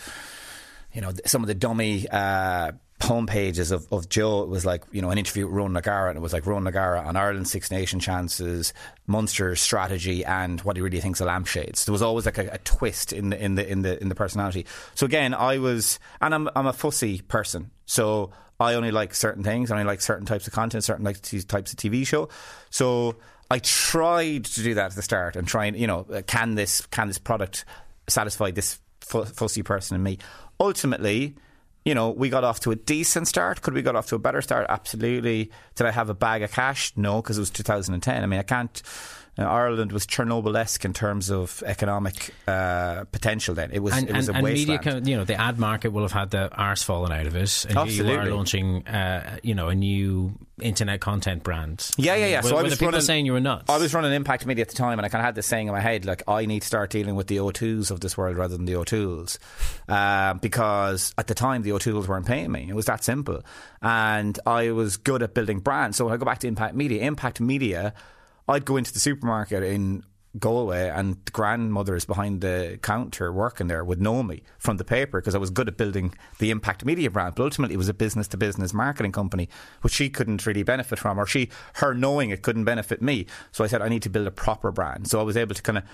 you 0.93 1.01
know, 1.01 1.13
some 1.27 1.43
of 1.43 1.49
the 1.49 1.55
dummy. 1.55 2.09
Uh, 2.09 2.73
home 3.03 3.27
pages 3.27 3.71
of, 3.71 3.93
of 3.93 4.09
Joe, 4.09 4.43
it 4.43 4.49
was 4.49 4.65
like, 4.65 4.85
you 4.93 5.03
know, 5.03 5.11
an 5.11 5.19
interview 5.19 5.47
with 5.47 5.55
Ronan 5.55 5.77
O'Gara, 5.77 6.11
and 6.11 6.17
it 6.17 6.21
was 6.21 6.33
like 6.33 6.47
Ronan 6.47 6.69
O'Gara 6.69 7.01
on 7.01 7.17
Ireland's 7.17 7.51
Six 7.51 7.71
Nation 7.71 8.01
chances, 8.01 8.73
Munster's 9.07 9.61
strategy, 9.61 10.25
and 10.25 10.61
what 10.61 10.77
he 10.77 10.83
really 10.83 11.01
thinks 11.01 11.21
of 11.21 11.27
lampshades. 11.27 11.85
There 11.85 11.93
was 11.93 12.03
always 12.03 12.27
like 12.27 12.39
a, 12.39 12.49
a, 12.53 12.59
twist 12.59 13.13
in 13.13 13.31
the 13.31 13.43
in 13.45 13.57
the 13.57 13.69
in 13.69 13.83
the 13.83 14.01
in 14.01 14.09
the 14.09 14.15
personality. 14.15 14.67
So 14.95 15.05
again, 15.05 15.35
I 15.35 15.59
was, 15.59 15.99
and 16.21 16.35
I'm 16.35 16.49
I'm 16.55 16.67
a 16.67 16.73
fussy 16.73 17.21
person, 17.23 17.71
so 17.87 18.31
I 18.61 18.75
only 18.75 18.93
like 18.93 19.15
certain 19.15 19.43
things. 19.43 19.71
I 19.71 19.75
only 19.75 19.87
like 19.87 20.01
certain 20.01 20.27
types 20.27 20.47
of 20.47 20.53
content, 20.53 20.85
certain 20.85 21.05
like 21.05 21.21
types 21.21 21.73
of 21.73 21.79
TV 21.79 22.07
show. 22.07 22.29
So 22.71 23.17
I 23.53 23.59
tried 23.59 24.47
to 24.47 24.63
do 24.63 24.75
that 24.75 24.87
at 24.87 24.97
the 24.97 25.03
start 25.03 25.37
and 25.37 25.47
try 25.47 25.67
and 25.67 25.77
you 25.77 25.87
know 25.87 26.07
uh, 26.11 26.23
can 26.27 26.55
this 26.55 26.87
can 26.87 27.09
this 27.09 27.19
product 27.19 27.67
satisfy 28.09 28.51
this 28.51 28.81
fussy 29.01 29.63
person 29.63 29.95
in 29.95 30.03
me. 30.03 30.19
Ultimately, 30.59 31.37
you 31.85 31.95
know, 31.95 32.11
we 32.11 32.31
got 32.31 32.45
off 32.45 32.61
to 32.61 32.71
a 32.71 32.77
decent 32.77 33.29
start. 33.29 33.61
Could 33.61 33.75
we 33.75 33.83
got 33.83 33.95
off 33.95 34.07
to 34.07 34.15
a 34.15 34.19
better 34.19 34.41
start? 34.41 34.67
Absolutely. 34.71 35.51
Did 35.75 35.87
I 35.87 35.91
have 35.91 36.09
a 36.09 36.15
bag 36.15 36.43
of 36.43 36.51
cash? 36.53 36.95
No, 36.97 37.21
because 37.21 37.37
it 37.37 37.41
was 37.41 37.51
2010. 37.51 38.23
I 38.23 38.27
mean, 38.27 38.41
I 38.41 38.43
can't 38.43 38.83
uh, 39.39 39.45
Ireland 39.45 39.93
was 39.93 40.07
Chernobyl-esque 40.07 40.85
in 40.85 40.93
terms 40.93 41.31
of 41.31 41.63
economic 41.65 42.35
uh, 42.47 43.05
potential. 43.05 43.55
Then 43.55 43.71
it 43.73 43.79
was 43.79 43.95
and, 43.95 44.09
it 44.09 44.15
was 44.15 44.29
and, 44.29 44.37
a 44.37 44.39
and 44.39 44.45
wasteland. 44.45 44.85
Media, 44.85 45.11
you 45.11 45.17
know, 45.17 45.25
the 45.25 45.41
ad 45.41 45.59
market 45.59 45.91
will 45.91 46.03
have 46.03 46.13
had 46.13 46.31
the 46.31 46.51
arse 46.55 46.83
fallen 46.83 47.13
out 47.13 47.27
of 47.27 47.35
it. 47.35 47.65
And 47.67 47.79
Absolutely. 47.79 48.13
you 48.13 48.21
are 48.21 48.27
launching, 48.27 48.87
uh, 48.87 49.39
you 49.43 49.55
know, 49.55 49.69
a 49.69 49.75
new 49.75 50.35
internet 50.61 51.01
content 51.01 51.43
brand. 51.43 51.91
Yeah, 51.97 52.15
yeah, 52.15 52.27
yeah. 52.27 52.43
Were, 52.43 52.49
so 52.51 52.57
I 52.59 52.63
was 52.63 52.81
running, 52.81 53.01
saying 53.01 53.25
you 53.25 53.33
were 53.33 53.41
nuts. 53.41 53.71
I 53.71 53.79
was 53.79 53.95
running 53.95 54.13
Impact 54.13 54.45
Media 54.45 54.63
at 54.63 54.69
the 54.69 54.77
time, 54.77 54.99
and 54.99 55.07
I 55.07 55.09
kind 55.09 55.21
of 55.21 55.25
had 55.25 55.35
this 55.35 55.47
saying 55.47 55.67
in 55.67 55.73
my 55.73 55.81
head, 55.81 56.05
like 56.05 56.23
I 56.29 56.45
need 56.45 56.61
to 56.61 56.67
start 56.67 56.91
dealing 56.91 57.15
with 57.15 57.29
the 57.29 57.39
O2s 57.39 57.91
of 57.91 58.01
this 58.01 58.19
world 58.19 58.37
rather 58.37 58.55
than 58.55 58.67
the 58.67 58.77
O'Tooles, 58.77 59.39
uh, 59.89 60.35
because 60.35 61.15
at 61.17 61.27
the 61.27 61.35
time 61.35 61.63
the 61.63 61.73
O'Tooles 61.73 62.07
weren't 62.07 62.27
paying 62.27 62.53
me. 62.53 62.67
It 62.69 62.75
was 62.75 62.85
that 62.85 63.03
simple, 63.03 63.43
and 63.81 64.39
I 64.47 64.73
was 64.73 64.99
good 64.99 65.23
at 65.23 65.33
building 65.33 65.61
brands. 65.61 65.97
So 65.97 66.05
when 66.05 66.13
I 66.13 66.19
go 66.19 66.27
back 66.27 66.41
to 66.41 66.49
Impact 66.49 66.75
Media, 66.75 67.03
Impact 67.03 67.41
Media 67.41 67.95
I'd 68.49 68.65
go 68.65 68.77
into 68.77 68.93
the 68.93 69.01
supermarket 69.01 69.63
in 69.63 70.05
Galway 70.39 70.89
and 70.89 71.19
the 71.27 71.31
grandmothers 71.31 72.07
behind 72.07 72.41
the 72.41 72.79
counter 72.83 73.31
working 73.33 73.67
there 73.67 73.85
would 73.85 74.01
know 74.01 74.23
me 74.23 74.43
from 74.59 74.79
the 74.79 74.85
paper 74.85 75.21
because 75.21 75.35
I 75.35 75.39
was 75.39 75.51
good 75.51 75.69
at 75.69 75.77
building 75.77 76.15
the 76.39 76.51
impact 76.51 76.85
media 76.85 77.11
brand. 77.11 77.35
But 77.35 77.45
ultimately, 77.45 77.75
it 77.75 77.79
was 77.79 77.91
a 77.91 77.95
business 77.95 78.29
to 78.29 78.39
business 78.39 78.73
marketing 78.73 79.13
company, 79.13 79.49
which 79.83 79.93
she 79.93 80.09
couldn't 80.09 80.47
really 80.47 80.63
benefit 80.63 80.99
from, 80.99 81.19
or 81.19 81.27
she, 81.27 81.51
her 81.75 81.93
knowing 81.95 82.31
it 82.31 82.43
couldn't 82.43 82.65
benefit 82.65 83.03
me. 83.03 83.27
So 83.53 83.63
I 83.63 83.67
said, 83.67 83.83
I 83.83 83.89
need 83.89 84.03
to 84.03 84.11
build 84.11 84.27
a 84.27 84.31
proper 84.31 84.73
brand. 84.73 85.07
So 85.09 85.21
I 85.21 85.23
was 85.23 85.37
able 85.37 85.55
to 85.55 85.63
kind 85.63 85.79
of 85.79 85.85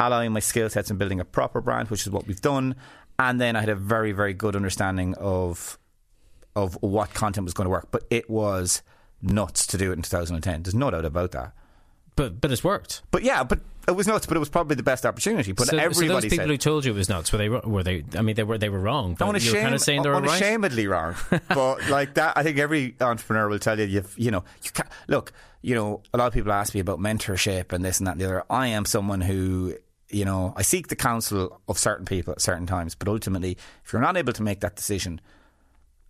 ally 0.00 0.26
my 0.26 0.40
skill 0.40 0.68
sets 0.68 0.90
in 0.90 0.96
building 0.96 1.20
a 1.20 1.24
proper 1.24 1.60
brand, 1.60 1.88
which 1.88 2.02
is 2.02 2.10
what 2.10 2.26
we've 2.26 2.40
done. 2.40 2.74
And 3.18 3.40
then 3.40 3.54
I 3.54 3.60
had 3.60 3.68
a 3.68 3.76
very, 3.76 4.10
very 4.10 4.34
good 4.34 4.56
understanding 4.56 5.14
of 5.14 5.78
of 6.56 6.74
what 6.82 7.12
content 7.14 7.44
was 7.44 7.54
going 7.54 7.66
to 7.66 7.70
work. 7.70 7.88
But 7.90 8.04
it 8.10 8.28
was 8.30 8.82
nuts 9.22 9.66
to 9.68 9.78
do 9.78 9.90
it 9.90 9.94
in 9.94 10.02
2010. 10.02 10.62
There's 10.62 10.74
no 10.74 10.90
doubt 10.90 11.04
about 11.04 11.32
that. 11.32 11.52
But 12.16 12.40
but 12.40 12.52
it's 12.52 12.62
worked. 12.62 13.02
But 13.10 13.22
yeah, 13.22 13.42
but 13.42 13.60
it 13.88 13.92
was 13.92 14.06
nuts. 14.06 14.26
But 14.26 14.36
it 14.36 14.40
was 14.40 14.48
probably 14.48 14.76
the 14.76 14.82
best 14.82 15.04
opportunity. 15.04 15.52
But 15.52 15.68
so, 15.68 15.76
everybody 15.76 16.06
so 16.06 16.14
those 16.14 16.22
people 16.24 16.36
said, 16.36 16.48
who 16.48 16.56
told 16.56 16.84
you 16.84 16.92
it 16.92 16.96
was 16.96 17.08
nuts 17.08 17.32
were 17.32 17.38
they 17.38 17.48
were 17.48 17.82
they? 17.82 18.04
I 18.16 18.22
mean, 18.22 18.36
they 18.36 18.44
were 18.44 18.56
they 18.56 18.68
were 18.68 18.78
wrong. 18.78 19.14
But 19.14 19.42
you 19.42 19.52
were 19.52 19.60
kind 19.60 19.74
of 19.74 19.80
saying 19.80 20.02
they 20.02 20.08
were 20.08 20.20
right. 20.20 20.30
Unashamedly 20.30 20.86
wrong. 20.86 21.16
but 21.48 21.88
like 21.88 22.14
that, 22.14 22.36
I 22.36 22.42
think 22.42 22.58
every 22.58 22.94
entrepreneur 23.00 23.48
will 23.48 23.58
tell 23.58 23.78
you, 23.78 23.86
you've 23.86 24.14
you 24.16 24.30
know, 24.30 24.44
you 24.62 24.70
can't 24.70 24.88
look. 25.08 25.32
You 25.62 25.74
know, 25.74 26.02
a 26.12 26.18
lot 26.18 26.26
of 26.26 26.34
people 26.34 26.52
ask 26.52 26.74
me 26.74 26.80
about 26.80 26.98
mentorship 26.98 27.72
and 27.72 27.84
this 27.84 27.98
and 27.98 28.06
that 28.06 28.12
and 28.12 28.20
the 28.20 28.26
other. 28.26 28.44
I 28.50 28.68
am 28.68 28.84
someone 28.84 29.22
who 29.22 29.74
you 30.10 30.24
know, 30.24 30.52
I 30.56 30.62
seek 30.62 30.88
the 30.88 30.96
counsel 30.96 31.60
of 31.66 31.78
certain 31.78 32.06
people 32.06 32.32
at 32.32 32.40
certain 32.40 32.66
times, 32.66 32.94
but 32.94 33.08
ultimately, 33.08 33.56
if 33.84 33.92
you're 33.92 34.02
not 34.02 34.16
able 34.16 34.32
to 34.34 34.42
make 34.42 34.60
that 34.60 34.76
decision, 34.76 35.20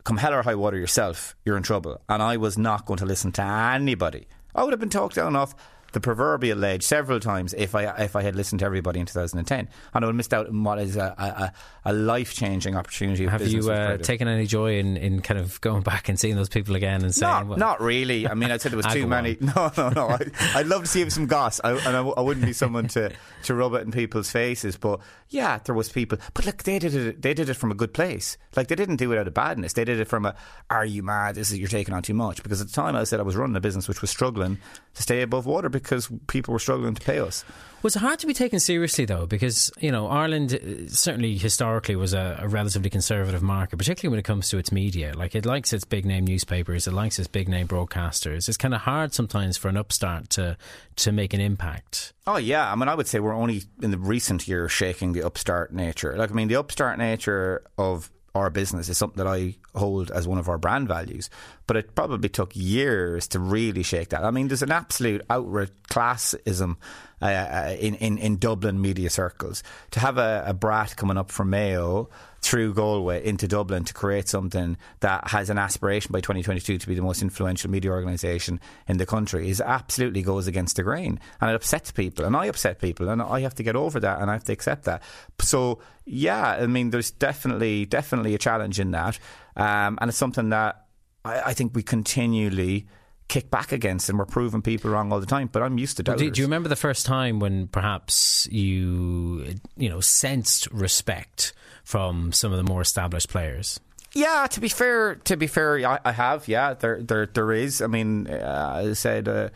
come 0.04 0.18
hell 0.18 0.34
or 0.34 0.42
high 0.42 0.54
water 0.54 0.76
yourself, 0.76 1.34
you're 1.44 1.56
in 1.56 1.62
trouble. 1.62 2.00
And 2.08 2.22
I 2.22 2.36
was 2.36 2.58
not 2.58 2.84
going 2.84 2.98
to 2.98 3.06
listen 3.06 3.32
to 3.32 3.42
anybody. 3.42 4.26
I 4.54 4.62
would 4.62 4.72
have 4.72 4.80
been 4.80 4.90
talked 4.90 5.14
down 5.16 5.34
off 5.34 5.54
the 5.94 6.00
proverbial 6.00 6.58
ledge 6.58 6.82
several 6.82 7.20
times 7.20 7.54
if 7.54 7.74
I 7.74 7.84
if 8.02 8.16
I 8.16 8.22
had 8.22 8.36
listened 8.36 8.58
to 8.58 8.66
everybody 8.66 9.00
in 9.00 9.06
2010, 9.06 9.58
and 9.58 9.68
I 9.94 9.98
would 10.00 10.12
have 10.12 10.16
missed 10.16 10.34
out 10.34 10.48
on 10.48 10.62
what 10.64 10.78
is 10.80 10.96
a, 10.96 11.14
a, 11.16 11.52
a 11.90 11.92
life 11.92 12.34
changing 12.34 12.76
opportunity. 12.76 13.26
Have 13.26 13.46
you 13.46 13.70
uh, 13.70 13.96
taken 13.96 14.28
any 14.28 14.46
joy 14.46 14.78
in, 14.78 14.96
in 14.96 15.22
kind 15.22 15.38
of 15.38 15.60
going 15.60 15.82
back 15.82 16.08
and 16.08 16.18
seeing 16.18 16.36
those 16.36 16.48
people 16.48 16.74
again 16.74 17.02
and 17.02 17.14
saying, 17.14 17.30
not, 17.30 17.46
well, 17.46 17.58
not 17.58 17.80
really. 17.80 18.28
I 18.28 18.34
mean, 18.34 18.50
I 18.50 18.58
said 18.58 18.72
there 18.72 18.76
was 18.76 18.86
too 18.92 19.06
many. 19.06 19.38
No, 19.54 19.70
no, 19.76 19.90
no. 19.90 20.08
I, 20.08 20.58
would 20.58 20.68
love 20.68 20.82
to 20.82 20.88
see 20.88 21.08
some 21.10 21.26
goss, 21.26 21.60
I, 21.62 21.72
and 21.72 21.96
I, 21.96 22.00
I 22.00 22.20
wouldn't 22.20 22.46
be 22.46 22.52
someone 22.52 22.88
to 22.88 23.12
to 23.44 23.54
rub 23.54 23.74
it 23.74 23.82
in 23.82 23.92
people's 23.92 24.30
faces. 24.30 24.76
But 24.76 25.00
yeah, 25.28 25.58
there 25.64 25.74
was 25.74 25.90
people. 25.90 26.18
But 26.32 26.46
look, 26.46 26.62
they 26.62 26.78
did 26.78 26.94
it. 26.94 27.22
They 27.22 27.34
did 27.34 27.48
it 27.48 27.54
from 27.54 27.70
a 27.70 27.74
good 27.74 27.92
place. 27.94 28.36
Like 28.56 28.68
they 28.68 28.74
didn't 28.74 28.96
do 28.96 29.12
it 29.12 29.18
out 29.18 29.28
of 29.28 29.34
badness. 29.34 29.74
They 29.74 29.84
did 29.84 30.00
it 30.00 30.08
from 30.08 30.26
a, 30.26 30.34
"Are 30.70 30.84
you 30.84 31.02
mad? 31.02 31.34
This 31.36 31.52
is 31.52 31.58
you're 31.58 31.68
taking 31.68 31.94
on 31.94 32.02
too 32.02 32.14
much." 32.14 32.42
Because 32.42 32.60
at 32.60 32.68
the 32.68 32.72
time, 32.72 32.96
I 32.96 33.04
said 33.04 33.20
I 33.20 33.22
was 33.22 33.36
running 33.36 33.54
a 33.54 33.60
business 33.60 33.86
which 33.86 34.00
was 34.00 34.10
struggling 34.10 34.58
to 34.94 35.02
stay 35.02 35.22
above 35.22 35.46
water 35.46 35.68
because 35.84 36.10
people 36.26 36.52
were 36.52 36.58
struggling 36.58 36.94
to 36.94 37.02
pay 37.02 37.18
us. 37.20 37.44
Was 37.84 37.96
it 37.96 37.98
hard 37.98 38.18
to 38.20 38.26
be 38.26 38.32
taken 38.32 38.60
seriously 38.60 39.04
though? 39.04 39.26
Because 39.26 39.70
you 39.78 39.92
know 39.92 40.08
Ireland 40.08 40.54
uh, 40.54 40.88
certainly 40.88 41.36
historically 41.36 41.96
was 41.96 42.14
a, 42.14 42.38
a, 42.40 42.48
relatively 42.48 42.88
conservative 42.88 43.42
market, 43.42 43.76
particularly 43.76 44.10
when 44.10 44.18
it 44.18 44.24
comes 44.24 44.48
to 44.48 44.56
its 44.56 44.72
media. 44.72 45.12
Like 45.14 45.34
it 45.34 45.44
likes 45.44 45.70
its 45.74 45.84
big 45.84 46.06
name 46.06 46.24
newspapers, 46.26 46.86
it 46.86 46.94
likes 46.94 47.18
its 47.18 47.28
big 47.28 47.46
name 47.46 47.68
broadcasters. 47.68 48.48
It's 48.48 48.56
kind 48.56 48.72
of 48.72 48.80
hard 48.80 49.12
sometimes 49.12 49.58
for 49.58 49.68
an 49.68 49.76
upstart 49.76 50.30
to 50.30 50.56
to 50.96 51.12
make 51.12 51.34
an 51.34 51.42
impact. 51.42 52.14
Oh 52.26 52.38
yeah, 52.38 52.72
I 52.72 52.74
mean 52.74 52.88
I 52.88 52.94
would 52.94 53.06
say 53.06 53.20
we're 53.20 53.34
only 53.34 53.64
in 53.82 53.90
the 53.90 53.98
recent 53.98 54.48
years 54.48 54.72
shaking 54.72 55.12
the 55.12 55.22
upstart 55.22 55.70
nature. 55.70 56.16
Like 56.16 56.30
I 56.30 56.34
mean 56.34 56.48
the 56.48 56.56
upstart 56.56 56.96
nature 56.96 57.64
of 57.76 58.10
our 58.34 58.50
business 58.50 58.88
is 58.88 58.98
something 58.98 59.22
that 59.22 59.30
I 59.30 59.54
hold 59.74 60.10
as 60.10 60.26
one 60.26 60.38
of 60.38 60.48
our 60.48 60.58
brand 60.58 60.88
values. 60.88 61.30
But 61.66 61.76
it 61.76 61.94
probably 61.94 62.28
took 62.28 62.54
years 62.54 63.28
to 63.28 63.38
really 63.38 63.82
shake 63.82 64.08
that. 64.10 64.24
I 64.24 64.30
mean, 64.30 64.48
there's 64.48 64.62
an 64.62 64.72
absolute 64.72 65.22
outright 65.30 65.70
classism 65.88 66.76
uh, 67.24 67.26
uh, 67.26 67.76
in, 67.80 67.94
in, 67.94 68.18
in 68.18 68.36
Dublin 68.36 68.82
media 68.82 69.08
circles. 69.08 69.62
To 69.92 70.00
have 70.00 70.18
a, 70.18 70.44
a 70.46 70.52
brat 70.52 70.94
coming 70.94 71.16
up 71.16 71.30
from 71.30 71.48
Mayo 71.48 72.10
through 72.42 72.74
Galway 72.74 73.24
into 73.24 73.48
Dublin 73.48 73.84
to 73.84 73.94
create 73.94 74.28
something 74.28 74.76
that 75.00 75.28
has 75.28 75.48
an 75.48 75.56
aspiration 75.56 76.12
by 76.12 76.20
2022 76.20 76.76
to 76.76 76.86
be 76.86 76.94
the 76.94 77.00
most 77.00 77.22
influential 77.22 77.70
media 77.70 77.90
organisation 77.90 78.60
in 78.86 78.98
the 78.98 79.06
country 79.06 79.48
is 79.48 79.62
absolutely 79.62 80.20
goes 80.20 80.46
against 80.46 80.76
the 80.76 80.82
grain. 80.82 81.18
And 81.40 81.50
it 81.50 81.54
upsets 81.54 81.90
people. 81.90 82.26
And 82.26 82.36
I 82.36 82.44
upset 82.44 82.78
people. 82.78 83.08
And 83.08 83.22
I 83.22 83.40
have 83.40 83.54
to 83.54 83.62
get 83.62 83.74
over 83.74 83.98
that 84.00 84.20
and 84.20 84.30
I 84.30 84.34
have 84.34 84.44
to 84.44 84.52
accept 84.52 84.84
that. 84.84 85.02
So, 85.40 85.78
yeah, 86.04 86.58
I 86.60 86.66
mean, 86.66 86.90
there's 86.90 87.10
definitely, 87.10 87.86
definitely 87.86 88.34
a 88.34 88.38
challenge 88.38 88.78
in 88.78 88.90
that. 88.90 89.18
Um, 89.56 89.96
and 89.98 90.10
it's 90.10 90.18
something 90.18 90.50
that 90.50 90.84
I, 91.24 91.40
I 91.40 91.54
think 91.54 91.74
we 91.74 91.82
continually 91.82 92.86
kick 93.28 93.50
back 93.50 93.72
against 93.72 94.08
and 94.08 94.18
we're 94.18 94.26
proving 94.26 94.62
people 94.62 94.90
wrong 94.90 95.12
all 95.12 95.20
the 95.20 95.26
time 95.26 95.48
but 95.50 95.62
I'm 95.62 95.78
used 95.78 95.96
to 95.96 96.02
doubters. 96.02 96.30
Do, 96.30 96.40
you 96.40 96.46
remember 96.46 96.68
the 96.68 96.76
first 96.76 97.06
time 97.06 97.40
when 97.40 97.68
perhaps 97.68 98.46
you 98.50 99.54
you 99.76 99.88
know 99.88 100.00
sensed 100.00 100.70
respect 100.70 101.52
from 101.84 102.32
some 102.32 102.52
of 102.52 102.58
the 102.58 102.64
more 102.64 102.82
established 102.82 103.28
players 103.28 103.80
yeah, 104.16 104.46
to 104.46 104.60
be 104.60 104.68
fair, 104.68 105.16
to 105.16 105.36
be 105.36 105.48
fair, 105.48 105.84
I, 105.84 105.98
I 106.04 106.12
have. 106.12 106.46
Yeah, 106.46 106.74
there, 106.74 107.02
there, 107.02 107.26
there 107.26 107.50
is. 107.50 107.82
I 107.82 107.88
mean, 107.88 108.28
uh, 108.28 108.84
I 108.86 108.92
said, 108.92 109.26
uh, 109.26 109.48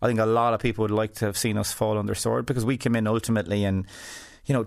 I 0.00 0.06
think 0.06 0.20
a 0.20 0.26
lot 0.26 0.54
of 0.54 0.60
people 0.60 0.82
would 0.82 0.92
like 0.92 1.14
to 1.14 1.24
have 1.24 1.36
seen 1.36 1.58
us 1.58 1.72
fall 1.72 1.98
on 1.98 2.06
their 2.06 2.14
sword 2.14 2.46
because 2.46 2.64
we 2.64 2.76
came 2.76 2.94
in 2.94 3.08
ultimately 3.08 3.64
and 3.64 3.86
you 4.46 4.54
know, 4.54 4.66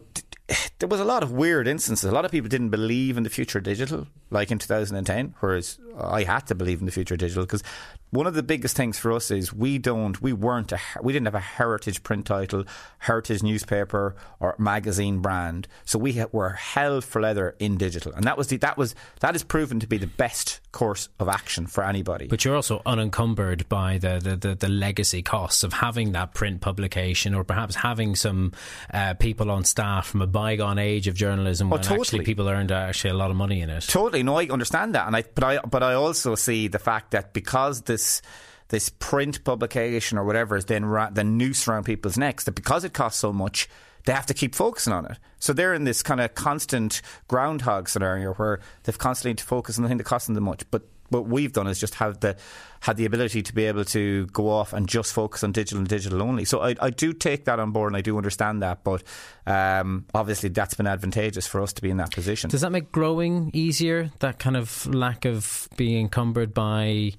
there 0.79 0.89
was 0.89 0.99
a 0.99 1.05
lot 1.05 1.23
of 1.23 1.31
weird 1.31 1.67
instances. 1.67 2.09
A 2.09 2.13
lot 2.13 2.25
of 2.25 2.31
people 2.31 2.49
didn't 2.49 2.69
believe 2.69 3.17
in 3.17 3.23
the 3.23 3.29
future 3.29 3.59
digital, 3.59 4.07
like 4.29 4.51
in 4.51 4.59
2010, 4.59 5.35
whereas 5.39 5.79
I 5.99 6.23
had 6.23 6.47
to 6.47 6.55
believe 6.55 6.79
in 6.79 6.85
the 6.85 6.91
future 6.91 7.17
digital 7.17 7.43
because 7.43 7.63
one 8.09 8.25
of 8.25 8.33
the 8.33 8.43
biggest 8.43 8.75
things 8.77 8.97
for 8.97 9.11
us 9.11 9.31
is 9.31 9.53
we 9.53 9.77
don't, 9.77 10.21
we 10.21 10.31
weren't, 10.31 10.71
a, 10.71 10.79
we 11.01 11.11
didn't 11.11 11.25
have 11.25 11.35
a 11.35 11.39
heritage 11.39 12.03
print 12.03 12.25
title, 12.25 12.63
heritage 12.99 13.43
newspaper 13.43 14.15
or 14.39 14.55
magazine 14.57 15.19
brand. 15.19 15.67
So 15.83 15.99
we 15.99 16.23
were 16.31 16.51
held 16.51 17.03
for 17.03 17.21
leather 17.21 17.55
in 17.59 17.77
digital, 17.77 18.13
and 18.13 18.23
that 18.23 18.37
was 18.37 18.47
the, 18.47 18.57
that 18.57 18.77
was 18.77 18.95
that 19.19 19.35
is 19.35 19.43
proven 19.43 19.79
to 19.81 19.87
be 19.87 19.97
the 19.97 20.07
best 20.07 20.61
course 20.71 21.09
of 21.19 21.27
action 21.27 21.67
for 21.67 21.83
anybody. 21.83 22.27
But 22.27 22.45
you're 22.45 22.55
also 22.55 22.81
unencumbered 22.85 23.67
by 23.67 23.97
the 23.97 24.19
the, 24.23 24.35
the, 24.35 24.55
the 24.55 24.69
legacy 24.69 25.21
costs 25.21 25.63
of 25.63 25.73
having 25.73 26.13
that 26.13 26.33
print 26.33 26.61
publication, 26.61 27.33
or 27.33 27.43
perhaps 27.43 27.75
having 27.75 28.15
some 28.15 28.53
uh, 28.93 29.15
people 29.15 29.51
on 29.51 29.65
staff 29.65 30.07
from 30.07 30.21
a 30.21 30.27
bygone 30.27 30.79
age 30.79 31.07
of 31.07 31.15
journalism 31.15 31.67
oh, 31.67 31.71
when 31.71 31.81
totally. 31.81 31.99
actually 31.99 32.25
people 32.25 32.47
earned 32.47 32.71
actually 32.71 33.11
a 33.11 33.15
lot 33.15 33.31
of 33.31 33.35
money 33.35 33.61
in 33.61 33.69
it. 33.69 33.81
Totally, 33.87 34.23
no, 34.23 34.37
I 34.37 34.45
understand 34.45 34.95
that, 34.95 35.07
and 35.07 35.15
I 35.15 35.23
but 35.35 35.43
I 35.43 35.59
but 35.59 35.83
I 35.83 35.93
also 35.93 36.35
see 36.35 36.67
the 36.67 36.79
fact 36.79 37.11
that 37.11 37.33
because 37.33 37.81
the 37.81 37.96
this 37.97 38.21
this 38.69 38.89
print 38.89 39.43
publication 39.43 40.17
or 40.17 40.25
whatever 40.25 40.57
is 40.57 40.65
then 40.65 40.85
ra- 40.85 41.09
the 41.09 41.23
noose 41.23 41.67
around 41.67 41.85
people's 41.85 42.17
necks 42.17 42.43
that 42.43 42.51
because 42.51 42.83
it 42.83 42.93
costs 42.93 43.19
so 43.19 43.31
much 43.31 43.69
they 44.05 44.13
have 44.13 44.25
to 44.25 44.33
keep 44.33 44.55
focusing 44.55 44.93
on 44.93 45.05
it. 45.05 45.17
So 45.39 45.51
they're 45.51 45.73
in 45.73 45.83
this 45.83 46.01
kind 46.01 46.21
of 46.21 46.33
constant 46.33 47.01
groundhog 47.27 47.89
scenario 47.89 48.33
where 48.35 48.61
they've 48.83 48.97
constantly 48.97 49.35
to 49.35 49.43
focus 49.43 49.77
on 49.77 49.83
the 49.83 49.89
thing 49.89 49.97
that 49.97 50.05
costs 50.05 50.27
them 50.27 50.35
the 50.35 50.41
much. 50.41 50.63
But 50.71 50.83
what 51.09 51.27
we've 51.27 51.51
done 51.51 51.67
is 51.67 51.79
just 51.79 51.95
have 51.95 52.21
the 52.21 52.37
had 52.81 52.97
the 52.97 53.05
ability 53.05 53.41
to 53.43 53.53
be 53.53 53.65
able 53.65 53.85
to 53.85 54.25
go 54.27 54.49
off 54.49 54.73
and 54.73 54.87
just 54.87 55.13
focus 55.13 55.43
on 55.43 55.51
digital 55.51 55.79
and 55.79 55.87
digital 55.87 56.21
only. 56.21 56.45
So 56.45 56.61
I, 56.61 56.75
I 56.79 56.89
do 56.89 57.13
take 57.13 57.45
that 57.45 57.59
on 57.59 57.71
board 57.71 57.91
and 57.91 57.97
I 57.97 58.01
do 58.01 58.17
understand 58.17 58.61
that, 58.61 58.83
but 58.83 59.03
um, 59.45 60.05
obviously 60.13 60.49
that's 60.49 60.73
been 60.73 60.87
advantageous 60.87 61.47
for 61.47 61.61
us 61.61 61.73
to 61.73 61.81
be 61.81 61.89
in 61.89 61.97
that 61.97 62.11
position. 62.11 62.49
Does 62.49 62.61
that 62.61 62.71
make 62.71 62.91
growing 62.91 63.51
easier? 63.53 64.11
That 64.19 64.39
kind 64.39 64.57
of 64.57 64.85
lack 64.93 65.25
of 65.25 65.67
being 65.77 66.01
encumbered 66.01 66.53
by 66.53 67.13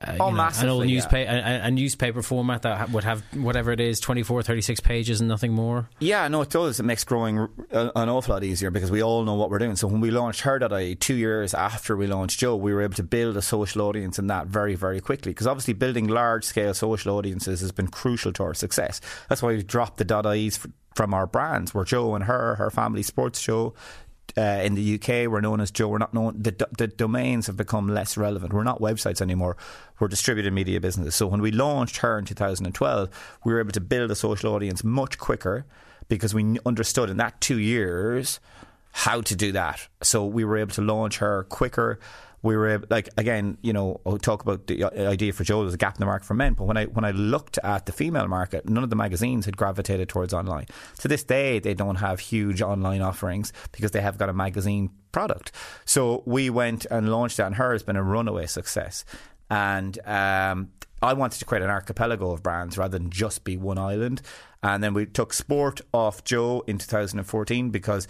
uh, 0.00 0.16
oh, 0.20 0.30
know, 0.30 0.48
an 0.60 0.68
old 0.68 0.86
newspaper, 0.86 1.30
yeah. 1.30 1.64
a, 1.64 1.68
a, 1.68 1.70
newspaper 1.70 2.22
format 2.22 2.62
that 2.62 2.90
would 2.90 3.04
have 3.04 3.22
whatever 3.34 3.72
it 3.72 3.80
is, 3.80 3.98
24, 3.98 4.42
36 4.42 4.80
pages 4.80 5.20
and 5.20 5.28
nothing 5.28 5.52
more? 5.52 5.88
Yeah, 5.98 6.28
no, 6.28 6.42
it 6.42 6.50
does. 6.50 6.78
It 6.78 6.84
makes 6.84 7.02
growing 7.02 7.48
an 7.70 8.08
awful 8.08 8.34
lot 8.34 8.44
easier 8.44 8.70
because 8.70 8.90
we 8.90 9.02
all 9.02 9.24
know 9.24 9.34
what 9.34 9.50
we're 9.50 9.58
doing. 9.58 9.74
So 9.74 9.88
when 9.88 10.00
we 10.00 10.10
launched 10.10 10.42
Her.ie 10.42 10.94
two 10.96 11.14
years 11.14 11.52
after 11.52 11.96
we 11.96 12.06
launched 12.06 12.38
Joe, 12.38 12.54
we 12.54 12.72
were 12.72 12.82
able 12.82 12.94
to 12.94 13.02
build 13.02 13.36
a 13.36 13.42
social 13.42 13.82
audience 13.82 14.18
in 14.18 14.28
that 14.28 14.46
very, 14.46 14.76
very 14.76 14.97
quickly 15.00 15.32
because 15.32 15.46
obviously 15.46 15.74
building 15.74 16.08
large 16.08 16.44
scale 16.44 16.74
social 16.74 17.16
audiences 17.16 17.60
has 17.60 17.72
been 17.72 17.88
crucial 17.88 18.32
to 18.34 18.42
our 18.42 18.54
success. 18.54 19.00
That's 19.28 19.42
why 19.42 19.54
we 19.54 19.62
dropped 19.62 19.98
the 19.98 20.28
.ies 20.28 20.60
from 20.94 21.14
our 21.14 21.26
brands. 21.26 21.74
We're 21.74 21.84
Joe 21.84 22.14
and 22.14 22.24
Her, 22.24 22.56
her 22.56 22.70
family 22.70 23.02
sports 23.02 23.38
show, 23.38 23.74
uh, 24.36 24.60
in 24.62 24.74
the 24.74 24.94
UK, 24.94 25.30
we're 25.30 25.40
known 25.40 25.60
as 25.60 25.70
Joe. 25.70 25.88
We're 25.88 25.98
not 25.98 26.12
known. 26.12 26.36
The, 26.40 26.68
the 26.76 26.86
domains 26.86 27.46
have 27.46 27.56
become 27.56 27.88
less 27.88 28.16
relevant. 28.16 28.52
We're 28.52 28.62
not 28.62 28.80
websites 28.80 29.20
anymore. 29.20 29.56
We're 29.98 30.08
distributed 30.08 30.52
media 30.52 30.80
businesses. 30.80 31.14
So 31.14 31.26
when 31.26 31.40
we 31.40 31.50
launched 31.50 31.98
her 31.98 32.18
in 32.18 32.24
2012, 32.24 33.08
we 33.44 33.52
were 33.52 33.60
able 33.60 33.72
to 33.72 33.80
build 33.80 34.10
a 34.10 34.14
social 34.14 34.54
audience 34.54 34.84
much 34.84 35.18
quicker 35.18 35.64
because 36.08 36.34
we 36.34 36.58
understood 36.66 37.10
in 37.10 37.16
that 37.16 37.40
two 37.40 37.58
years 37.58 38.38
how 38.92 39.20
to 39.22 39.34
do 39.34 39.52
that. 39.52 39.88
So 40.02 40.24
we 40.24 40.44
were 40.44 40.58
able 40.58 40.72
to 40.72 40.82
launch 40.82 41.18
her 41.18 41.44
quicker 41.44 41.98
we 42.42 42.56
were 42.56 42.68
able, 42.68 42.86
like 42.90 43.08
again, 43.16 43.58
you 43.62 43.72
know, 43.72 44.00
I'll 44.06 44.18
talk 44.18 44.42
about 44.42 44.66
the 44.66 44.84
idea 44.84 45.32
for 45.32 45.44
Joe. 45.44 45.62
There's 45.62 45.74
a 45.74 45.78
gap 45.78 45.96
in 45.96 46.00
the 46.00 46.06
market 46.06 46.26
for 46.26 46.34
men, 46.34 46.54
but 46.54 46.64
when 46.64 46.76
I 46.76 46.84
when 46.84 47.04
I 47.04 47.10
looked 47.10 47.58
at 47.58 47.86
the 47.86 47.92
female 47.92 48.28
market, 48.28 48.68
none 48.68 48.84
of 48.84 48.90
the 48.90 48.96
magazines 48.96 49.46
had 49.46 49.56
gravitated 49.56 50.08
towards 50.08 50.32
online. 50.32 50.66
To 51.00 51.08
this 51.08 51.24
day, 51.24 51.58
they 51.58 51.74
don't 51.74 51.96
have 51.96 52.20
huge 52.20 52.62
online 52.62 53.02
offerings 53.02 53.52
because 53.72 53.90
they 53.90 54.00
have 54.00 54.18
got 54.18 54.28
a 54.28 54.32
magazine 54.32 54.90
product. 55.12 55.52
So 55.84 56.22
we 56.26 56.50
went 56.50 56.86
and 56.90 57.10
launched 57.10 57.38
that, 57.38 57.46
and 57.46 57.56
her 57.56 57.72
has 57.72 57.82
been 57.82 57.96
a 57.96 58.02
runaway 58.02 58.46
success. 58.46 59.04
And 59.50 59.98
um, 60.06 60.70
I 61.00 61.12
wanted 61.12 61.38
to 61.38 61.44
create 61.44 61.62
an 61.62 61.70
archipelago 61.70 62.32
of 62.32 62.42
brands 62.42 62.76
rather 62.76 62.98
than 62.98 63.10
just 63.10 63.44
be 63.44 63.56
one 63.56 63.78
island. 63.78 64.20
And 64.62 64.82
then 64.82 64.94
we 64.94 65.06
took 65.06 65.32
sport 65.32 65.80
off 65.92 66.24
Joe 66.24 66.64
in 66.66 66.78
2014 66.78 67.70
because 67.70 68.08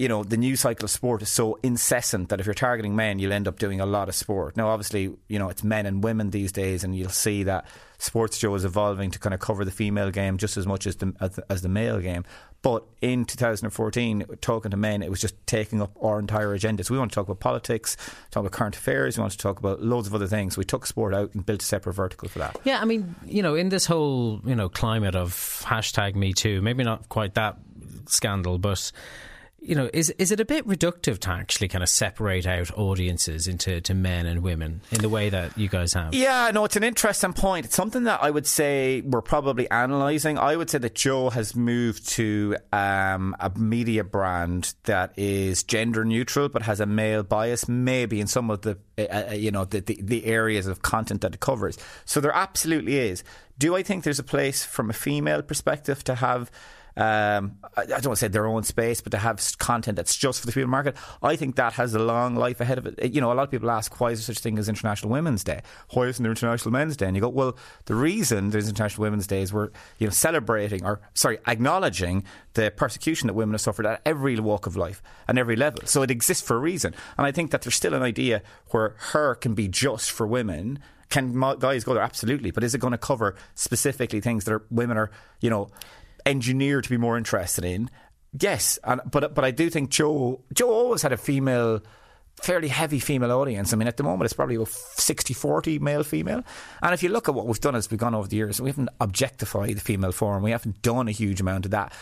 you 0.00 0.08
know, 0.08 0.24
the 0.24 0.38
news 0.38 0.60
cycle 0.60 0.86
of 0.86 0.90
sport 0.90 1.20
is 1.20 1.28
so 1.28 1.58
incessant 1.62 2.30
that 2.30 2.40
if 2.40 2.46
you're 2.46 2.54
targeting 2.54 2.96
men, 2.96 3.18
you'll 3.18 3.34
end 3.34 3.46
up 3.46 3.58
doing 3.58 3.82
a 3.82 3.86
lot 3.86 4.08
of 4.08 4.14
sport. 4.14 4.56
Now, 4.56 4.68
obviously, 4.68 5.14
you 5.28 5.38
know, 5.38 5.50
it's 5.50 5.62
men 5.62 5.84
and 5.84 6.02
women 6.02 6.30
these 6.30 6.52
days, 6.52 6.82
and 6.82 6.96
you'll 6.96 7.10
see 7.10 7.42
that 7.42 7.66
Sports 7.98 8.38
Joe 8.38 8.54
is 8.54 8.64
evolving 8.64 9.10
to 9.10 9.18
kind 9.18 9.34
of 9.34 9.40
cover 9.40 9.62
the 9.62 9.70
female 9.70 10.10
game 10.10 10.38
just 10.38 10.56
as 10.56 10.66
much 10.66 10.86
as 10.86 10.96
the, 10.96 11.12
as 11.20 11.36
the, 11.36 11.44
as 11.50 11.60
the 11.60 11.68
male 11.68 12.00
game. 12.00 12.24
But 12.62 12.84
in 13.02 13.26
2014, 13.26 14.24
talking 14.40 14.70
to 14.70 14.76
men, 14.78 15.02
it 15.02 15.10
was 15.10 15.20
just 15.20 15.34
taking 15.46 15.82
up 15.82 15.94
our 16.02 16.18
entire 16.18 16.54
agenda. 16.54 16.82
So 16.82 16.94
we 16.94 16.98
want 16.98 17.10
to 17.10 17.14
talk 17.14 17.26
about 17.26 17.40
politics, 17.40 17.98
talk 18.30 18.40
about 18.40 18.52
current 18.52 18.76
affairs, 18.76 19.18
we 19.18 19.20
want 19.20 19.32
to 19.32 19.38
talk 19.38 19.58
about 19.58 19.82
loads 19.82 20.08
of 20.08 20.14
other 20.14 20.26
things. 20.26 20.56
We 20.56 20.64
took 20.64 20.86
sport 20.86 21.12
out 21.12 21.34
and 21.34 21.44
built 21.44 21.60
a 21.60 21.66
separate 21.66 21.92
vertical 21.92 22.30
for 22.30 22.38
that. 22.38 22.58
Yeah, 22.64 22.80
I 22.80 22.86
mean, 22.86 23.16
you 23.26 23.42
know, 23.42 23.54
in 23.54 23.68
this 23.68 23.84
whole, 23.84 24.40
you 24.46 24.54
know, 24.54 24.70
climate 24.70 25.14
of 25.14 25.34
hashtag 25.66 26.14
Me 26.14 26.32
Too, 26.32 26.62
maybe 26.62 26.84
not 26.84 27.10
quite 27.10 27.34
that 27.34 27.58
scandal, 28.06 28.56
but 28.56 28.92
you 29.62 29.74
know, 29.74 29.90
is 29.92 30.10
is 30.10 30.30
it 30.32 30.40
a 30.40 30.44
bit 30.44 30.66
reductive 30.66 31.18
to 31.20 31.30
actually 31.30 31.68
kind 31.68 31.82
of 31.82 31.88
separate 31.88 32.46
out 32.46 32.76
audiences 32.78 33.46
into 33.46 33.80
to 33.82 33.94
men 33.94 34.26
and 34.26 34.42
women 34.42 34.80
in 34.90 35.00
the 35.02 35.08
way 35.08 35.28
that 35.28 35.56
you 35.58 35.68
guys 35.68 35.92
have? 35.92 36.14
Yeah, 36.14 36.50
no, 36.52 36.64
it's 36.64 36.76
an 36.76 36.84
interesting 36.84 37.34
point. 37.34 37.66
It's 37.66 37.76
something 37.76 38.04
that 38.04 38.22
I 38.22 38.30
would 38.30 38.46
say 38.46 39.02
we're 39.02 39.20
probably 39.20 39.66
analysing. 39.70 40.38
I 40.38 40.56
would 40.56 40.70
say 40.70 40.78
that 40.78 40.94
Joe 40.94 41.28
has 41.30 41.54
moved 41.54 42.08
to 42.10 42.56
um, 42.72 43.36
a 43.38 43.50
media 43.56 44.02
brand 44.02 44.74
that 44.84 45.12
is 45.18 45.62
gender 45.62 46.04
neutral 46.04 46.48
but 46.48 46.62
has 46.62 46.80
a 46.80 46.86
male 46.86 47.22
bias, 47.22 47.68
maybe 47.68 48.20
in 48.20 48.26
some 48.26 48.50
of 48.50 48.62
the 48.62 48.78
uh, 48.98 49.02
uh, 49.30 49.32
you 49.34 49.50
know 49.50 49.66
the, 49.66 49.80
the 49.80 50.00
the 50.00 50.24
areas 50.24 50.66
of 50.66 50.80
content 50.80 51.20
that 51.20 51.34
it 51.34 51.40
covers. 51.40 51.76
So 52.06 52.20
there 52.20 52.34
absolutely 52.34 52.98
is. 52.98 53.22
Do 53.58 53.76
I 53.76 53.82
think 53.82 54.04
there's 54.04 54.18
a 54.18 54.24
place 54.24 54.64
from 54.64 54.88
a 54.88 54.94
female 54.94 55.42
perspective 55.42 56.02
to 56.04 56.14
have? 56.14 56.50
Um, 57.00 57.56
I, 57.78 57.86
don't 57.86 57.90
want 57.92 58.02
to 58.02 58.16
say 58.16 58.28
their 58.28 58.46
own 58.46 58.62
space, 58.62 59.00
but 59.00 59.10
to 59.12 59.16
have 59.18 59.40
content 59.56 59.96
that's 59.96 60.14
just 60.14 60.40
for 60.40 60.46
the 60.46 60.52
female 60.52 60.68
market, 60.68 60.96
I 61.22 61.34
think 61.34 61.56
that 61.56 61.72
has 61.72 61.94
a 61.94 61.98
long 61.98 62.36
life 62.36 62.60
ahead 62.60 62.76
of 62.76 62.84
it. 62.84 63.14
You 63.14 63.22
know, 63.22 63.32
a 63.32 63.34
lot 63.34 63.44
of 63.44 63.50
people 63.50 63.70
ask, 63.70 63.98
why 63.98 64.10
is 64.10 64.18
there 64.18 64.34
such 64.34 64.40
a 64.40 64.42
thing 64.42 64.58
as 64.58 64.68
International 64.68 65.10
Women's 65.10 65.42
Day? 65.42 65.62
Why 65.94 66.08
isn't 66.08 66.22
there 66.22 66.30
International 66.30 66.72
Men's 66.72 66.98
Day? 66.98 67.06
And 67.06 67.16
you 67.16 67.22
go, 67.22 67.30
well, 67.30 67.56
the 67.86 67.94
reason 67.94 68.50
there's 68.50 68.68
International 68.68 69.04
Women's 69.04 69.26
Day 69.26 69.40
is 69.40 69.50
we're, 69.50 69.70
you 69.98 70.06
know, 70.06 70.10
celebrating 70.10 70.84
or, 70.84 71.00
sorry, 71.14 71.38
acknowledging 71.46 72.22
the 72.52 72.70
persecution 72.70 73.28
that 73.28 73.34
women 73.34 73.54
have 73.54 73.62
suffered 73.62 73.86
at 73.86 74.02
every 74.04 74.38
walk 74.38 74.66
of 74.66 74.76
life 74.76 75.02
and 75.26 75.38
every 75.38 75.56
level. 75.56 75.80
So 75.86 76.02
it 76.02 76.10
exists 76.10 76.46
for 76.46 76.56
a 76.56 76.60
reason. 76.60 76.94
And 77.16 77.26
I 77.26 77.32
think 77.32 77.50
that 77.52 77.62
there's 77.62 77.76
still 77.76 77.94
an 77.94 78.02
idea 78.02 78.42
where 78.72 78.94
her 78.98 79.36
can 79.36 79.54
be 79.54 79.68
just 79.68 80.10
for 80.10 80.26
women 80.26 80.80
can 81.10 81.38
guys 81.58 81.84
go 81.84 81.92
there? 81.92 82.02
Absolutely. 82.02 82.52
But 82.52 82.64
is 82.64 82.74
it 82.74 82.78
going 82.78 82.92
to 82.92 82.98
cover 82.98 83.34
specifically 83.54 84.20
things 84.20 84.44
that 84.44 84.54
are, 84.54 84.62
women 84.70 84.96
are, 84.96 85.10
you 85.40 85.50
know, 85.50 85.68
engineered 86.26 86.84
to 86.84 86.90
be 86.90 86.96
more 86.96 87.16
interested 87.16 87.64
in. 87.64 87.90
Yes, 88.38 88.78
and, 88.84 89.00
but 89.10 89.34
but 89.34 89.44
I 89.44 89.50
do 89.50 89.70
think 89.70 89.90
Joe 89.90 90.40
Joe 90.52 90.70
always 90.70 91.02
had 91.02 91.12
a 91.12 91.16
female 91.16 91.82
fairly 92.42 92.68
heavy 92.68 92.98
female 92.98 93.32
audience. 93.32 93.72
I 93.72 93.76
mean, 93.76 93.88
at 93.88 93.96
the 93.96 94.02
moment, 94.02 94.24
it's 94.24 94.32
probably 94.32 94.56
about 94.56 94.68
60 94.68 95.34
40 95.34 95.78
male 95.78 96.04
female. 96.04 96.42
And 96.82 96.94
if 96.94 97.02
you 97.02 97.08
look 97.08 97.28
at 97.28 97.34
what 97.34 97.46
we've 97.46 97.60
done 97.60 97.74
as 97.74 97.90
we've 97.90 98.00
gone 98.00 98.14
over 98.14 98.28
the 98.28 98.36
years, 98.36 98.60
we 98.60 98.70
haven't 98.70 98.88
objectified 99.00 99.76
the 99.76 99.80
female 99.80 100.12
form. 100.12 100.42
We 100.42 100.52
haven't 100.52 100.82
done 100.82 101.08
a 101.08 101.12
huge 101.12 101.40
amount 101.40 101.66
of 101.66 101.72
that. 101.72 101.92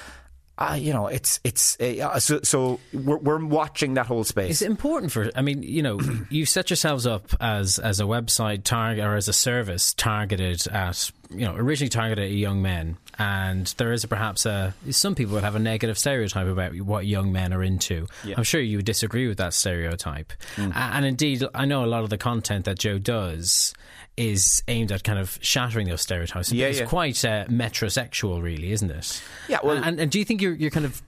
Uh, 0.57 0.76
you 0.78 0.92
know, 0.92 1.07
it's 1.07 1.38
it's 1.44 1.78
uh, 1.81 2.18
so, 2.18 2.40
so 2.42 2.81
we're, 2.92 3.18
we're, 3.18 3.44
watching 3.44 3.94
that 3.94 4.07
whole 4.07 4.24
space. 4.24 4.50
It's 4.50 4.62
important 4.62 5.12
for? 5.12 5.31
I 5.37 5.42
mean, 5.42 5.62
you 5.62 5.83
know, 5.83 6.00
you've 6.31 6.48
set 6.48 6.68
yourselves 6.68 7.07
up 7.07 7.28
as 7.40 7.78
as 7.78 8.00
a 8.00 8.04
website 8.04 8.64
target 8.64 9.04
or 9.04 9.14
as 9.14 9.28
a 9.28 9.33
service 9.33 9.94
targeted 9.94 10.66
at 10.66 11.12
you 11.31 11.45
know 11.45 11.55
originally 11.55 11.88
targeted 11.88 12.25
at 12.25 12.31
young 12.31 12.62
men, 12.62 12.97
and 13.19 13.67
there 13.77 13.93
is 13.93 14.05
perhaps 14.07 14.47
a 14.47 14.75
some 14.91 15.14
people 15.14 15.35
would 15.35 15.45
have 15.45 15.55
a 15.55 15.61
negative 15.61 15.99
stereotype 15.99 16.47
about 16.47 16.75
what 16.81 17.07
young 17.07 17.33
men 17.33 17.53
are 17.53 17.62
into. 17.62 18.07
Yeah. 18.25 18.37
I'm 18.38 18.45
sure 18.45 18.61
you 18.61 18.79
would 18.79 18.87
disagree 18.87 19.29
with 19.29 19.38
that 19.38 19.55
stereotype, 19.55 20.33
mm. 20.57 20.75
and 20.75 21.05
indeed, 21.05 21.45
I 21.55 21.64
know 21.64 21.85
a 21.85 21.87
lot 21.87 22.05
of 22.05 22.11
the 22.11 22.19
content 22.19 22.64
that 22.64 22.79
Joe 22.79 22.99
does 22.99 23.75
is 24.17 24.62
aimed 24.67 24.91
at 24.91 25.05
kind 25.05 25.19
of 25.19 25.38
shattering 25.41 25.88
those 25.88 26.03
stereotypes. 26.03 26.51
Yeah, 26.51 26.67
it's 26.67 26.81
yeah. 26.81 26.87
quite 26.87 27.25
uh, 27.25 27.45
metrosexual, 27.47 28.43
really, 28.43 28.73
isn't 28.73 28.91
it? 28.91 29.23
Yeah. 29.49 29.59
Well, 29.62 29.83
and, 29.83 30.01
and 30.01 30.11
do 30.11 30.19
you 30.19 30.25
think 30.25 30.43
you're 30.43 30.55
you're 30.55 30.71
kind 30.71 30.87
of 30.87 31.03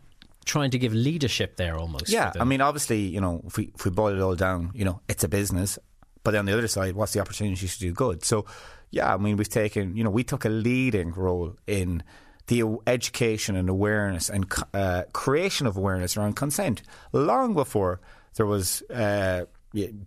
trying 0.44 0.70
to 0.70 0.78
give 0.78 0.94
leadership 0.94 1.56
there 1.56 1.76
almost? 1.76 2.08
Yeah. 2.08 2.32
I 2.38 2.44
mean, 2.44 2.60
obviously, 2.60 3.00
you 3.00 3.20
know, 3.20 3.42
if 3.46 3.56
we 3.56 3.72
if 3.74 3.84
we 3.84 3.90
boil 3.90 4.14
it 4.14 4.20
all 4.20 4.36
down, 4.36 4.70
you 4.74 4.84
know, 4.84 5.00
it's 5.08 5.24
a 5.24 5.28
business, 5.28 5.78
but 6.22 6.34
on 6.34 6.44
the 6.44 6.52
other 6.52 6.68
side, 6.68 6.94
what's 6.94 7.12
the 7.12 7.20
opportunity 7.20 7.66
to 7.66 7.78
do 7.78 7.92
good? 7.92 8.24
So 8.24 8.46
yeah, 8.90 9.14
I 9.14 9.16
mean, 9.16 9.36
we've 9.36 9.48
taken, 9.48 9.96
you 9.96 10.04
know, 10.04 10.10
we 10.10 10.24
took 10.24 10.44
a 10.44 10.48
leading 10.48 11.12
role 11.12 11.56
in 11.66 12.02
the 12.48 12.64
education 12.86 13.54
and 13.54 13.68
awareness 13.68 14.28
and 14.28 14.52
uh, 14.74 15.04
creation 15.12 15.66
of 15.66 15.76
awareness 15.76 16.16
around 16.16 16.34
consent 16.34 16.82
long 17.12 17.54
before 17.54 18.00
there 18.34 18.46
was 18.46 18.82
uh, 18.90 19.44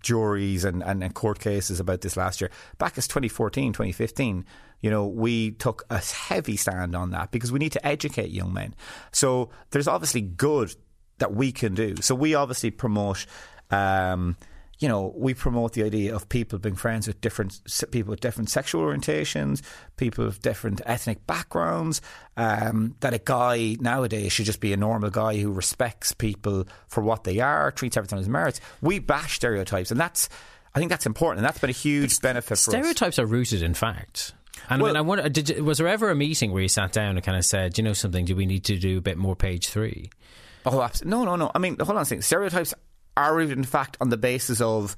juries 0.01 0.65
and, 0.65 0.83
and, 0.83 1.03
and, 1.03 1.13
court 1.13 1.39
cases 1.39 1.79
about 1.79 2.01
this 2.01 2.17
last 2.17 2.41
year. 2.41 2.51
Back 2.77 2.97
as 2.97 3.07
2014, 3.07 3.71
2015, 3.71 4.45
you 4.81 4.89
know, 4.89 5.07
we 5.07 5.51
took 5.51 5.85
a 5.89 5.99
heavy 5.99 6.57
stand 6.57 6.95
on 6.95 7.11
that 7.11 7.31
because 7.31 7.51
we 7.51 7.59
need 7.59 7.71
to 7.71 7.87
educate 7.87 8.29
young 8.29 8.53
men. 8.53 8.75
So 9.13 9.49
there's 9.69 9.87
obviously 9.87 10.21
good 10.21 10.75
that 11.19 11.33
we 11.33 11.53
can 11.53 11.73
do. 11.73 11.95
So 12.01 12.13
we 12.15 12.35
obviously 12.35 12.71
promote. 12.71 13.25
Um, 13.71 14.35
you 14.83 14.89
know, 14.89 15.13
we 15.15 15.33
promote 15.33 15.71
the 15.71 15.83
idea 15.83 16.13
of 16.13 16.27
people 16.27 16.59
being 16.59 16.75
friends 16.75 17.07
with 17.07 17.21
different 17.21 17.57
people 17.89 18.11
with 18.11 18.19
different 18.19 18.49
sexual 18.49 18.81
orientations, 18.81 19.61
people 19.95 20.25
of 20.25 20.41
different 20.41 20.81
ethnic 20.85 21.25
backgrounds. 21.25 22.01
Um, 22.35 22.97
that 22.99 23.13
a 23.13 23.21
guy 23.23 23.77
nowadays 23.79 24.33
should 24.33 24.45
just 24.45 24.59
be 24.59 24.73
a 24.73 24.77
normal 24.77 25.09
guy 25.09 25.37
who 25.37 25.53
respects 25.53 26.11
people 26.11 26.67
for 26.89 27.01
what 27.01 27.23
they 27.23 27.39
are, 27.39 27.71
treats 27.71 27.95
everything 27.95 28.19
as 28.19 28.27
merits. 28.27 28.59
We 28.81 28.99
bash 28.99 29.37
stereotypes, 29.37 29.89
and 29.89 29.97
that's 29.97 30.27
I 30.75 30.79
think 30.79 30.89
that's 30.89 31.05
important, 31.05 31.39
and 31.39 31.45
that's 31.47 31.59
been 31.59 31.69
a 31.69 31.73
huge 31.73 32.19
benefit. 32.19 32.57
Stereotypes 32.57 33.17
are 33.19 33.25
rooted 33.25 33.63
in 33.63 33.75
fact. 33.75 34.33
And 34.69 34.81
well, 34.81 34.89
I 34.89 34.93
mean, 34.93 34.97
I 34.97 35.01
wonder, 35.01 35.29
did, 35.29 35.61
was 35.61 35.77
there 35.77 35.87
ever 35.87 36.11
a 36.11 36.15
meeting 36.15 36.51
where 36.51 36.61
you 36.61 36.67
sat 36.67 36.91
down 36.91 37.15
and 37.15 37.23
kind 37.23 37.37
of 37.37 37.45
said, 37.45 37.77
you 37.77 37.85
know 37.85 37.93
something, 37.93 38.25
do 38.25 38.35
we 38.35 38.45
need 38.45 38.65
to 38.65 38.77
do 38.77 38.97
a 38.97 39.01
bit 39.01 39.17
more 39.17 39.35
page 39.35 39.69
three? 39.69 40.09
Oh, 40.65 40.81
absolutely. 40.81 41.17
no, 41.17 41.23
no, 41.23 41.35
no. 41.37 41.51
I 41.55 41.59
mean, 41.59 41.77
hold 41.79 41.95
on 41.95 42.01
a 42.01 42.05
second. 42.05 42.23
Stereotypes 42.23 42.73
are 43.15 43.35
rooted 43.35 43.57
in 43.57 43.63
fact 43.63 43.97
on 44.01 44.09
the 44.09 44.17
basis 44.17 44.61
of 44.61 44.95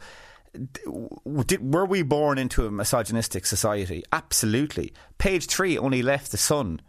did, 1.45 1.74
were 1.74 1.86
we 1.86 2.01
born 2.01 2.38
into 2.38 2.66
a 2.66 2.72
misogynistic 2.72 3.45
society? 3.45 4.03
Absolutely. 4.11 4.93
Page 5.18 5.47
three 5.47 5.78
only 5.78 6.01
left 6.01 6.32
the 6.32 6.38
Sun 6.38 6.82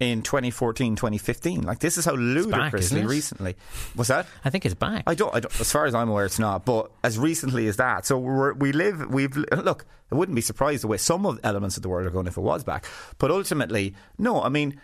in 0.00 0.22
2014, 0.22 0.96
2015. 0.96 1.62
Like 1.62 1.78
this 1.78 1.98
is 1.98 2.04
how 2.04 2.14
ludicrously 2.14 3.02
back, 3.02 3.10
recently. 3.10 3.56
Was 3.94 4.08
that? 4.08 4.26
I 4.44 4.50
think 4.50 4.64
it's 4.66 4.74
back. 4.74 5.04
I 5.06 5.14
don't, 5.14 5.34
I 5.34 5.40
don't, 5.40 5.60
As 5.60 5.70
far 5.70 5.86
as 5.86 5.94
I'm 5.94 6.08
aware, 6.08 6.24
it's 6.24 6.38
not. 6.38 6.64
But 6.64 6.90
as 7.04 7.18
recently 7.18 7.68
as 7.68 7.76
that, 7.76 8.06
so 8.06 8.18
we 8.18 8.72
live. 8.72 9.08
We've 9.10 9.36
look. 9.36 9.84
I 10.10 10.16
wouldn't 10.16 10.34
be 10.34 10.42
surprised 10.42 10.82
the 10.82 10.88
way 10.88 10.96
some 10.96 11.24
of 11.24 11.40
the 11.40 11.46
elements 11.46 11.76
of 11.76 11.84
the 11.84 11.88
world 11.88 12.06
are 12.06 12.10
going 12.10 12.26
if 12.26 12.36
it 12.36 12.40
was 12.40 12.64
back. 12.64 12.84
But 13.18 13.30
ultimately, 13.30 13.94
no. 14.18 14.42
I 14.42 14.48
mean, 14.48 14.80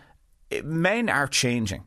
men 0.62 1.08
are 1.08 1.26
changing 1.26 1.84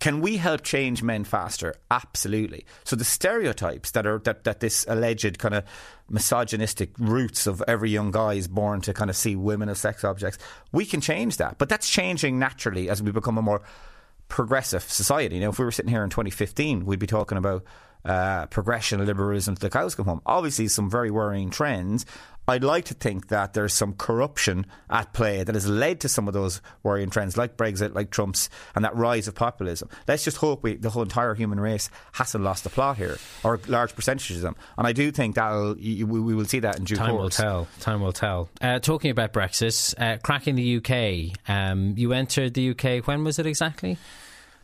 can 0.00 0.20
we 0.20 0.38
help 0.38 0.62
change 0.62 1.02
men 1.02 1.24
faster? 1.24 1.74
Absolutely. 1.90 2.64
So 2.84 2.96
the 2.96 3.04
stereotypes 3.04 3.90
that 3.92 4.06
are 4.06 4.18
that, 4.20 4.44
that 4.44 4.60
this 4.60 4.86
alleged 4.88 5.38
kind 5.38 5.54
of 5.54 5.64
misogynistic 6.08 6.90
roots 6.98 7.46
of 7.46 7.62
every 7.68 7.90
young 7.90 8.10
guy 8.10 8.34
is 8.34 8.48
born 8.48 8.80
to 8.82 8.94
kind 8.94 9.10
of 9.10 9.16
see 9.16 9.36
women 9.36 9.68
as 9.68 9.78
sex 9.78 10.02
objects, 10.02 10.38
we 10.72 10.84
can 10.84 11.00
change 11.00 11.36
that. 11.36 11.58
But 11.58 11.68
that's 11.68 11.88
changing 11.88 12.38
naturally 12.38 12.88
as 12.88 13.02
we 13.02 13.12
become 13.12 13.38
a 13.38 13.42
more 13.42 13.62
progressive 14.28 14.82
society. 14.82 15.38
Now, 15.38 15.50
if 15.50 15.58
we 15.58 15.64
were 15.64 15.72
sitting 15.72 15.90
here 15.90 16.02
in 16.02 16.10
2015, 16.10 16.86
we'd 16.86 16.98
be 16.98 17.06
talking 17.06 17.36
about 17.36 17.64
uh, 18.04 18.46
progression, 18.46 19.04
liberalism 19.04 19.54
to 19.54 19.60
the 19.60 19.68
cows 19.68 19.94
come 19.94 20.06
home. 20.06 20.22
Obviously, 20.24 20.68
some 20.68 20.88
very 20.88 21.10
worrying 21.10 21.50
trends. 21.50 22.06
I'd 22.50 22.64
like 22.64 22.86
to 22.86 22.94
think 22.94 23.28
that 23.28 23.54
there's 23.54 23.72
some 23.72 23.94
corruption 23.94 24.66
at 24.88 25.12
play 25.12 25.42
that 25.42 25.54
has 25.54 25.68
led 25.68 26.00
to 26.00 26.08
some 26.08 26.28
of 26.28 26.34
those 26.34 26.60
worrying 26.82 27.10
trends, 27.10 27.36
like 27.36 27.56
Brexit, 27.56 27.94
like 27.94 28.10
Trump's, 28.10 28.50
and 28.74 28.84
that 28.84 28.94
rise 28.96 29.28
of 29.28 29.34
populism. 29.34 29.88
Let's 30.08 30.24
just 30.24 30.36
hope 30.36 30.62
we, 30.62 30.76
the 30.76 30.90
whole 30.90 31.02
entire 31.02 31.34
human 31.34 31.60
race 31.60 31.90
hasn't 32.12 32.42
lost 32.42 32.64
the 32.64 32.70
plot 32.70 32.96
here, 32.96 33.18
or 33.44 33.54
a 33.54 33.70
large 33.70 33.94
percentages 33.94 34.38
of 34.38 34.42
them. 34.42 34.56
And 34.76 34.86
I 34.86 34.92
do 34.92 35.10
think 35.10 35.36
that 35.36 35.76
we, 35.80 36.04
we 36.04 36.34
will 36.34 36.44
see 36.44 36.60
that 36.60 36.78
in 36.78 36.84
due 36.84 36.96
Time 36.96 37.16
course. 37.16 37.36
Time 37.36 37.46
will 37.46 37.64
tell. 37.64 37.80
Time 37.80 38.00
will 38.00 38.12
tell. 38.12 38.48
Uh, 38.60 38.78
talking 38.80 39.10
about 39.10 39.32
Brexit, 39.32 39.94
uh, 40.00 40.18
cracking 40.18 40.56
the 40.56 40.76
UK. 40.76 41.38
Um, 41.48 41.94
you 41.96 42.12
entered 42.12 42.54
the 42.54 42.70
UK. 42.70 43.06
When 43.06 43.24
was 43.24 43.38
it 43.38 43.46
exactly? 43.46 43.96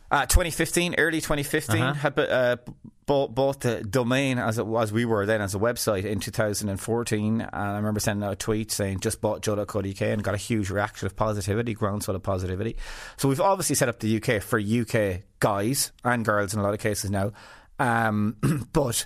Uh, 0.09 0.25
2015, 0.25 0.95
early 0.97 1.19
2015, 1.19 1.81
uh-huh. 1.81 1.93
had 1.93 2.19
uh, 2.19 2.57
bought, 3.05 3.35
bought 3.35 3.61
the 3.61 3.83
domain 3.83 4.37
as 4.37 4.57
it 4.57 4.65
was 4.65 4.91
we 4.91 5.05
were 5.05 5.25
then 5.25 5.41
as 5.41 5.53
a 5.53 5.59
website 5.59 6.05
in 6.05 6.19
2014. 6.19 7.41
And 7.41 7.49
I 7.53 7.75
remember 7.75 7.99
sending 7.99 8.25
out 8.25 8.33
a 8.33 8.35
tweet 8.35 8.71
saying 8.71 9.01
just 9.01 9.19
bought 9.19 9.41
joe.co.uk 9.41 10.01
and 10.01 10.23
got 10.23 10.33
a 10.33 10.37
huge 10.37 10.69
reaction 10.69 11.07
of 11.07 11.15
positivity, 11.15 11.73
groundswell 11.73 12.15
of 12.15 12.23
positivity. 12.23 12.77
So 13.17 13.27
we've 13.27 13.41
obviously 13.41 13.75
set 13.75 13.89
up 13.89 13.99
the 13.99 14.21
UK 14.21 14.41
for 14.41 14.59
UK 14.59 15.23
guys 15.39 15.91
and 16.03 16.23
girls 16.23 16.53
in 16.53 16.59
a 16.59 16.63
lot 16.63 16.73
of 16.73 16.79
cases 16.79 17.09
now. 17.09 17.31
Um, 17.79 18.37
but 18.73 19.05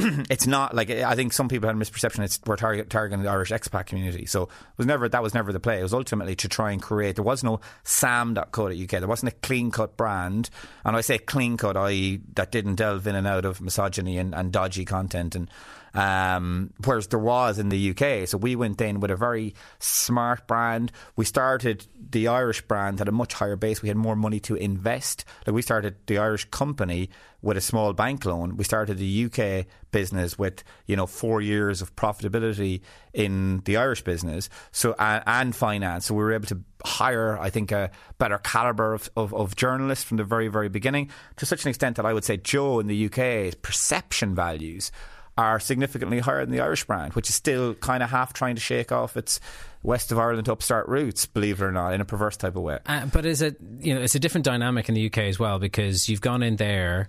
it's 0.30 0.46
not 0.46 0.74
like 0.74 0.90
I 0.90 1.14
think 1.14 1.32
some 1.32 1.48
people 1.48 1.68
had 1.68 1.76
a 1.76 1.78
misperception. 1.78 2.24
It's 2.24 2.40
we're 2.46 2.56
target, 2.56 2.90
targeting 2.90 3.22
the 3.22 3.30
Irish 3.30 3.50
expat 3.50 3.86
community. 3.86 4.26
So 4.26 4.44
it 4.44 4.48
was 4.76 4.86
never 4.86 5.08
that 5.08 5.22
was 5.22 5.34
never 5.34 5.52
the 5.52 5.60
play. 5.60 5.80
It 5.80 5.82
was 5.82 5.94
ultimately 5.94 6.34
to 6.36 6.48
try 6.48 6.72
and 6.72 6.82
create. 6.82 7.16
There 7.16 7.24
was 7.24 7.44
no 7.44 7.60
Sam.co.uk. 7.84 8.88
There 8.88 9.06
wasn't 9.06 9.32
a 9.32 9.36
clean 9.36 9.70
cut 9.70 9.96
brand, 9.96 10.50
and 10.84 10.96
I 10.96 11.00
say 11.00 11.18
clean 11.18 11.56
cut, 11.56 11.76
i.e., 11.76 12.20
that 12.34 12.50
didn't 12.50 12.76
delve 12.76 13.06
in 13.06 13.14
and 13.14 13.26
out 13.26 13.44
of 13.44 13.60
misogyny 13.60 14.18
and, 14.18 14.34
and 14.34 14.52
dodgy 14.52 14.84
content 14.84 15.34
and 15.34 15.50
um, 15.94 16.72
whereas 16.84 17.08
there 17.08 17.18
was 17.18 17.58
in 17.58 17.68
the 17.68 17.90
UK. 17.90 18.28
So 18.28 18.38
we 18.38 18.56
went 18.56 18.80
in 18.80 19.00
with 19.00 19.10
a 19.10 19.16
very 19.16 19.54
smart 19.78 20.46
brand. 20.46 20.92
We 21.16 21.24
started 21.24 21.86
the 22.10 22.28
Irish 22.28 22.62
brand 22.62 23.00
at 23.00 23.08
a 23.08 23.12
much 23.12 23.34
higher 23.34 23.56
base. 23.56 23.82
We 23.82 23.88
had 23.88 23.96
more 23.96 24.16
money 24.16 24.40
to 24.40 24.54
invest. 24.54 25.24
Like 25.46 25.54
we 25.54 25.62
started 25.62 25.96
the 26.06 26.18
Irish 26.18 26.44
company 26.46 27.10
with 27.42 27.56
a 27.56 27.60
small 27.60 27.92
bank 27.92 28.24
loan. 28.24 28.56
We 28.56 28.64
started 28.64 28.98
the 28.98 29.24
UK 29.24 29.66
business 29.90 30.38
with 30.38 30.62
you 30.86 30.94
know 30.94 31.06
four 31.06 31.40
years 31.40 31.82
of 31.82 31.96
profitability 31.96 32.82
in 33.12 33.62
the 33.64 33.76
Irish 33.76 34.02
business. 34.02 34.48
So 34.72 34.94
and, 34.98 35.22
and 35.26 35.56
finance. 35.56 36.06
So 36.06 36.14
we 36.14 36.22
were 36.22 36.32
able 36.32 36.46
to 36.48 36.60
hire, 36.84 37.38
I 37.38 37.50
think, 37.50 37.72
a 37.72 37.90
better 38.18 38.38
caliber 38.38 38.94
of, 38.94 39.10
of, 39.16 39.34
of, 39.34 39.56
journalists 39.56 40.04
from 40.04 40.16
the 40.18 40.24
very 40.24 40.48
very 40.48 40.68
beginning 40.68 41.10
to 41.36 41.46
such 41.46 41.64
an 41.64 41.70
extent 41.70 41.96
that 41.96 42.06
I 42.06 42.12
would 42.12 42.24
say 42.24 42.36
Joe 42.36 42.80
in 42.80 42.86
the 42.86 43.06
UK 43.06 43.60
perception 43.62 44.34
values 44.34 44.92
are 45.40 45.58
significantly 45.58 46.18
higher 46.18 46.44
than 46.44 46.54
the 46.54 46.60
Irish 46.60 46.84
brand, 46.84 47.14
which 47.14 47.30
is 47.30 47.34
still 47.34 47.74
kind 47.74 48.02
of 48.02 48.10
half 48.10 48.34
trying 48.34 48.56
to 48.56 48.60
shake 48.60 48.92
off 48.92 49.16
its 49.16 49.40
west 49.82 50.12
of 50.12 50.18
Ireland 50.18 50.50
upstart 50.50 50.86
roots, 50.86 51.24
believe 51.24 51.62
it 51.62 51.64
or 51.64 51.72
not, 51.72 51.94
in 51.94 52.02
a 52.02 52.04
perverse 52.04 52.36
type 52.36 52.56
of 52.56 52.62
way. 52.62 52.78
Uh, 52.84 53.06
but 53.06 53.24
is 53.24 53.40
it 53.40 53.56
you 53.78 53.94
know 53.94 54.02
it's 54.02 54.14
a 54.14 54.18
different 54.18 54.44
dynamic 54.44 54.90
in 54.90 54.94
the 54.94 55.06
UK 55.06 55.18
as 55.18 55.38
well 55.38 55.58
because 55.58 56.10
you've 56.10 56.20
gone 56.20 56.42
in 56.42 56.56
there 56.56 57.08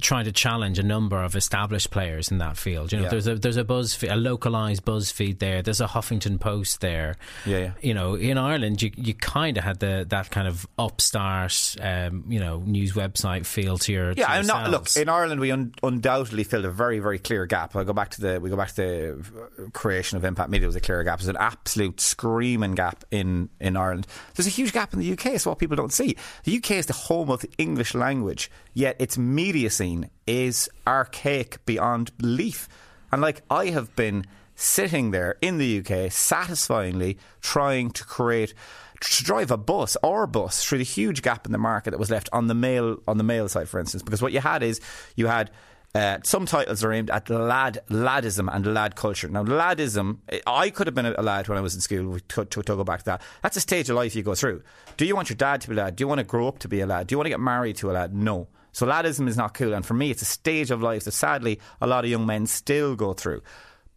trying 0.00 0.24
to 0.24 0.32
challenge 0.32 0.78
a 0.78 0.82
number 0.82 1.22
of 1.22 1.36
established 1.36 1.90
players 1.90 2.30
in 2.30 2.38
that 2.38 2.56
field. 2.56 2.92
You 2.92 2.98
know, 2.98 3.04
yeah. 3.04 3.10
there's 3.10 3.26
a 3.26 3.34
there's 3.36 3.56
a 3.56 3.64
buzz 3.64 4.02
a 4.02 4.16
localized 4.16 4.84
BuzzFeed 4.84 5.38
there. 5.38 5.62
There's 5.62 5.80
a 5.80 5.86
Huffington 5.86 6.40
Post 6.40 6.80
there. 6.80 7.16
Yeah, 7.44 7.58
yeah. 7.58 7.72
You 7.80 7.94
know, 7.94 8.14
in 8.14 8.38
Ireland, 8.38 8.82
you 8.82 8.90
you 8.96 9.14
kind 9.14 9.56
of 9.58 9.64
had 9.64 9.80
the 9.80 10.06
that 10.08 10.30
kind 10.30 10.48
of 10.48 10.66
upstart, 10.78 11.76
um, 11.80 12.24
you 12.28 12.40
know, 12.40 12.58
news 12.60 12.92
website 12.92 13.46
feel 13.46 13.78
to 13.78 13.92
your. 13.92 14.12
Yeah, 14.12 14.26
to 14.26 14.30
I'm 14.32 14.46
not. 14.46 14.70
Look, 14.70 14.88
in 14.96 15.08
Ireland, 15.08 15.40
we 15.40 15.50
un- 15.50 15.74
undoubtedly 15.82 16.44
filled 16.44 16.64
a 16.64 16.70
very 16.70 16.98
very 16.98 17.18
clear 17.18 17.46
gap. 17.46 17.76
I 17.76 17.84
go 17.84 17.92
back 17.92 18.10
to 18.10 18.20
the 18.20 18.40
we 18.40 18.50
go 18.50 18.56
back 18.56 18.72
to 18.72 18.74
the 18.74 19.70
creation 19.72 20.16
of 20.16 20.24
Impact 20.24 20.50
Media 20.50 20.66
was 20.66 20.76
a 20.76 20.80
clear 20.80 21.02
gap. 21.04 21.18
There's 21.18 21.28
an 21.28 21.36
absolute 21.38 22.00
screaming 22.00 22.74
gap 22.74 23.04
in 23.10 23.48
in 23.60 23.76
Ireland. 23.76 24.06
There's 24.34 24.46
a 24.46 24.50
huge 24.50 24.72
gap 24.72 24.92
in 24.92 25.00
the 25.00 25.12
UK. 25.12 25.26
It's 25.26 25.46
what 25.46 25.58
people 25.58 25.76
don't 25.76 25.92
see. 25.92 26.16
The 26.44 26.56
UK 26.56 26.72
is 26.72 26.86
the 26.86 26.92
home 26.92 27.30
of 27.30 27.40
the 27.40 27.50
English 27.58 27.94
language, 27.94 28.50
yet 28.76 28.94
its 28.98 29.16
media 29.16 29.70
scene 29.70 30.10
is 30.26 30.68
archaic 30.86 31.64
beyond 31.64 32.16
belief. 32.18 32.68
And 33.10 33.22
like 33.22 33.40
I 33.50 33.66
have 33.68 33.96
been 33.96 34.26
sitting 34.54 35.12
there 35.12 35.36
in 35.40 35.56
the 35.56 35.78
UK, 35.78 36.12
satisfyingly 36.12 37.16
trying 37.40 37.90
to 37.92 38.04
create 38.04 38.52
to 39.00 39.24
drive 39.24 39.50
a 39.50 39.56
bus 39.56 39.96
or 40.02 40.26
bus 40.26 40.62
through 40.62 40.78
the 40.78 40.84
huge 40.84 41.22
gap 41.22 41.46
in 41.46 41.52
the 41.52 41.58
market 41.58 41.90
that 41.92 41.98
was 41.98 42.10
left 42.10 42.28
on 42.32 42.48
the 42.48 42.54
male 42.54 42.98
on 43.08 43.16
the 43.16 43.24
male 43.24 43.48
side, 43.48 43.66
for 43.68 43.80
instance. 43.80 44.02
Because 44.02 44.20
what 44.20 44.32
you 44.32 44.40
had 44.40 44.62
is 44.62 44.78
you 45.16 45.26
had 45.26 45.50
uh, 45.94 46.18
some 46.22 46.44
titles 46.44 46.84
are 46.84 46.92
aimed 46.92 47.08
at 47.08 47.30
lad 47.30 47.78
laddism 47.88 48.54
and 48.54 48.74
lad 48.74 48.94
culture. 48.94 49.28
Now, 49.28 49.44
ladism, 49.44 50.18
I 50.46 50.68
could 50.68 50.86
have 50.86 50.94
been 50.94 51.06
a 51.06 51.22
lad 51.22 51.48
when 51.48 51.56
I 51.56 51.62
was 51.62 51.74
in 51.74 51.80
school. 51.80 52.18
To, 52.18 52.44
to, 52.44 52.62
to, 52.62 52.76
go 52.76 52.84
back 52.84 52.98
to 53.00 53.04
that, 53.06 53.22
that's 53.40 53.56
a 53.56 53.60
stage 53.60 53.88
of 53.88 53.96
life 53.96 54.14
you 54.14 54.22
go 54.22 54.34
through. 54.34 54.62
Do 54.98 55.06
you 55.06 55.16
want 55.16 55.30
your 55.30 55.36
dad 55.36 55.62
to 55.62 55.68
be 55.70 55.74
a 55.76 55.78
lad? 55.78 55.96
Do 55.96 56.02
you 56.02 56.08
want 56.08 56.18
to 56.18 56.24
grow 56.24 56.46
up 56.46 56.58
to 56.60 56.68
be 56.68 56.80
a 56.80 56.86
lad? 56.86 57.06
Do 57.06 57.14
you 57.14 57.18
want 57.18 57.26
to 57.26 57.30
get 57.30 57.40
married 57.40 57.76
to 57.76 57.90
a 57.90 57.92
lad? 57.92 58.14
No. 58.14 58.48
So 58.76 58.84
laddism 58.84 59.26
is 59.26 59.38
not 59.38 59.54
cool, 59.54 59.72
and 59.72 59.86
for 59.86 59.94
me, 59.94 60.10
it's 60.10 60.20
a 60.20 60.26
stage 60.26 60.70
of 60.70 60.82
life 60.82 61.04
that 61.04 61.12
sadly 61.12 61.60
a 61.80 61.86
lot 61.86 62.04
of 62.04 62.10
young 62.10 62.26
men 62.26 62.44
still 62.44 62.94
go 62.94 63.14
through. 63.14 63.40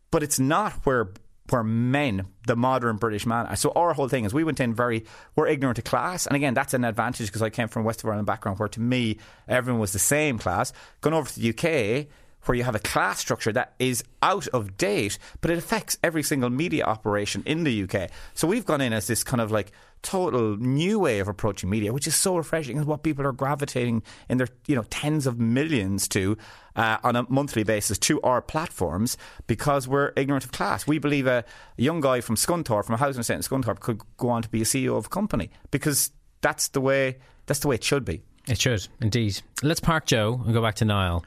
But 0.09 0.23
it's 0.23 0.39
not 0.39 0.71
where 0.85 1.11
where 1.49 1.63
men, 1.63 2.27
the 2.47 2.55
modern 2.55 2.95
British 2.95 3.25
man, 3.25 3.53
so 3.57 3.73
our 3.75 3.91
whole 3.93 4.07
thing 4.07 4.23
is 4.23 4.33
we 4.33 4.45
went 4.45 4.61
in 4.61 4.73
very, 4.73 5.03
we're 5.35 5.47
ignorant 5.47 5.79
of 5.79 5.83
class. 5.83 6.27
And 6.27 6.35
again, 6.37 6.53
that's 6.53 6.73
an 6.73 6.85
advantage 6.85 7.27
because 7.27 7.41
I 7.41 7.49
came 7.49 7.67
from 7.67 7.83
West 7.83 8.03
of 8.03 8.07
Ireland 8.07 8.25
background 8.25 8.57
where 8.57 8.69
to 8.69 8.79
me, 8.79 9.17
everyone 9.49 9.81
was 9.81 9.91
the 9.91 9.99
same 9.99 10.37
class. 10.37 10.71
Going 11.01 11.13
over 11.13 11.29
to 11.29 11.39
the 11.39 11.49
UK, 11.49 12.07
where 12.45 12.55
you 12.55 12.63
have 12.63 12.75
a 12.75 12.79
class 12.79 13.19
structure 13.19 13.51
that 13.51 13.73
is 13.79 14.03
out 14.21 14.47
of 14.49 14.77
date, 14.77 15.17
but 15.41 15.51
it 15.51 15.57
affects 15.57 15.97
every 16.03 16.23
single 16.23 16.49
media 16.49 16.83
operation 16.83 17.43
in 17.45 17.63
the 17.63 17.83
UK. 17.83 18.09
So 18.33 18.47
we've 18.47 18.65
gone 18.65 18.81
in 18.81 18.93
as 18.93 19.07
this 19.07 19.23
kind 19.23 19.41
of 19.41 19.51
like 19.51 19.71
total 20.01 20.55
new 20.57 20.99
way 20.99 21.19
of 21.19 21.27
approaching 21.27 21.69
media, 21.69 21.91
which 21.93 22.07
is 22.07 22.15
so 22.15 22.37
refreshing 22.37 22.77
and 22.77 22.85
what 22.85 23.03
people 23.03 23.25
are 23.25 23.31
gravitating 23.31 24.03
in 24.29 24.37
their 24.37 24.47
you 24.67 24.75
know 24.75 24.83
tens 24.89 25.27
of 25.27 25.39
millions 25.39 26.07
to 26.09 26.37
uh, 26.75 26.97
on 27.03 27.15
a 27.15 27.25
monthly 27.29 27.63
basis 27.63 27.97
to 27.97 28.21
our 28.21 28.41
platforms 28.41 29.17
because 29.47 29.87
we're 29.87 30.13
ignorant 30.15 30.45
of 30.45 30.51
class. 30.51 30.87
We 30.87 30.99
believe 30.99 31.27
a, 31.27 31.43
a 31.77 31.81
young 31.81 32.01
guy 32.01 32.21
from 32.21 32.35
Scunthorpe, 32.35 32.85
from 32.85 32.95
a 32.95 32.97
housing 32.97 33.21
estate 33.21 33.35
in 33.35 33.41
Scunthorpe, 33.41 33.79
could 33.79 34.01
go 34.17 34.29
on 34.29 34.41
to 34.41 34.49
be 34.49 34.61
a 34.61 34.65
CEO 34.65 34.97
of 34.97 35.07
a 35.07 35.09
company 35.09 35.49
because 35.71 36.11
that's 36.41 36.69
the 36.69 36.81
way 36.81 37.17
that's 37.45 37.59
the 37.59 37.67
way 37.67 37.75
it 37.75 37.83
should 37.83 38.05
be. 38.05 38.23
It 38.47 38.59
should 38.59 38.87
indeed. 39.01 39.41
Let's 39.61 39.79
park 39.79 40.05
Joe 40.05 40.41
and 40.45 40.53
go 40.53 40.61
back 40.61 40.75
to 40.75 40.85
Niall. 40.85 41.25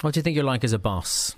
What 0.00 0.14
do 0.14 0.18
you 0.18 0.22
think 0.22 0.34
you're 0.34 0.44
like 0.44 0.64
as 0.64 0.72
a 0.72 0.78
boss? 0.78 1.34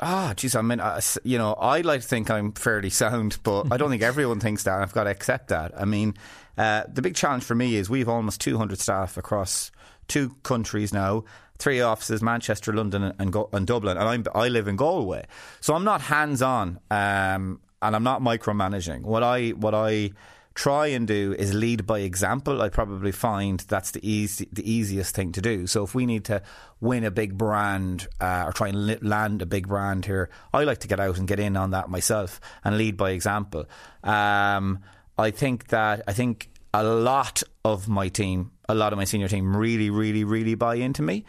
Ah, 0.00 0.34
geez, 0.36 0.56
I 0.56 0.62
mean, 0.62 0.80
uh, 0.80 1.00
you 1.22 1.38
know, 1.38 1.52
I 1.54 1.82
like 1.82 2.00
to 2.00 2.06
think 2.06 2.30
I'm 2.30 2.52
fairly 2.52 2.90
sound, 2.90 3.38
but 3.44 3.66
I 3.70 3.76
don't 3.76 3.90
think 3.90 4.02
everyone 4.12 4.40
thinks 4.40 4.64
that. 4.64 4.80
I've 4.80 4.92
got 4.92 5.04
to 5.04 5.10
accept 5.10 5.48
that. 5.48 5.72
I 5.80 5.84
mean, 5.84 6.14
uh, 6.58 6.84
the 6.92 7.02
big 7.02 7.14
challenge 7.14 7.44
for 7.44 7.54
me 7.54 7.76
is 7.76 7.88
we've 7.88 8.08
almost 8.08 8.40
200 8.40 8.78
staff 8.80 9.16
across 9.16 9.70
two 10.08 10.30
countries 10.42 10.92
now, 10.92 11.24
three 11.58 11.80
offices: 11.80 12.20
Manchester, 12.22 12.72
London, 12.72 13.14
and, 13.18 13.32
Go- 13.32 13.48
and 13.52 13.66
Dublin. 13.66 13.96
And 13.96 14.08
I'm, 14.08 14.24
I 14.34 14.48
live 14.48 14.66
in 14.66 14.76
Galway, 14.76 15.24
so 15.60 15.74
I'm 15.74 15.84
not 15.84 16.00
hands 16.00 16.42
on, 16.42 16.80
um, 16.90 17.60
and 17.80 17.94
I'm 17.94 18.02
not 18.02 18.22
micromanaging. 18.22 19.02
What 19.02 19.22
I 19.22 19.50
what 19.50 19.74
I 19.74 20.10
try 20.54 20.88
and 20.88 21.06
do 21.06 21.34
is 21.38 21.54
lead 21.54 21.86
by 21.86 22.00
example. 22.00 22.60
I 22.60 22.68
probably 22.68 23.12
find 23.12 23.60
that's 23.60 23.92
the 23.92 24.08
easy, 24.08 24.48
the 24.52 24.70
easiest 24.70 25.14
thing 25.14 25.32
to 25.32 25.40
do. 25.40 25.66
So 25.66 25.82
if 25.84 25.94
we 25.94 26.06
need 26.06 26.24
to 26.26 26.42
win 26.80 27.04
a 27.04 27.10
big 27.10 27.38
brand 27.38 28.08
uh, 28.20 28.44
or 28.46 28.52
try 28.52 28.68
and 28.68 29.02
land 29.02 29.42
a 29.42 29.46
big 29.46 29.68
brand 29.68 30.04
here, 30.04 30.30
I 30.52 30.64
like 30.64 30.78
to 30.78 30.88
get 30.88 31.00
out 31.00 31.18
and 31.18 31.26
get 31.26 31.40
in 31.40 31.56
on 31.56 31.70
that 31.70 31.88
myself 31.88 32.40
and 32.64 32.76
lead 32.76 32.96
by 32.96 33.10
example. 33.10 33.66
Um, 34.02 34.80
I 35.18 35.30
think 35.30 35.68
that 35.68 36.02
I 36.06 36.12
think 36.12 36.50
a 36.74 36.84
lot 36.84 37.42
of 37.64 37.88
my 37.88 38.08
team, 38.08 38.50
a 38.68 38.74
lot 38.74 38.92
of 38.92 38.96
my 38.96 39.04
senior 39.04 39.28
team, 39.28 39.56
really, 39.56 39.90
really, 39.90 40.24
really 40.24 40.54
buy 40.54 40.76
into 40.76 41.02
me 41.02 41.24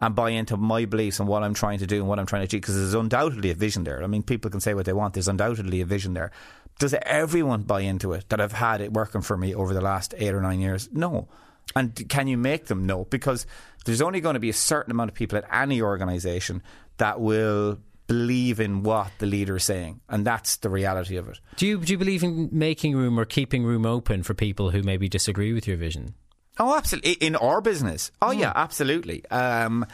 and 0.00 0.14
buy 0.14 0.30
into 0.30 0.56
my 0.56 0.84
beliefs 0.84 1.18
and 1.18 1.28
what 1.28 1.42
I'm 1.42 1.54
trying 1.54 1.78
to 1.80 1.86
do 1.86 1.96
and 1.96 2.08
what 2.08 2.18
I'm 2.18 2.26
trying 2.26 2.42
to 2.42 2.44
achieve 2.44 2.60
because 2.60 2.76
there's 2.76 2.94
undoubtedly 2.94 3.50
a 3.50 3.54
vision 3.54 3.84
there. 3.84 4.02
I 4.02 4.06
mean, 4.06 4.22
people 4.22 4.50
can 4.50 4.60
say 4.60 4.74
what 4.74 4.86
they 4.86 4.92
want. 4.92 5.14
There's 5.14 5.28
undoubtedly 5.28 5.80
a 5.80 5.86
vision 5.86 6.14
there. 6.14 6.30
Does 6.78 6.94
everyone 7.02 7.62
buy 7.62 7.80
into 7.80 8.12
it 8.12 8.28
that 8.28 8.40
I've 8.40 8.52
had 8.52 8.80
it 8.80 8.92
working 8.92 9.20
for 9.20 9.36
me 9.36 9.54
over 9.54 9.74
the 9.74 9.80
last 9.80 10.14
eight 10.16 10.32
or 10.34 10.40
nine 10.40 10.60
years? 10.60 10.88
No. 10.92 11.28
And 11.76 12.08
can 12.08 12.28
you 12.28 12.36
make 12.38 12.66
them? 12.66 12.86
No, 12.86 13.04
because 13.04 13.46
there's 13.84 14.00
only 14.00 14.20
going 14.20 14.34
to 14.34 14.40
be 14.40 14.48
a 14.48 14.54
certain 14.54 14.90
amount 14.90 15.10
of 15.10 15.14
people 15.14 15.38
at 15.38 15.44
any 15.52 15.82
organisation 15.82 16.62
that 16.96 17.20
will 17.20 17.78
believe 18.06 18.58
in 18.58 18.82
what 18.82 19.10
the 19.18 19.26
leader 19.26 19.56
is 19.56 19.64
saying, 19.64 20.00
and 20.08 20.26
that's 20.26 20.56
the 20.56 20.70
reality 20.70 21.16
of 21.16 21.28
it. 21.28 21.38
Do 21.56 21.66
you 21.66 21.78
do 21.78 21.92
you 21.92 21.98
believe 21.98 22.22
in 22.24 22.48
making 22.50 22.96
room 22.96 23.20
or 23.20 23.24
keeping 23.24 23.64
room 23.64 23.84
open 23.84 24.22
for 24.22 24.34
people 24.34 24.70
who 24.70 24.82
maybe 24.82 25.08
disagree 25.08 25.52
with 25.52 25.68
your 25.68 25.76
vision? 25.76 26.14
Oh, 26.58 26.76
absolutely. 26.76 27.12
In 27.12 27.36
our 27.36 27.60
business, 27.60 28.10
oh 28.22 28.32
yeah, 28.32 28.52
absolutely. 28.54 29.24
Um, 29.30 29.86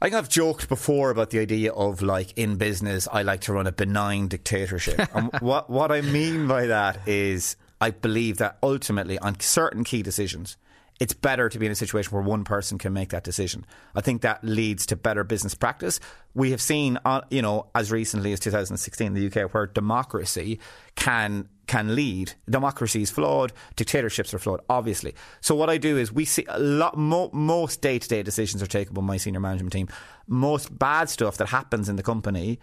I 0.00 0.06
I've 0.14 0.28
joked 0.28 0.68
before 0.68 1.10
about 1.10 1.30
the 1.30 1.38
idea 1.38 1.72
of 1.72 2.02
like 2.02 2.36
in 2.36 2.56
business, 2.56 3.08
I 3.10 3.22
like 3.22 3.40
to 3.42 3.52
run 3.52 3.66
a 3.66 3.72
benign 3.72 4.28
dictatorship. 4.28 5.08
and 5.14 5.30
what 5.40 5.70
what 5.70 5.90
I 5.90 6.02
mean 6.02 6.46
by 6.46 6.66
that 6.66 7.06
is 7.06 7.56
I 7.80 7.90
believe 7.90 8.38
that 8.38 8.58
ultimately 8.62 9.18
on 9.18 9.40
certain 9.40 9.84
key 9.84 10.02
decisions, 10.02 10.56
it's 10.98 11.12
better 11.12 11.48
to 11.48 11.58
be 11.58 11.66
in 11.66 11.72
a 11.72 11.76
situation 11.76 12.12
where 12.12 12.22
one 12.22 12.44
person 12.44 12.78
can 12.78 12.92
make 12.92 13.10
that 13.10 13.22
decision. 13.22 13.66
I 13.94 14.00
think 14.00 14.22
that 14.22 14.42
leads 14.42 14.86
to 14.86 14.96
better 14.96 15.24
business 15.24 15.54
practice. 15.54 16.00
We 16.34 16.52
have 16.52 16.60
seen, 16.60 16.98
uh, 17.04 17.22
you 17.30 17.42
know, 17.42 17.66
as 17.74 17.92
recently 17.92 18.32
as 18.32 18.40
2016 18.40 19.06
in 19.06 19.14
the 19.14 19.26
UK, 19.26 19.52
where 19.52 19.66
democracy 19.66 20.58
can 20.94 21.48
can 21.66 21.96
lead. 21.96 22.32
Democracy 22.48 23.02
is 23.02 23.10
flawed. 23.10 23.52
Dictatorships 23.74 24.32
are 24.32 24.38
flawed, 24.38 24.60
obviously. 24.70 25.14
So 25.40 25.54
what 25.54 25.68
I 25.68 25.78
do 25.78 25.98
is 25.98 26.12
we 26.12 26.24
see 26.24 26.46
a 26.48 26.58
lot. 26.58 26.96
Mo- 26.96 27.30
most 27.32 27.82
day 27.82 27.98
to 27.98 28.08
day 28.08 28.22
decisions 28.22 28.62
are 28.62 28.68
taken 28.68 28.94
by 28.94 29.02
my 29.02 29.16
senior 29.16 29.40
management 29.40 29.72
team. 29.72 29.88
Most 30.26 30.76
bad 30.76 31.10
stuff 31.10 31.36
that 31.38 31.48
happens 31.48 31.88
in 31.88 31.96
the 31.96 32.02
company 32.02 32.58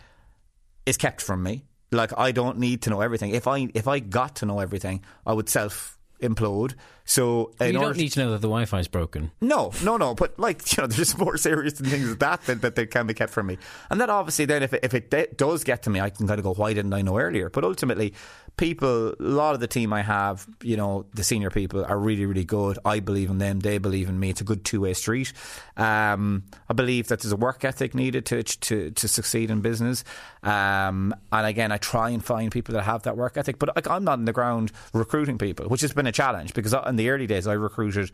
is 0.86 0.98
kept 0.98 1.22
from 1.22 1.44
me. 1.44 1.66
Like 1.92 2.18
I 2.18 2.32
don't 2.32 2.58
need 2.58 2.82
to 2.84 2.90
know 2.90 3.02
everything. 3.02 3.32
If 3.32 3.48
I 3.48 3.70
if 3.76 3.88
I 3.88 4.00
got 4.00 4.38
to 4.38 4.46
know 4.48 4.60
everything, 4.60 5.04
I 5.26 5.34
would 5.34 5.50
self 5.50 6.00
implode. 6.22 6.76
So 7.06 7.52
you 7.60 7.74
don't 7.74 7.98
need 7.98 8.14
to 8.14 8.20
know 8.22 8.32
that 8.32 8.42
the 8.42 8.48
Wi-Fi 8.48 8.80
is 8.80 8.88
broken. 8.88 9.32
No, 9.42 9.72
no, 9.84 9.98
no. 9.98 10.16
But 10.16 10.40
like 10.40 10.72
you 10.78 10.84
know, 10.84 10.88
there's 10.88 11.18
more 11.18 11.38
serious 11.38 11.74
things 11.74 12.08
than 12.10 12.18
that 12.20 12.46
that, 12.46 12.62
that 12.62 12.76
they 12.76 12.86
can 12.86 13.08
be 13.08 13.14
kept 13.14 13.34
from 13.34 13.48
me. 13.48 13.58
And 13.90 14.00
then 14.00 14.10
obviously, 14.10 14.46
then 14.46 14.64
if 14.64 14.74
it, 14.74 14.82
if 14.84 14.94
it 14.94 15.10
de- 15.12 15.28
does 15.36 15.64
get 15.64 15.84
to 15.84 15.90
me, 15.90 16.00
I 16.00 16.10
can 16.10 16.28
kind 16.28 16.40
of 16.40 16.44
go, 16.44 16.54
why 16.54 16.74
didn't 16.74 16.94
I 16.94 17.02
know 17.02 17.18
earlier? 17.18 17.50
But 17.50 17.64
ultimately, 17.66 18.14
people, 18.58 19.10
a 19.10 19.16
lot 19.20 19.56
of 19.56 19.60
the 19.60 19.68
team 19.68 19.94
I 19.94 20.02
have, 20.02 20.48
you 20.62 20.78
know, 20.78 21.06
the 21.14 21.24
senior 21.24 21.50
people 21.50 21.84
are 21.86 21.98
really, 21.98 22.26
really 22.26 22.46
good. 22.46 22.78
I 22.86 23.00
believe 23.00 23.30
in 23.30 23.38
them. 23.38 23.60
They 23.60 23.78
believe 23.78 24.10
in 24.10 24.20
me. 24.20 24.30
It's 24.30 24.42
a 24.42 24.44
good 24.44 24.64
two 24.64 24.82
way 24.82 24.94
street. 24.94 25.34
Um, 25.78 26.44
I 26.70 26.74
believe 26.74 27.08
that 27.08 27.22
there's 27.22 27.32
a 27.32 27.38
work 27.38 27.66
ethic 27.66 27.96
needed 27.96 28.26
to 28.28 28.44
to, 28.44 28.92
to 28.92 29.08
succeed 29.08 29.50
in 29.50 29.62
business. 29.62 30.04
Um, 30.44 31.16
and 31.32 31.48
again, 31.48 31.72
I 31.72 31.78
try 31.78 32.10
and 32.10 32.24
find 32.24 32.52
people 32.52 32.74
that 32.74 32.84
have 32.84 33.04
that 33.04 33.18
work 33.18 33.38
ethic. 33.38 33.60
But 33.60 33.76
like, 33.76 33.90
I'm 33.90 34.04
not 34.04 34.20
in 34.20 34.26
the 34.26 34.34
ground 34.34 34.72
recruiting 34.94 35.38
people, 35.38 35.68
which 35.68 35.82
has 35.82 35.94
been 35.94 36.08
a 36.08 36.12
challenge 36.12 36.54
because 36.54 36.74
in 36.88 36.96
the 36.96 37.10
early 37.10 37.28
days 37.28 37.48
I 37.48 37.54
recruited 37.54 38.12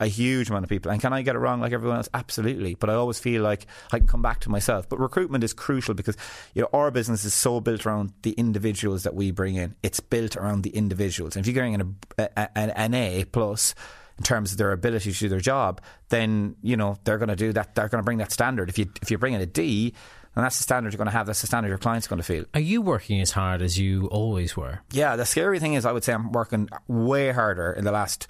a 0.00 0.06
huge 0.06 0.48
amount 0.48 0.64
of 0.64 0.68
people. 0.68 0.90
And 0.90 1.00
can 1.00 1.12
I 1.12 1.22
get 1.22 1.34
it 1.34 1.38
wrong 1.38 1.60
like 1.60 1.72
everyone 1.72 1.98
else? 1.98 2.08
Absolutely. 2.14 2.74
But 2.74 2.90
I 2.90 2.94
always 2.94 3.18
feel 3.18 3.42
like 3.42 3.66
I 3.92 3.98
can 3.98 4.06
come 4.06 4.22
back 4.22 4.40
to 4.40 4.50
myself. 4.50 4.88
But 4.88 4.98
recruitment 4.98 5.44
is 5.44 5.52
crucial 5.52 5.94
because 5.94 6.16
you 6.54 6.62
know 6.62 6.68
our 6.72 6.90
business 6.90 7.24
is 7.24 7.34
so 7.34 7.60
built 7.60 7.86
around 7.86 8.12
the 8.22 8.32
individuals 8.32 9.02
that 9.02 9.14
we 9.14 9.30
bring 9.30 9.56
in. 9.56 9.74
It's 9.82 10.00
built 10.00 10.36
around 10.36 10.62
the 10.62 10.70
individuals. 10.70 11.36
And 11.36 11.44
if 11.44 11.46
you're 11.46 11.62
getting 11.62 11.96
an, 12.16 12.70
an, 12.76 12.94
A 12.94 13.24
plus 13.24 13.74
in 14.16 14.24
terms 14.24 14.52
of 14.52 14.58
their 14.58 14.72
ability 14.72 15.12
to 15.12 15.18
do 15.18 15.28
their 15.28 15.40
job, 15.40 15.80
then 16.08 16.56
you 16.62 16.76
know 16.76 16.96
they're 17.04 17.18
going 17.18 17.28
to 17.28 17.36
do 17.36 17.52
that. 17.52 17.74
They're 17.74 17.88
going 17.88 18.02
to 18.02 18.04
bring 18.04 18.18
that 18.18 18.32
standard. 18.32 18.68
If 18.68 18.78
you 18.78 18.90
if 19.02 19.10
you 19.10 19.18
bring 19.18 19.34
in 19.34 19.40
a 19.40 19.46
D, 19.46 19.94
and 20.38 20.44
that's 20.44 20.56
the 20.58 20.62
standard 20.62 20.92
you're 20.92 20.98
going 20.98 21.06
to 21.06 21.12
have. 21.12 21.26
That's 21.26 21.40
the 21.40 21.48
standard 21.48 21.68
your 21.68 21.78
client's 21.78 22.06
going 22.06 22.20
to 22.20 22.22
feel. 22.22 22.44
Are 22.54 22.60
you 22.60 22.80
working 22.80 23.20
as 23.20 23.32
hard 23.32 23.60
as 23.60 23.76
you 23.76 24.06
always 24.06 24.56
were? 24.56 24.78
Yeah, 24.92 25.16
the 25.16 25.26
scary 25.26 25.58
thing 25.58 25.74
is, 25.74 25.84
I 25.84 25.90
would 25.90 26.04
say 26.04 26.12
I'm 26.12 26.30
working 26.30 26.68
way 26.86 27.32
harder 27.32 27.72
in 27.72 27.82
the 27.82 27.90
last 27.90 28.28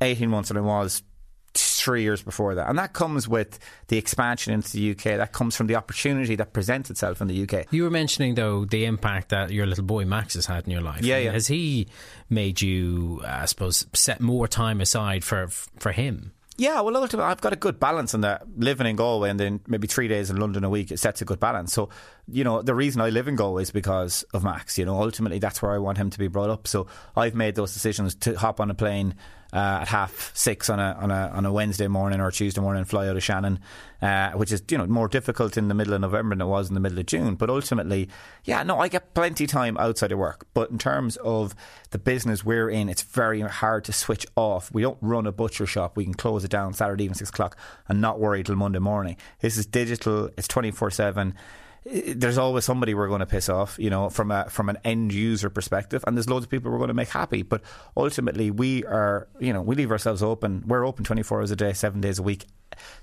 18 0.00 0.28
months 0.28 0.48
than 0.48 0.58
I 0.58 0.62
was 0.62 1.04
three 1.54 2.02
years 2.02 2.24
before 2.24 2.56
that. 2.56 2.68
And 2.68 2.76
that 2.80 2.92
comes 2.92 3.28
with 3.28 3.60
the 3.86 3.98
expansion 3.98 4.52
into 4.52 4.72
the 4.72 4.90
UK. 4.90 5.16
That 5.18 5.30
comes 5.30 5.54
from 5.54 5.68
the 5.68 5.76
opportunity 5.76 6.34
that 6.34 6.52
presents 6.52 6.90
itself 6.90 7.20
in 7.20 7.28
the 7.28 7.44
UK. 7.44 7.66
You 7.70 7.84
were 7.84 7.90
mentioning, 7.90 8.34
though, 8.34 8.64
the 8.64 8.84
impact 8.84 9.28
that 9.28 9.52
your 9.52 9.66
little 9.66 9.84
boy 9.84 10.04
Max 10.06 10.34
has 10.34 10.46
had 10.46 10.64
in 10.64 10.72
your 10.72 10.82
life. 10.82 11.02
Yeah, 11.04 11.18
yeah. 11.18 11.30
Has 11.30 11.46
he 11.46 11.86
made 12.28 12.62
you, 12.62 13.20
uh, 13.22 13.42
I 13.42 13.44
suppose, 13.44 13.86
set 13.92 14.20
more 14.20 14.48
time 14.48 14.80
aside 14.80 15.22
for 15.22 15.46
for 15.46 15.92
him? 15.92 16.32
Yeah, 16.56 16.82
well, 16.82 16.96
ultimately, 16.96 17.28
I've 17.28 17.40
got 17.40 17.52
a 17.52 17.56
good 17.56 17.80
balance 17.80 18.14
in 18.14 18.20
that. 18.20 18.44
Living 18.56 18.86
in 18.86 18.94
Galway 18.94 19.28
and 19.28 19.40
then 19.40 19.60
maybe 19.66 19.88
three 19.88 20.06
days 20.06 20.30
in 20.30 20.36
London 20.36 20.62
a 20.62 20.70
week, 20.70 20.92
it 20.92 20.98
sets 20.98 21.20
a 21.20 21.24
good 21.24 21.40
balance. 21.40 21.72
So, 21.72 21.88
you 22.28 22.44
know, 22.44 22.62
the 22.62 22.76
reason 22.76 23.00
I 23.00 23.10
live 23.10 23.26
in 23.26 23.34
Galway 23.34 23.62
is 23.62 23.72
because 23.72 24.22
of 24.32 24.44
Max. 24.44 24.78
You 24.78 24.84
know, 24.84 25.02
ultimately, 25.02 25.40
that's 25.40 25.60
where 25.60 25.72
I 25.72 25.78
want 25.78 25.98
him 25.98 26.10
to 26.10 26.18
be 26.18 26.28
brought 26.28 26.50
up. 26.50 26.68
So, 26.68 26.86
I've 27.16 27.34
made 27.34 27.56
those 27.56 27.72
decisions 27.72 28.14
to 28.16 28.34
hop 28.34 28.60
on 28.60 28.70
a 28.70 28.74
plane 28.74 29.16
uh, 29.54 29.78
at 29.82 29.88
half 29.88 30.32
six 30.34 30.68
on 30.68 30.80
a 30.80 30.96
on 31.00 31.12
a 31.12 31.30
on 31.32 31.46
a 31.46 31.52
Wednesday 31.52 31.86
morning 31.86 32.20
or 32.20 32.32
Tuesday 32.32 32.60
morning 32.60 32.84
fly 32.84 33.06
out 33.06 33.16
of 33.16 33.22
Shannon, 33.22 33.60
uh, 34.02 34.32
which 34.32 34.50
is 34.50 34.62
you 34.68 34.76
know 34.76 34.86
more 34.86 35.06
difficult 35.06 35.56
in 35.56 35.68
the 35.68 35.74
middle 35.74 35.94
of 35.94 36.00
November 36.00 36.34
than 36.34 36.42
it 36.42 36.50
was 36.50 36.68
in 36.68 36.74
the 36.74 36.80
middle 36.80 36.98
of 36.98 37.06
June. 37.06 37.36
But 37.36 37.50
ultimately, 37.50 38.08
yeah, 38.44 38.64
no, 38.64 38.80
I 38.80 38.88
get 38.88 39.14
plenty 39.14 39.46
time 39.46 39.78
outside 39.78 40.10
of 40.10 40.18
work. 40.18 40.44
But 40.54 40.70
in 40.70 40.78
terms 40.78 41.16
of 41.18 41.54
the 41.90 41.98
business 41.98 42.44
we're 42.44 42.68
in, 42.68 42.88
it's 42.88 43.02
very 43.02 43.40
hard 43.42 43.84
to 43.84 43.92
switch 43.92 44.26
off. 44.34 44.72
We 44.72 44.82
don't 44.82 44.98
run 45.00 45.26
a 45.26 45.32
butcher 45.32 45.66
shop. 45.66 45.96
We 45.96 46.04
can 46.04 46.14
close 46.14 46.44
it 46.44 46.50
down 46.50 46.74
Saturday 46.74 47.04
evening 47.04 47.14
six 47.14 47.30
o'clock 47.30 47.56
and 47.88 48.00
not 48.00 48.18
worry 48.18 48.42
till 48.42 48.56
Monday 48.56 48.80
morning. 48.80 49.16
This 49.38 49.56
is 49.56 49.66
digital. 49.66 50.30
It's 50.36 50.48
twenty 50.48 50.72
four 50.72 50.90
seven 50.90 51.34
there's 51.84 52.38
always 52.38 52.64
somebody 52.64 52.94
we're 52.94 53.08
going 53.08 53.20
to 53.20 53.26
piss 53.26 53.48
off, 53.48 53.78
you 53.78 53.90
know, 53.90 54.08
from 54.08 54.30
a 54.30 54.48
from 54.48 54.68
an 54.68 54.78
end 54.84 55.12
user 55.12 55.50
perspective, 55.50 56.02
and 56.06 56.16
there's 56.16 56.28
loads 56.28 56.44
of 56.44 56.50
people 56.50 56.70
we're 56.70 56.78
going 56.78 56.88
to 56.88 56.94
make 56.94 57.10
happy. 57.10 57.42
But 57.42 57.62
ultimately, 57.96 58.50
we 58.50 58.84
are, 58.84 59.28
you 59.38 59.52
know, 59.52 59.60
we 59.60 59.74
leave 59.74 59.90
ourselves 59.90 60.22
open. 60.22 60.64
We're 60.66 60.86
open 60.86 61.04
24 61.04 61.40
hours 61.40 61.50
a 61.50 61.56
day, 61.56 61.72
seven 61.72 62.00
days 62.00 62.18
a 62.18 62.22
week 62.22 62.46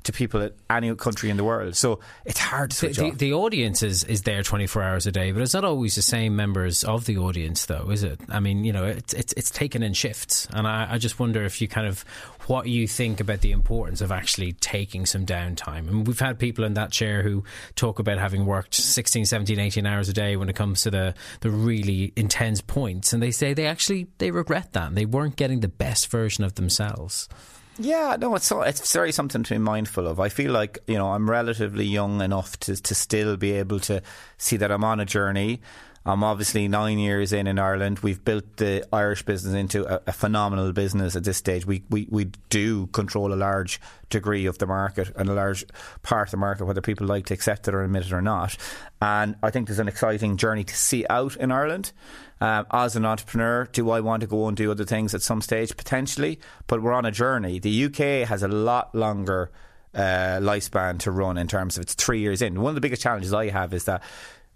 to 0.03 0.11
people 0.11 0.41
at 0.41 0.53
any 0.69 0.93
country 0.95 1.29
in 1.29 1.37
the 1.37 1.43
world. 1.43 1.75
So 1.75 1.99
it's 2.25 2.39
hard 2.39 2.71
to 2.71 2.77
switch 2.77 2.97
the, 2.97 3.11
off. 3.11 3.17
The, 3.17 3.33
audience 3.33 3.83
is, 3.83 4.03
is 4.03 4.23
there 4.23 4.43
24 4.43 4.81
hours 4.81 5.07
a 5.07 5.11
day, 5.11 5.31
but 5.31 5.41
it's 5.41 5.53
not 5.53 5.63
always 5.63 5.95
the 5.95 6.01
same 6.01 6.35
members 6.35 6.83
of 6.83 7.05
the 7.05 7.17
audience, 7.17 7.65
though, 7.65 7.89
is 7.89 8.03
it? 8.03 8.19
I 8.29 8.39
mean, 8.39 8.63
you 8.63 8.73
know, 8.73 8.85
it's 8.85 9.13
it's, 9.13 9.33
it's 9.33 9.49
taken 9.49 9.83
in 9.83 9.93
shifts, 9.93 10.47
and 10.53 10.67
I, 10.67 10.87
I 10.91 10.97
just 10.97 11.19
wonder 11.19 11.43
if 11.43 11.61
you 11.61 11.67
kind 11.67 11.87
of 11.87 12.01
what 12.47 12.67
you 12.67 12.87
think 12.87 13.19
about 13.19 13.41
the 13.41 13.51
importance 13.51 14.01
of 14.01 14.11
actually 14.11 14.53
taking 14.53 15.05
some 15.05 15.25
downtime. 15.25 15.87
And 15.87 16.07
we've 16.07 16.19
had 16.19 16.39
people 16.39 16.65
in 16.65 16.73
that 16.73 16.91
chair 16.91 17.21
who 17.21 17.43
talk 17.75 17.99
about 17.99 18.17
having 18.17 18.45
worked 18.45 18.73
16, 18.73 19.25
17, 19.25 19.59
18 19.59 19.85
hours 19.85 20.09
a 20.09 20.13
day 20.13 20.35
when 20.35 20.49
it 20.49 20.55
comes 20.55 20.81
to 20.81 20.91
the 20.91 21.13
the 21.41 21.51
really 21.51 22.13
intense 22.15 22.61
points, 22.61 23.13
and 23.13 23.21
they 23.21 23.31
say 23.31 23.53
they 23.53 23.67
actually 23.67 24.07
they 24.17 24.31
regret 24.31 24.73
that 24.73 24.95
they 24.95 25.05
weren't 25.05 25.35
getting 25.35 25.59
the 25.59 25.67
best 25.67 26.07
version 26.07 26.43
of 26.43 26.55
themselves. 26.55 27.29
Yeah, 27.77 28.17
no, 28.19 28.35
it's 28.35 28.51
it's 28.51 28.93
very 28.93 29.11
something 29.11 29.43
to 29.43 29.53
be 29.53 29.57
mindful 29.57 30.07
of. 30.07 30.19
I 30.19 30.29
feel 30.29 30.51
like 30.51 30.79
you 30.87 30.95
know 30.95 31.13
I'm 31.13 31.29
relatively 31.29 31.85
young 31.85 32.21
enough 32.21 32.59
to 32.61 32.75
to 32.75 32.95
still 32.95 33.37
be 33.37 33.53
able 33.53 33.79
to 33.81 34.01
see 34.37 34.57
that 34.57 34.71
I'm 34.71 34.83
on 34.83 34.99
a 34.99 35.05
journey. 35.05 35.61
I'm 36.03 36.23
obviously 36.23 36.67
nine 36.67 36.97
years 36.97 37.31
in 37.31 37.45
in 37.45 37.59
Ireland. 37.59 37.99
We've 37.99 38.23
built 38.23 38.57
the 38.57 38.83
Irish 38.91 39.23
business 39.23 39.53
into 39.53 39.85
a, 39.85 40.01
a, 40.07 40.11
phenomenal 40.11 40.71
business 40.73 41.15
at 41.15 41.23
this 41.23 41.37
stage. 41.37 41.65
We, 41.65 41.83
we 41.91 42.07
we 42.09 42.25
do 42.49 42.87
control 42.87 43.31
a 43.31 43.35
large 43.35 43.79
degree 44.09 44.47
of 44.47 44.57
the 44.57 44.65
market 44.65 45.11
and 45.15 45.29
a 45.29 45.33
large 45.33 45.63
part 46.01 46.29
of 46.29 46.31
the 46.31 46.37
market, 46.37 46.65
whether 46.65 46.81
people 46.81 47.05
like 47.05 47.27
to 47.27 47.35
accept 47.35 47.67
it 47.67 47.75
or 47.75 47.83
admit 47.83 48.07
it 48.07 48.13
or 48.13 48.21
not. 48.21 48.57
And 48.99 49.35
I 49.43 49.51
think 49.51 49.67
there's 49.67 49.79
an 49.79 49.87
exciting 49.87 50.37
journey 50.37 50.63
to 50.63 50.75
see 50.75 51.05
out 51.07 51.35
in 51.35 51.51
Ireland. 51.51 51.91
Um, 52.39 52.65
as 52.71 52.95
an 52.95 53.05
entrepreneur, 53.05 53.65
do 53.71 53.91
I 53.91 53.99
want 53.99 54.21
to 54.21 54.27
go 54.27 54.47
and 54.47 54.57
do 54.57 54.71
other 54.71 54.85
things 54.85 55.13
at 55.13 55.21
some 55.21 55.41
stage? 55.41 55.77
Potentially, 55.77 56.39
but 56.65 56.81
we're 56.81 56.93
on 56.93 57.05
a 57.05 57.11
journey. 57.11 57.59
The 57.59 57.85
UK 57.85 58.27
has 58.27 58.41
a 58.41 58.47
lot 58.47 58.95
longer 58.95 59.51
uh, 59.93 60.39
lifespan 60.41 60.97
to 60.99 61.11
run 61.11 61.37
in 61.37 61.47
terms 61.47 61.77
of 61.77 61.83
it's 61.83 61.93
three 61.93 62.19
years 62.19 62.41
in. 62.41 62.59
One 62.59 62.69
of 62.69 62.75
the 62.75 62.81
biggest 62.81 63.03
challenges 63.03 63.33
I 63.33 63.49
have 63.49 63.73
is 63.73 63.83
that 63.85 64.01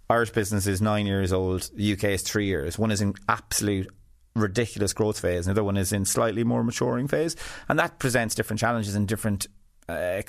Irish 0.10 0.32
business 0.32 0.68
is 0.68 0.82
nine 0.82 1.06
years 1.06 1.34
old, 1.34 1.70
the 1.74 1.94
UK 1.94 2.04
is 2.06 2.22
three 2.22 2.46
years. 2.46 2.78
One 2.78 2.92
is 2.92 3.02
in 3.02 3.16
absolute 3.28 3.90
ridiculous 4.36 4.94
growth 4.94 5.20
phase, 5.20 5.48
another 5.48 5.64
one 5.64 5.78
is 5.78 5.94
in 5.94 6.06
slightly 6.06 6.44
more 6.44 6.64
maturing 6.64 7.08
phase. 7.08 7.36
And 7.70 7.80
that 7.80 8.00
presents 8.00 8.36
different 8.36 8.60
challenges 8.60 8.96
and 8.96 9.08
different 9.08 9.48
uh. 9.88 10.22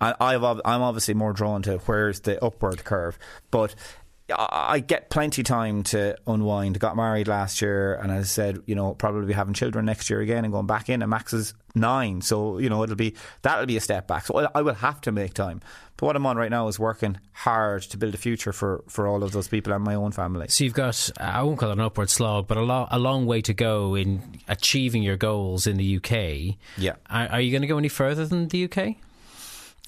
I, 0.00 0.14
I've, 0.20 0.44
I'm 0.44 0.82
obviously 0.82 1.14
more 1.14 1.32
drawn 1.32 1.62
to 1.62 1.78
where's 1.78 2.20
the 2.20 2.42
upward 2.44 2.84
curve, 2.84 3.18
but 3.50 3.74
I 4.30 4.80
get 4.80 5.10
plenty 5.10 5.42
time 5.42 5.82
to 5.84 6.16
unwind. 6.26 6.78
Got 6.78 6.96
married 6.96 7.28
last 7.28 7.60
year, 7.60 7.94
and 7.94 8.12
I 8.12 8.22
said, 8.22 8.60
you 8.66 8.74
know, 8.74 8.94
probably 8.94 9.32
having 9.32 9.54
children 9.54 9.84
next 9.84 10.10
year 10.10 10.20
again 10.20 10.44
and 10.44 10.52
going 10.52 10.66
back 10.66 10.88
in. 10.88 11.02
And 11.02 11.10
Max 11.10 11.32
is 11.32 11.54
nine, 11.74 12.20
so 12.22 12.58
you 12.58 12.68
know 12.68 12.82
it'll 12.82 12.96
be 12.96 13.14
that'll 13.42 13.66
be 13.66 13.76
a 13.76 13.80
step 13.80 14.06
back. 14.06 14.26
So 14.26 14.48
I 14.54 14.62
will 14.62 14.74
have 14.74 15.00
to 15.02 15.12
make 15.12 15.34
time. 15.34 15.60
But 15.96 16.06
what 16.06 16.16
I'm 16.16 16.26
on 16.26 16.36
right 16.36 16.50
now 16.50 16.68
is 16.68 16.78
working 16.78 17.18
hard 17.32 17.82
to 17.82 17.96
build 17.96 18.14
a 18.14 18.18
future 18.18 18.52
for, 18.52 18.82
for 18.88 19.06
all 19.06 19.22
of 19.22 19.30
those 19.32 19.46
people 19.46 19.72
and 19.72 19.84
my 19.84 19.94
own 19.94 20.10
family. 20.10 20.48
So 20.48 20.64
you've 20.64 20.74
got 20.74 21.10
I 21.18 21.42
won't 21.42 21.58
call 21.58 21.68
it 21.70 21.74
an 21.74 21.80
upward 21.80 22.10
slog, 22.10 22.48
but 22.48 22.56
a, 22.56 22.62
lo- 22.62 22.88
a 22.90 22.98
long 22.98 23.26
way 23.26 23.40
to 23.42 23.54
go 23.54 23.94
in 23.94 24.40
achieving 24.48 25.02
your 25.02 25.16
goals 25.16 25.66
in 25.66 25.76
the 25.76 25.96
UK. 25.98 26.56
Yeah, 26.76 26.96
are, 27.08 27.28
are 27.28 27.40
you 27.40 27.50
going 27.50 27.62
to 27.62 27.68
go 27.68 27.78
any 27.78 27.88
further 27.88 28.26
than 28.26 28.48
the 28.48 28.64
UK? 28.64 28.96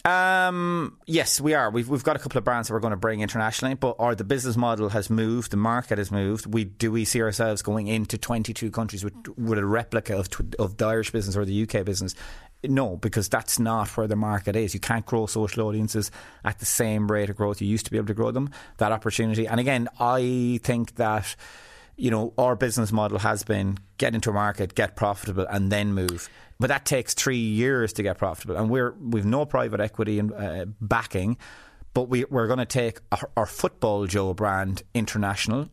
Um, 0.05 0.99
yes, 1.07 1.41
we 1.41 1.55
are. 1.55 1.71
We've 1.71 1.89
we've 1.89 2.05
got 2.05 2.15
a 2.15 2.19
couple 2.19 2.37
of 2.37 2.45
brands 2.45 2.69
that 2.69 2.75
we're 2.75 2.81
going 2.81 2.91
to 2.91 2.97
bring 2.97 3.21
internationally, 3.21 3.75
but 3.75 3.97
our 3.99 4.15
the 4.15 4.25
business 4.25 4.55
model 4.55 4.91
has 4.91 5.09
moved, 5.09 5.51
the 5.51 5.57
market 5.57 5.97
has 5.97 6.11
moved. 6.11 6.53
We 6.53 6.65
do 6.65 6.93
we 6.93 7.07
see 7.07 7.23
ourselves 7.23 7.63
going 7.63 7.87
into 7.87 8.19
22 8.19 8.71
countries 8.71 9.03
with 9.03 9.15
with 9.39 9.59
a 9.59 9.65
replica 9.65 10.19
of 10.19 10.29
of 10.59 10.77
the 10.77 10.85
Irish 10.85 11.11
business 11.11 11.37
or 11.37 11.47
the 11.47 11.63
UK 11.63 11.87
business? 11.87 12.15
No, 12.63 12.97
because 12.97 13.31
that's 13.31 13.59
not 13.59 13.89
where 13.97 14.07
the 14.07 14.17
market 14.17 14.57
is. 14.57 14.75
You 14.75 14.81
can't 14.81 15.07
grow 15.07 15.25
social 15.25 15.67
audiences 15.67 16.11
at 16.45 16.59
the 16.59 16.67
same 16.67 17.11
rate 17.11 17.31
of 17.31 17.37
growth 17.37 17.63
you 17.63 17.69
used 17.69 17.87
to 17.87 17.91
be 17.91 17.97
able 17.97 18.07
to 18.09 18.15
grow 18.15 18.31
them. 18.31 18.51
That 18.77 18.93
opportunity, 18.93 19.47
and 19.47 19.59
again, 19.59 19.89
I 19.99 20.61
think 20.63 20.97
that 20.97 21.35
you 21.97 22.11
know 22.11 22.33
our 22.39 22.57
business 22.57 22.93
model 22.93 23.19
has 23.19 23.45
been 23.45 23.79
get 23.99 24.15
into 24.15 24.31
a 24.31 24.33
market, 24.33 24.75
get 24.75 24.97
profitable, 24.97 25.47
and 25.49 25.71
then 25.71 25.93
move. 25.93 26.29
But 26.59 26.69
that 26.69 26.85
takes 26.85 27.15
three 27.15 27.37
years 27.37 27.93
to 27.95 28.03
get 28.03 28.19
profitable, 28.19 28.57
and 28.57 28.71
we're 28.71 28.93
we've 28.93 29.25
no 29.25 29.45
private 29.45 29.81
equity 29.81 30.19
and 30.19 30.33
uh, 30.33 30.67
backing, 30.81 31.37
but 31.93 32.09
we 32.09 32.25
we're 32.25 32.47
going 32.47 32.59
to 32.59 32.67
take 32.67 33.01
our, 33.13 33.31
our, 33.37 33.47
football 33.47 34.07
Joe 34.07 34.35
brand 34.35 34.83
international. 34.95 35.69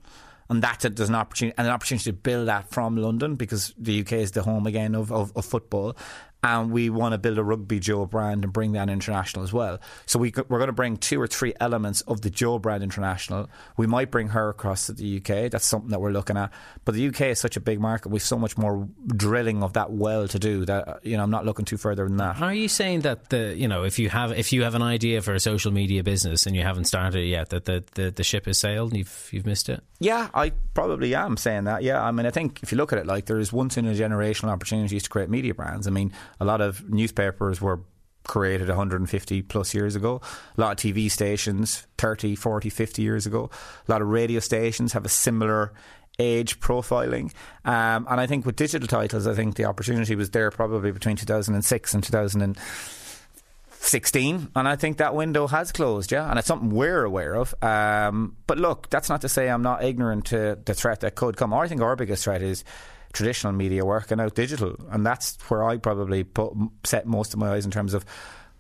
And 0.50 0.62
that's 0.62 0.84
a, 0.84 0.90
there's 0.90 1.08
an 1.08 1.16
opportunity 1.16 1.56
and 1.58 1.66
an 1.66 1.74
opportunity 1.74 2.12
to 2.12 2.14
build 2.14 2.50
that 2.50 2.70
from 2.72 2.98
London 2.98 3.36
because 3.36 3.74
the 3.78 4.02
UK 4.02 4.14
is 4.14 4.32
the 4.32 4.42
home 4.42 4.68
again 4.68 4.96
of, 4.96 5.10
of, 5.10 5.32
of 5.38 5.46
football, 5.46 5.96
and 6.44 6.72
we 6.72 6.90
want 6.90 7.14
to 7.14 7.18
build 7.18 7.38
a 7.38 7.44
Rugby 7.44 7.80
Joe 7.80 8.06
brand 8.06 8.44
and 8.44 8.52
bring 8.52 8.72
that 8.74 8.90
international 8.90 9.44
as 9.44 9.54
well. 9.54 9.80
So 10.06 10.20
we, 10.20 10.34
we're 10.48 10.58
going 10.58 10.68
to 10.68 10.74
bring 10.74 10.98
two 10.98 11.22
or 11.22 11.28
three 11.28 11.54
elements 11.60 12.02
of 12.02 12.22
the 12.22 12.30
Joe 12.30 12.60
brand 12.60 12.84
international. 12.84 13.50
We 13.78 13.88
might 13.88 14.12
bring 14.12 14.30
her 14.30 14.50
across 14.50 14.88
to 14.88 14.94
the 14.94 15.18
UK. 15.18 15.52
That's 15.52 15.66
something 15.66 15.92
that 15.92 16.02
we're 16.02 16.12
looking 16.12 16.38
at. 16.38 16.52
But 16.86 16.96
the 16.96 17.08
UK 17.08 17.22
is 17.22 17.40
such 17.40 17.58
a 17.58 17.62
big 17.62 17.80
market. 17.80 18.10
We've 18.10 18.22
so 18.22 18.38
much 18.38 18.58
more 18.58 18.88
drilling 19.08 19.64
of 19.64 19.74
that 19.74 19.92
well 19.92 20.28
to 20.28 20.40
do 20.40 20.66
that 20.66 21.00
you 21.04 21.18
know 21.18 21.24
I'm 21.24 21.32
not 21.32 21.46
looking 21.46 21.66
too 21.66 21.78
further 21.78 22.08
than 22.08 22.18
that. 22.18 22.42
Are 22.42 22.54
you 22.54 22.68
saying 22.68 23.02
that 23.02 23.30
the 23.30 23.56
you 23.56 23.68
know 23.68 23.84
if 23.84 24.00
you 24.00 24.10
have 24.10 24.32
if 24.32 24.54
you 24.54 24.64
have 24.64 24.76
an 24.76 24.82
idea 24.82 25.22
for 25.22 25.34
a 25.34 25.40
social 25.40 25.72
media 25.72 26.04
business 26.04 26.46
and 26.46 26.56
you 26.56 26.64
haven't 26.64 26.86
started 26.86 27.20
it 27.20 27.28
yet 27.28 27.50
that 27.50 27.66
the, 27.66 27.84
the, 27.96 28.12
the 28.12 28.24
ship 28.24 28.46
has 28.46 28.58
sailed 28.58 28.92
and 28.92 29.00
you've 29.00 29.30
you've 29.32 29.46
missed 29.46 29.70
it? 29.70 29.84
Yeah, 30.00 30.30
I 30.34 30.52
probably 30.74 31.14
am 31.16 31.38
saying 31.38 31.66
that. 31.66 31.84
Yeah, 31.84 32.02
I 32.04 32.12
mean 32.12 32.26
I 32.26 32.32
think 32.32 32.60
if 32.64 32.72
you 32.72 32.78
look 32.78 32.94
at 32.94 33.00
it 33.00 33.06
like 33.06 33.26
there's 33.26 33.54
once 33.54 33.78
in 33.78 33.86
a 33.86 33.94
generational 33.94 34.50
opportunities 34.50 35.04
to 35.04 35.10
create 35.10 35.30
media 35.30 35.54
brands. 35.54 35.88
I 35.88 35.92
mean 35.92 36.12
a 36.42 36.46
lot 36.46 36.60
of 36.60 36.90
newspapers 36.90 37.62
were 37.62 37.82
created 38.24 38.68
150 38.68 39.42
plus 39.44 39.76
years 39.76 39.96
ago. 39.96 40.20
A 40.58 40.62
lot 40.62 40.72
of 40.72 40.78
TV 40.78 41.10
stations 41.10 41.88
30, 41.98 42.36
40, 42.36 42.70
50 42.70 43.02
years 43.02 43.26
ago. 43.26 43.50
A 43.88 43.92
lot 43.92 44.02
of 44.02 44.08
radio 44.08 44.40
stations 44.40 44.94
have 44.94 45.04
a 45.06 45.10
similar 45.10 45.74
age 46.20 46.60
profiling. 46.60 47.32
Um, 47.64 48.08
and 48.10 48.20
I 48.20 48.26
think 48.26 48.44
with 48.46 48.56
digital 48.56 48.88
titles, 48.88 49.28
I 49.28 49.36
think 49.36 49.56
the 49.56 49.66
opportunity 49.66 50.16
was 50.16 50.32
there 50.32 50.50
probably 50.52 50.92
between 50.92 51.16
2006 51.16 51.94
and 51.94 52.04
2016. 52.04 54.52
And 54.56 54.68
I 54.68 54.76
think 54.76 54.98
that 54.98 55.14
window 55.14 55.46
has 55.48 55.72
closed, 55.72 56.12
yeah. 56.12 56.28
And 56.30 56.40
it's 56.40 56.48
something 56.48 56.72
we're 56.72 57.04
aware 57.04 57.36
of. 57.36 57.54
Um, 57.62 58.36
but 58.48 58.58
look, 58.58 58.90
that's 58.90 59.10
not 59.10 59.22
to 59.22 59.30
say 59.30 59.48
I'm 59.48 59.62
not 59.62 59.84
ignorant 59.84 60.26
to 60.26 60.58
the 60.66 60.74
threat 60.74 61.02
that 61.02 61.14
could 61.16 61.38
come. 61.38 61.54
I 61.54 61.68
think 61.68 61.82
our 61.82 61.96
biggest 61.96 62.24
threat 62.24 62.42
is 62.42 62.64
traditional 63.12 63.54
media 63.54 63.86
work 63.86 64.12
and 64.12 64.22
out 64.22 64.36
digital, 64.36 64.76
and 64.90 65.06
that's 65.06 65.38
where 65.50 65.64
I 65.64 65.78
probably 65.78 66.24
put 66.24 66.54
set 66.84 67.06
most 67.06 67.34
of 67.34 67.40
my 67.40 67.52
eyes 67.52 67.66
in 67.66 67.72
terms 67.72 67.94
of 67.94 68.06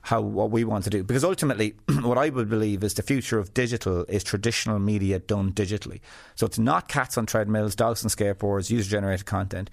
how 0.01 0.19
what 0.19 0.51
we 0.51 0.63
want 0.63 0.83
to 0.83 0.89
do. 0.89 1.03
Because 1.03 1.23
ultimately, 1.23 1.75
what 2.01 2.17
I 2.17 2.29
would 2.29 2.49
believe 2.49 2.83
is 2.83 2.95
the 2.95 3.03
future 3.03 3.37
of 3.37 3.53
digital 3.53 4.03
is 4.05 4.23
traditional 4.23 4.79
media 4.79 5.19
done 5.19 5.53
digitally. 5.53 6.01
So 6.35 6.45
it's 6.45 6.59
not 6.59 6.87
cats 6.87 7.17
on 7.17 7.25
treadmills, 7.25 7.75
dogs 7.75 8.03
on 8.03 8.09
skateboards, 8.09 8.69
user 8.69 8.89
generated 8.89 9.25
content. 9.25 9.69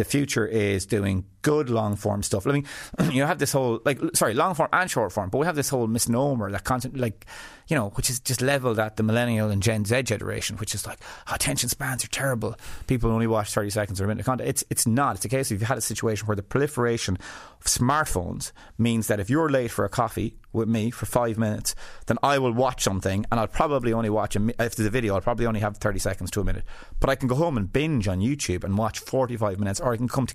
The 0.00 0.04
future 0.04 0.46
is 0.46 0.86
doing 0.86 1.26
good 1.42 1.68
long 1.68 1.94
form 1.94 2.22
stuff. 2.22 2.46
I 2.46 2.52
mean, 2.52 2.66
you 3.12 3.24
have 3.24 3.38
this 3.38 3.52
whole 3.52 3.82
like 3.84 4.00
sorry, 4.14 4.32
long 4.32 4.54
form 4.54 4.70
and 4.72 4.90
short 4.90 5.12
form, 5.12 5.28
but 5.28 5.36
we 5.36 5.44
have 5.44 5.56
this 5.56 5.68
whole 5.68 5.86
misnomer 5.86 6.50
that 6.50 6.64
content 6.64 6.96
like 6.96 7.26
you 7.68 7.76
know, 7.76 7.90
which 7.90 8.08
is 8.08 8.18
just 8.18 8.40
leveled 8.40 8.78
at 8.78 8.96
the 8.96 9.02
millennial 9.02 9.50
and 9.50 9.62
Gen 9.62 9.84
Z 9.84 10.04
generation, 10.04 10.56
which 10.56 10.74
is 10.74 10.86
like 10.86 11.00
oh, 11.28 11.34
attention 11.34 11.68
spans 11.68 12.02
are 12.02 12.08
terrible. 12.08 12.56
People 12.86 13.10
only 13.10 13.26
watch 13.26 13.52
thirty 13.52 13.68
seconds 13.68 14.00
or 14.00 14.04
a 14.04 14.08
minute 14.08 14.20
of 14.20 14.24
content. 14.26 14.48
It's 14.48 14.64
it's 14.70 14.86
not. 14.86 15.16
It's 15.16 15.26
a 15.26 15.28
case 15.28 15.50
of 15.50 15.60
you've 15.60 15.68
had 15.68 15.76
a 15.76 15.82
situation 15.82 16.26
where 16.26 16.36
the 16.36 16.42
proliferation 16.42 17.18
of 17.60 17.66
smartphones 17.66 18.52
means 18.78 19.08
that 19.08 19.20
if 19.20 19.28
you're 19.28 19.50
late 19.50 19.70
for 19.70 19.84
a 19.84 19.90
coffee 19.90 20.34
with 20.52 20.68
me 20.68 20.90
for 20.90 21.06
five 21.06 21.38
minutes, 21.38 21.74
then 22.06 22.18
I 22.22 22.38
will 22.38 22.52
watch 22.52 22.82
something 22.82 23.24
and 23.30 23.40
I'll 23.40 23.46
probably 23.46 23.92
only 23.92 24.10
watch 24.10 24.36
a, 24.36 24.48
if 24.62 24.74
there's 24.74 24.86
a 24.86 24.90
video, 24.90 25.14
I'll 25.14 25.20
probably 25.20 25.46
only 25.46 25.60
have 25.60 25.76
thirty 25.76 25.98
seconds 25.98 26.30
to 26.32 26.40
a 26.40 26.44
minute. 26.44 26.64
But 26.98 27.10
I 27.10 27.14
can 27.14 27.28
go 27.28 27.34
home 27.34 27.56
and 27.56 27.72
binge 27.72 28.08
on 28.08 28.20
YouTube 28.20 28.64
and 28.64 28.76
watch 28.76 28.98
forty 28.98 29.36
five 29.36 29.58
minutes, 29.58 29.80
or 29.80 29.92
I 29.92 29.96
can 29.96 30.08
come 30.08 30.26
to, 30.26 30.34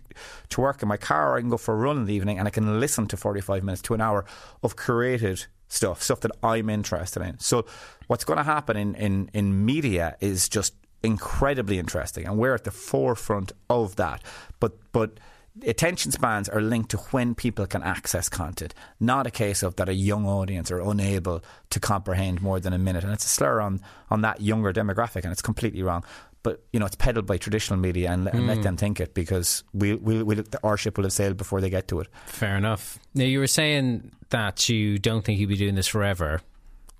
to 0.50 0.62
work 0.62 0.82
in 0.82 0.88
my 0.88 0.98
car, 0.98 1.32
or 1.32 1.38
I 1.38 1.42
can 1.42 1.50
go 1.50 1.58
for 1.58 1.74
a 1.74 1.78
run 1.78 1.98
in 1.98 2.06
the 2.06 2.14
evening 2.14 2.40
and 2.40 2.48
I 2.48 2.52
can 2.52 2.80
listen 2.80 3.08
to 3.08 3.18
forty 3.18 3.42
five 3.42 3.64
minutes 3.64 3.82
to 3.84 3.94
an 3.94 4.02
hour 4.02 4.26
of 4.64 4.76
curated 4.76 5.48
stuff, 5.68 6.02
stuff 6.02 6.22
that 6.22 6.32
I'm 6.44 6.70
interested 6.70 7.22
in. 7.24 7.40
So 7.40 7.66
what's 8.08 8.24
going 8.24 8.38
to 8.38 8.44
happen 8.44 8.78
in, 8.78 8.96
in, 8.96 9.30
in 9.34 9.66
media 9.66 10.16
is 10.22 10.48
just 10.48 10.76
incredibly 11.04 11.78
interesting, 11.78 12.26
and 12.26 12.38
we're 12.38 12.56
at 12.56 12.64
the 12.64 12.72
forefront 12.72 13.52
of 13.70 13.96
that. 13.98 14.24
But 14.60 14.74
but 14.92 15.20
attention 15.64 16.12
spans 16.12 16.50
are 16.50 16.62
linked 16.62 16.92
to 16.92 16.98
when 16.98 17.36
people 17.36 17.66
can 17.66 17.84
access 17.84 18.30
content, 18.30 18.74
not 19.00 19.28
a 19.28 19.32
case 19.32 19.64
of 19.64 19.76
that 19.78 19.90
a 19.90 19.94
young 19.94 20.26
audience 20.26 20.72
are 20.72 20.82
unable 20.82 21.44
to 21.70 21.80
comprehend 21.80 22.42
more 22.42 22.60
than 22.60 22.74
a 22.74 22.78
minute. 22.78 23.04
And 23.04 23.14
it's 23.14 23.26
a 23.26 23.30
slur 23.30 23.62
on 23.62 23.82
on 24.10 24.22
that 24.22 24.42
younger 24.42 24.74
demographic, 24.74 25.24
and 25.24 25.32
it's 25.32 25.42
completely 25.42 25.84
wrong 25.84 26.04
but 26.46 26.64
you 26.72 26.80
know 26.80 26.86
it's 26.86 26.96
peddled 26.96 27.26
by 27.26 27.38
traditional 27.38 27.80
media 27.80 28.12
and, 28.12 28.28
and 28.28 28.42
mm. 28.42 28.48
let 28.48 28.58
hmm. 28.58 28.64
them 28.64 28.78
think 28.78 29.00
it 29.00 29.16
because 29.16 29.64
we, 29.74 29.96
we, 29.96 30.22
we, 30.22 30.44
our 30.64 30.78
ship 30.78 30.96
will 30.96 31.04
have 31.04 31.12
sailed 31.12 31.38
before 31.38 31.60
they 31.60 31.72
get 31.72 31.88
to 31.88 32.00
it. 32.00 32.08
Fair 32.28 32.56
enough. 32.56 33.00
Now 33.16 33.24
you 33.24 33.40
were 33.40 33.48
saying 33.48 34.12
that 34.30 34.70
you 34.70 35.00
don't 35.00 35.26
think 35.26 35.40
you'll 35.40 35.50
be 35.50 35.58
doing 35.58 35.74
this 35.74 35.88
forever. 35.88 36.42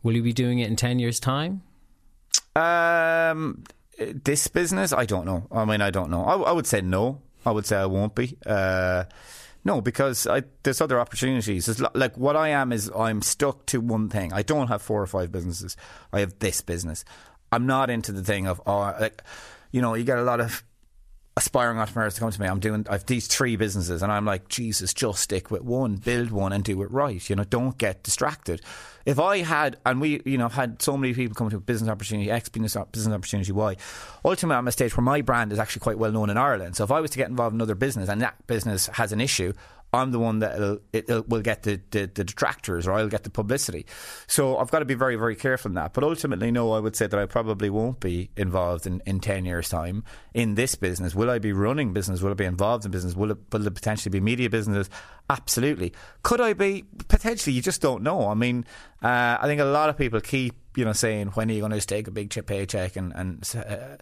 Will 0.02 0.16
you 0.16 0.24
be 0.24 0.34
doing 0.34 0.58
it 0.60 0.68
in 0.68 0.76
ten 0.76 0.98
years' 0.98 1.20
time? 1.20 1.62
Um, 2.56 3.64
this 3.98 4.48
business, 4.48 4.92
I 4.92 5.06
don't 5.06 5.26
know. 5.26 5.46
I 5.52 5.64
mean, 5.64 5.80
I 5.82 5.92
don't 5.92 6.10
know. 6.10 6.24
I, 6.24 6.38
I 6.38 6.52
would 6.52 6.66
say 6.66 6.82
no. 6.82 7.22
I 7.46 7.52
would 7.52 7.66
say 7.66 7.78
I 7.78 7.86
won't 7.86 8.16
be. 8.16 8.38
Uh, 8.46 9.06
no, 9.64 9.82
because 9.82 10.28
I, 10.28 10.44
there's 10.64 10.80
other 10.80 11.00
opportunities. 11.00 11.82
Like 11.96 12.18
what 12.18 12.36
I 12.36 12.50
am 12.50 12.72
is 12.72 12.92
I'm 12.96 13.22
stuck 13.22 13.66
to 13.68 13.82
one 13.82 14.10
thing. 14.10 14.32
I 14.32 14.44
don't 14.44 14.68
have 14.68 14.82
four 14.82 15.02
or 15.02 15.08
five 15.08 15.32
businesses. 15.32 15.76
I 16.14 16.20
have 16.20 16.38
this 16.40 16.62
business. 16.62 17.04
I'm 17.52 17.66
not 17.66 17.90
into 17.90 18.12
the 18.12 18.24
thing 18.24 18.48
of 18.48 18.62
oh, 18.66 18.94
like, 19.00 19.24
you 19.72 19.82
know, 19.82 19.96
you 19.96 20.04
get 20.04 20.18
a 20.18 20.24
lot 20.24 20.40
of 20.40 20.64
aspiring 21.38 21.78
entrepreneurs 21.78 22.14
to 22.14 22.22
come 22.22 22.32
to 22.32 22.42
me. 22.42 22.48
I'm 22.48 22.60
doing 22.60 22.86
I've 22.90 23.06
these 23.06 23.28
three 23.28 23.56
businesses, 23.58 24.02
and 24.02 24.12
I'm 24.12 24.26
like, 24.26 24.48
Jesus, 24.48 24.94
just 24.94 25.22
stick 25.22 25.52
with 25.52 25.64
one, 25.64 25.98
build 25.98 26.32
one, 26.32 26.54
and 26.54 26.64
do 26.64 26.82
it 26.82 26.92
right. 26.92 27.30
You 27.30 27.36
know, 27.36 27.44
don't 27.44 27.78
get 27.78 28.04
distracted. 28.04 28.62
If 29.06 29.20
I 29.20 29.40
had, 29.40 29.78
and 29.86 30.00
we, 30.02 30.22
you 30.26 30.38
know, 30.38 30.48
had 30.48 30.82
so 30.82 30.98
many 30.98 31.14
people 31.14 31.36
come 31.36 31.50
to 31.50 31.60
business 31.60 31.90
opportunity 31.90 32.32
X, 32.32 32.50
business 32.50 32.78
business 32.92 33.14
opportunity 33.14 33.52
Y. 33.52 33.76
Ultimately, 34.24 34.58
I'm 34.58 34.68
at 34.68 34.70
a 34.70 34.72
stage 34.72 34.96
where 34.96 35.04
my 35.04 35.22
brand 35.22 35.52
is 35.52 35.60
actually 35.60 35.82
quite 35.82 35.98
well 36.00 36.12
known 36.12 36.30
in 36.30 36.38
Ireland. 36.38 36.78
So 36.78 36.84
if 36.86 36.92
I 36.92 37.02
was 37.02 37.12
to 37.12 37.18
get 37.18 37.30
involved 37.30 37.54
in 37.54 37.58
another 37.58 37.76
business 37.76 38.08
and 38.08 38.22
that 38.22 38.48
business 38.48 38.88
has 38.94 39.12
an 39.12 39.20
issue, 39.20 39.54
I'm 39.96 40.12
the 40.12 40.20
one 40.20 40.40
that 40.40 40.80
it 40.94 41.30
will 41.30 41.42
get 41.42 41.64
the, 41.64 41.82
the, 41.92 42.02
the, 42.14 42.24
detractors 42.24 42.88
or 42.88 42.94
I'll 42.94 43.08
get 43.08 43.24
the 43.24 43.30
publicity. 43.30 43.86
So 44.28 44.58
I've 44.58 44.72
got 44.72 44.80
to 44.80 44.86
be 44.86 44.94
very, 44.94 45.16
very 45.16 45.36
careful 45.36 45.70
in 45.70 45.76
that. 45.76 45.94
But 45.94 46.04
ultimately, 46.04 46.52
no, 46.52 46.74
I 46.74 46.80
would 46.80 46.96
say 46.96 47.08
that 47.08 47.20
I 47.20 47.26
probably 47.26 47.70
won't 47.70 48.00
be 48.00 48.30
involved 48.36 48.86
in, 48.86 49.02
in 49.06 49.20
10 49.20 49.46
years' 49.46 49.70
time 49.70 50.04
in 50.34 50.56
this 50.56 50.76
business. 50.76 51.16
Will 51.16 51.30
I 51.30 51.40
be 51.40 51.54
running 51.54 51.94
business? 51.94 52.22
Will 52.22 52.32
I 52.32 52.36
be 52.36 52.46
involved 52.46 52.86
in 52.86 52.92
business? 52.92 53.16
Will 53.16 53.32
it, 53.32 53.38
will 53.52 53.66
it 53.66 53.74
potentially 53.74 54.12
be 54.12 54.20
media 54.20 54.50
business? 54.50 54.90
Absolutely. 55.30 55.94
Could 56.24 56.42
I 56.42 56.54
be? 56.54 56.86
Potentially, 57.08 57.56
you 57.56 57.62
just 57.62 57.82
don't 57.82 58.04
know. 58.04 58.28
I 58.28 58.36
mean, 58.36 58.66
uh, 59.02 59.38
I 59.40 59.46
think 59.46 59.60
a 59.62 59.66
lot 59.66 59.90
of 59.90 59.98
people 59.98 60.22
keep, 60.22 60.54
you 60.76 60.86
know, 60.86 60.94
saying, 60.94 61.28
when 61.30 61.50
are 61.50 61.54
you 61.54 61.62
going 61.62 61.72
to 61.72 61.82
take 61.86 62.08
a 62.08 62.12
big 62.12 62.30
paycheck 62.46 62.96
and, 62.96 63.12
and 63.16 63.56
uh, 63.56 63.98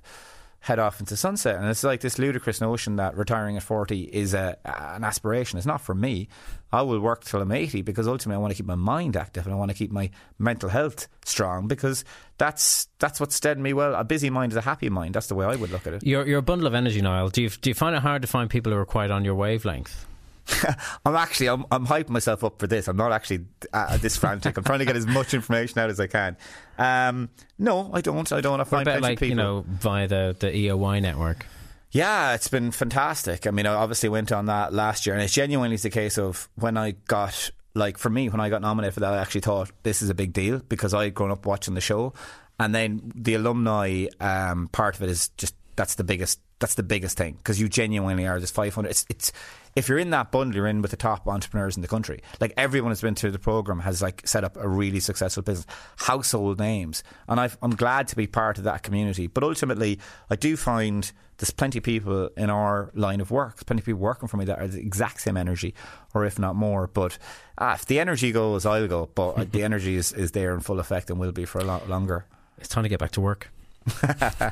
head 0.63 0.79
off 0.79 1.01
into 1.01 1.17
sunset. 1.17 1.57
And 1.57 1.67
it's 1.67 1.83
like 1.83 1.99
this 1.99 2.17
ludicrous 2.17 2.61
notion 2.61 2.95
that 2.95 3.17
retiring 3.17 3.57
at 3.57 3.63
40 3.63 4.03
is 4.03 4.33
a, 4.33 4.57
an 4.63 5.03
aspiration. 5.03 5.57
It's 5.57 5.67
not 5.67 5.81
for 5.81 5.93
me. 5.93 6.29
I 6.71 6.83
will 6.83 7.01
work 7.01 7.25
till 7.25 7.41
I'm 7.41 7.51
80 7.51 7.81
because 7.81 8.07
ultimately 8.07 8.37
I 8.37 8.39
want 8.39 8.51
to 8.51 8.55
keep 8.55 8.65
my 8.65 8.75
mind 8.75 9.17
active 9.17 9.45
and 9.45 9.53
I 9.53 9.57
want 9.57 9.71
to 9.71 9.77
keep 9.77 9.91
my 9.91 10.09
mental 10.39 10.69
health 10.69 11.09
strong 11.25 11.67
because 11.67 12.05
that's 12.37 12.87
that's 12.97 13.19
what's 13.19 13.35
steadied 13.35 13.61
me 13.61 13.73
well. 13.73 13.93
A 13.93 14.05
busy 14.05 14.29
mind 14.29 14.53
is 14.53 14.55
a 14.55 14.61
happy 14.61 14.87
mind. 14.87 15.15
That's 15.15 15.27
the 15.27 15.35
way 15.35 15.45
I 15.45 15.57
would 15.57 15.69
look 15.69 15.85
at 15.85 15.95
it. 15.95 16.03
You're, 16.03 16.25
you're 16.25 16.39
a 16.39 16.41
bundle 16.41 16.65
of 16.65 16.73
energy, 16.73 17.01
Niall. 17.01 17.27
Do 17.27 17.41
you, 17.41 17.49
do 17.49 17.69
you 17.69 17.73
find 17.73 17.93
it 17.93 18.01
hard 18.01 18.21
to 18.21 18.27
find 18.29 18.49
people 18.49 18.71
who 18.71 18.77
are 18.77 18.85
quite 18.85 19.11
on 19.11 19.25
your 19.25 19.35
wavelength? 19.35 20.05
I'm 21.05 21.15
actually 21.15 21.47
I'm, 21.47 21.65
I'm 21.71 21.85
hyping 21.87 22.09
myself 22.09 22.43
up 22.43 22.59
for 22.59 22.67
this. 22.67 22.87
I'm 22.87 22.97
not 22.97 23.11
actually 23.11 23.45
uh, 23.71 23.97
this 23.97 24.17
frantic. 24.17 24.57
I'm 24.57 24.63
trying 24.63 24.79
to 24.79 24.85
get 24.85 24.95
as 24.95 25.07
much 25.07 25.33
information 25.33 25.79
out 25.79 25.89
as 25.89 25.99
I 25.99 26.07
can. 26.07 26.37
Um, 26.77 27.29
no, 27.57 27.89
I 27.93 28.01
don't. 28.01 28.29
I 28.31 28.41
don't. 28.41 28.59
I 28.59 28.63
find 28.63 28.87
about 28.87 29.01
like 29.01 29.19
people. 29.19 29.29
you 29.29 29.35
know 29.35 29.65
via 29.67 30.07
the 30.07 30.35
the 30.37 30.55
EOY 30.55 31.01
network. 31.01 31.45
Yeah, 31.91 32.33
it's 32.33 32.47
been 32.47 32.71
fantastic. 32.71 33.45
I 33.45 33.51
mean, 33.51 33.67
I 33.67 33.73
obviously 33.75 34.09
went 34.09 34.31
on 34.31 34.47
that 34.47 34.73
last 34.73 35.05
year, 35.05 35.15
and 35.15 35.23
it's 35.23 35.33
genuinely 35.33 35.77
the 35.77 35.91
case 35.91 36.17
of 36.17 36.49
when 36.55 36.75
I 36.75 36.91
got 36.91 37.51
like 37.75 37.97
for 37.97 38.09
me 38.09 38.29
when 38.29 38.41
I 38.41 38.49
got 38.49 38.61
nominated 38.61 38.95
for 38.95 38.99
that, 39.01 39.13
I 39.13 39.17
actually 39.17 39.41
thought 39.41 39.71
this 39.83 40.01
is 40.01 40.09
a 40.09 40.13
big 40.15 40.33
deal 40.33 40.59
because 40.67 40.93
I'd 40.93 41.13
grown 41.13 41.31
up 41.31 41.45
watching 41.45 41.73
the 41.73 41.81
show, 41.81 42.13
and 42.59 42.73
then 42.73 43.11
the 43.15 43.35
alumni 43.35 44.07
um, 44.19 44.67
part 44.69 44.95
of 44.95 45.03
it 45.03 45.09
is 45.09 45.29
just 45.37 45.55
that's 45.75 45.95
the 45.95 46.03
biggest 46.03 46.39
that's 46.59 46.75
the 46.75 46.83
biggest 46.83 47.17
thing 47.17 47.35
because 47.35 47.59
you 47.59 47.67
genuinely 47.67 48.25
are. 48.25 48.39
There's 48.39 48.51
500. 48.51 48.89
It's, 48.89 49.05
it's 49.09 49.31
if 49.75 49.89
you're 49.89 49.97
in 49.97 50.11
that 50.11 50.31
bundle, 50.31 50.55
you're 50.55 50.67
in 50.67 50.81
with 50.81 50.91
the 50.91 50.97
top 50.97 51.27
entrepreneurs 51.27 51.75
in 51.75 51.81
the 51.81 51.87
country. 51.87 52.21
Like 52.39 52.53
everyone 52.57 52.91
who's 52.91 53.01
been 53.01 53.15
through 53.15 53.31
the 53.31 53.39
program 53.39 53.79
has 53.79 54.01
like 54.01 54.25
set 54.25 54.43
up 54.43 54.55
a 54.57 54.67
really 54.67 54.99
successful 54.99 55.43
business, 55.43 55.65
household 55.97 56.59
names, 56.59 57.03
and 57.27 57.39
i 57.39 57.49
am 57.61 57.75
glad 57.75 58.07
to 58.09 58.15
be 58.15 58.27
part 58.27 58.57
of 58.57 58.63
that 58.65 58.83
community. 58.83 59.27
But 59.27 59.43
ultimately, 59.43 59.99
I 60.29 60.35
do 60.35 60.55
find 60.55 61.11
there's 61.37 61.51
plenty 61.51 61.79
of 61.79 61.83
people 61.83 62.29
in 62.37 62.49
our 62.49 62.91
line 62.93 63.19
of 63.19 63.31
work, 63.31 63.65
plenty 63.65 63.81
of 63.81 63.85
people 63.85 64.01
working 64.01 64.27
for 64.27 64.37
me 64.37 64.45
that 64.45 64.59
are 64.59 64.67
the 64.67 64.79
exact 64.79 65.21
same 65.21 65.35
energy, 65.35 65.73
or 66.13 66.23
if 66.25 66.39
not 66.39 66.55
more. 66.55 66.87
But 66.87 67.17
ah, 67.57 67.73
if 67.73 67.85
the 67.85 67.99
energy 67.99 68.31
goes, 68.31 68.65
I'll 68.65 68.87
go. 68.87 69.09
But 69.13 69.51
the 69.51 69.63
energy 69.69 69.95
is, 69.95 70.13
is 70.13 70.31
there 70.31 70.53
in 70.53 70.61
full 70.61 70.79
effect 70.79 71.09
and 71.09 71.19
will 71.19 71.31
be 71.31 71.45
for 71.45 71.59
a 71.59 71.65
lot 71.65 71.89
longer. 71.89 72.25
It's 72.57 72.69
time 72.69 72.83
to 72.83 72.89
get 72.89 72.99
back 72.99 73.11
to 73.11 73.21
work. 73.21 73.52
yeah. 74.03 74.51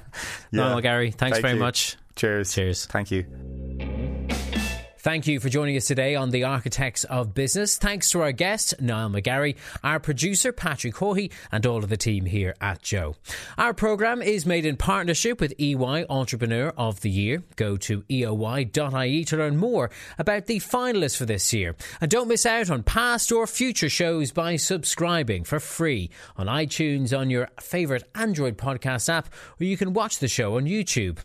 No, 0.51 0.81
Gary, 0.81 1.11
thanks 1.11 1.35
Thank 1.37 1.41
very 1.41 1.53
you. 1.55 1.59
much. 1.59 1.97
Cheers. 2.15 2.53
Cheers. 2.53 2.85
Thank 2.85 3.11
you. 3.11 3.90
Thank 5.01 5.25
you 5.25 5.39
for 5.39 5.49
joining 5.49 5.75
us 5.77 5.85
today 5.85 6.13
on 6.13 6.29
The 6.29 6.43
Architects 6.43 7.05
of 7.05 7.33
Business. 7.33 7.75
Thanks 7.75 8.11
to 8.11 8.21
our 8.21 8.31
guest, 8.31 8.79
Niall 8.79 9.09
McGarry, 9.09 9.55
our 9.83 9.99
producer, 9.99 10.51
Patrick 10.51 10.93
Haughey, 10.93 11.31
and 11.51 11.65
all 11.65 11.77
of 11.83 11.89
the 11.89 11.97
team 11.97 12.25
here 12.25 12.53
at 12.61 12.83
Joe. 12.83 13.15
Our 13.57 13.73
programme 13.73 14.21
is 14.21 14.45
made 14.45 14.63
in 14.63 14.77
partnership 14.77 15.41
with 15.41 15.59
EY 15.59 16.05
Entrepreneur 16.07 16.71
of 16.77 17.01
the 17.01 17.09
Year. 17.09 17.41
Go 17.55 17.77
to 17.77 18.03
eoy.ie 18.03 19.25
to 19.25 19.37
learn 19.37 19.57
more 19.57 19.89
about 20.19 20.45
the 20.45 20.59
finalists 20.59 21.17
for 21.17 21.25
this 21.25 21.51
year. 21.51 21.75
And 21.99 22.11
don't 22.11 22.27
miss 22.27 22.45
out 22.45 22.69
on 22.69 22.83
past 22.83 23.31
or 23.31 23.47
future 23.47 23.89
shows 23.89 24.31
by 24.31 24.55
subscribing 24.55 25.45
for 25.45 25.59
free 25.59 26.11
on 26.37 26.45
iTunes 26.45 27.17
on 27.17 27.31
your 27.31 27.49
favourite 27.59 28.03
Android 28.13 28.55
podcast 28.55 29.09
app, 29.09 29.33
or 29.59 29.63
you 29.63 29.77
can 29.77 29.93
watch 29.93 30.19
the 30.19 30.27
show 30.27 30.57
on 30.57 30.65
YouTube. 30.65 31.17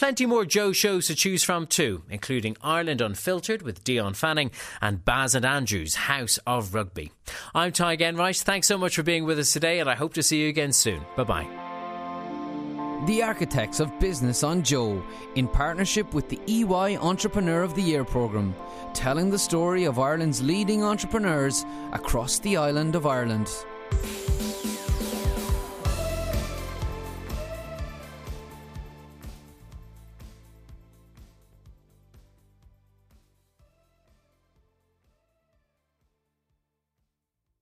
Plenty 0.00 0.24
more 0.24 0.46
Joe 0.46 0.72
shows 0.72 1.08
to 1.08 1.14
choose 1.14 1.42
from 1.42 1.66
too, 1.66 2.04
including 2.08 2.56
Ireland 2.62 3.02
Unfiltered 3.02 3.60
with 3.60 3.84
Dion 3.84 4.14
Fanning 4.14 4.50
and 4.80 5.04
Baz 5.04 5.34
and 5.34 5.44
Andrews 5.44 5.94
House 5.94 6.38
of 6.46 6.72
Rugby. 6.72 7.12
I'm 7.54 7.70
Tadhg 7.70 8.00
Enright. 8.00 8.38
Thanks 8.38 8.66
so 8.66 8.78
much 8.78 8.96
for 8.96 9.02
being 9.02 9.26
with 9.26 9.38
us 9.38 9.52
today, 9.52 9.78
and 9.78 9.90
I 9.90 9.94
hope 9.94 10.14
to 10.14 10.22
see 10.22 10.40
you 10.40 10.48
again 10.48 10.72
soon. 10.72 11.04
Bye 11.18 11.24
bye. 11.24 13.04
The 13.06 13.22
Architects 13.22 13.78
of 13.78 14.00
Business 14.00 14.42
on 14.42 14.62
Joe, 14.62 15.04
in 15.34 15.46
partnership 15.46 16.14
with 16.14 16.30
the 16.30 16.40
EY 16.48 16.96
Entrepreneur 16.96 17.62
of 17.62 17.74
the 17.74 17.82
Year 17.82 18.02
programme, 18.02 18.54
telling 18.94 19.28
the 19.28 19.38
story 19.38 19.84
of 19.84 19.98
Ireland's 19.98 20.40
leading 20.40 20.82
entrepreneurs 20.82 21.66
across 21.92 22.38
the 22.38 22.56
island 22.56 22.96
of 22.96 23.04
Ireland. 23.04 23.50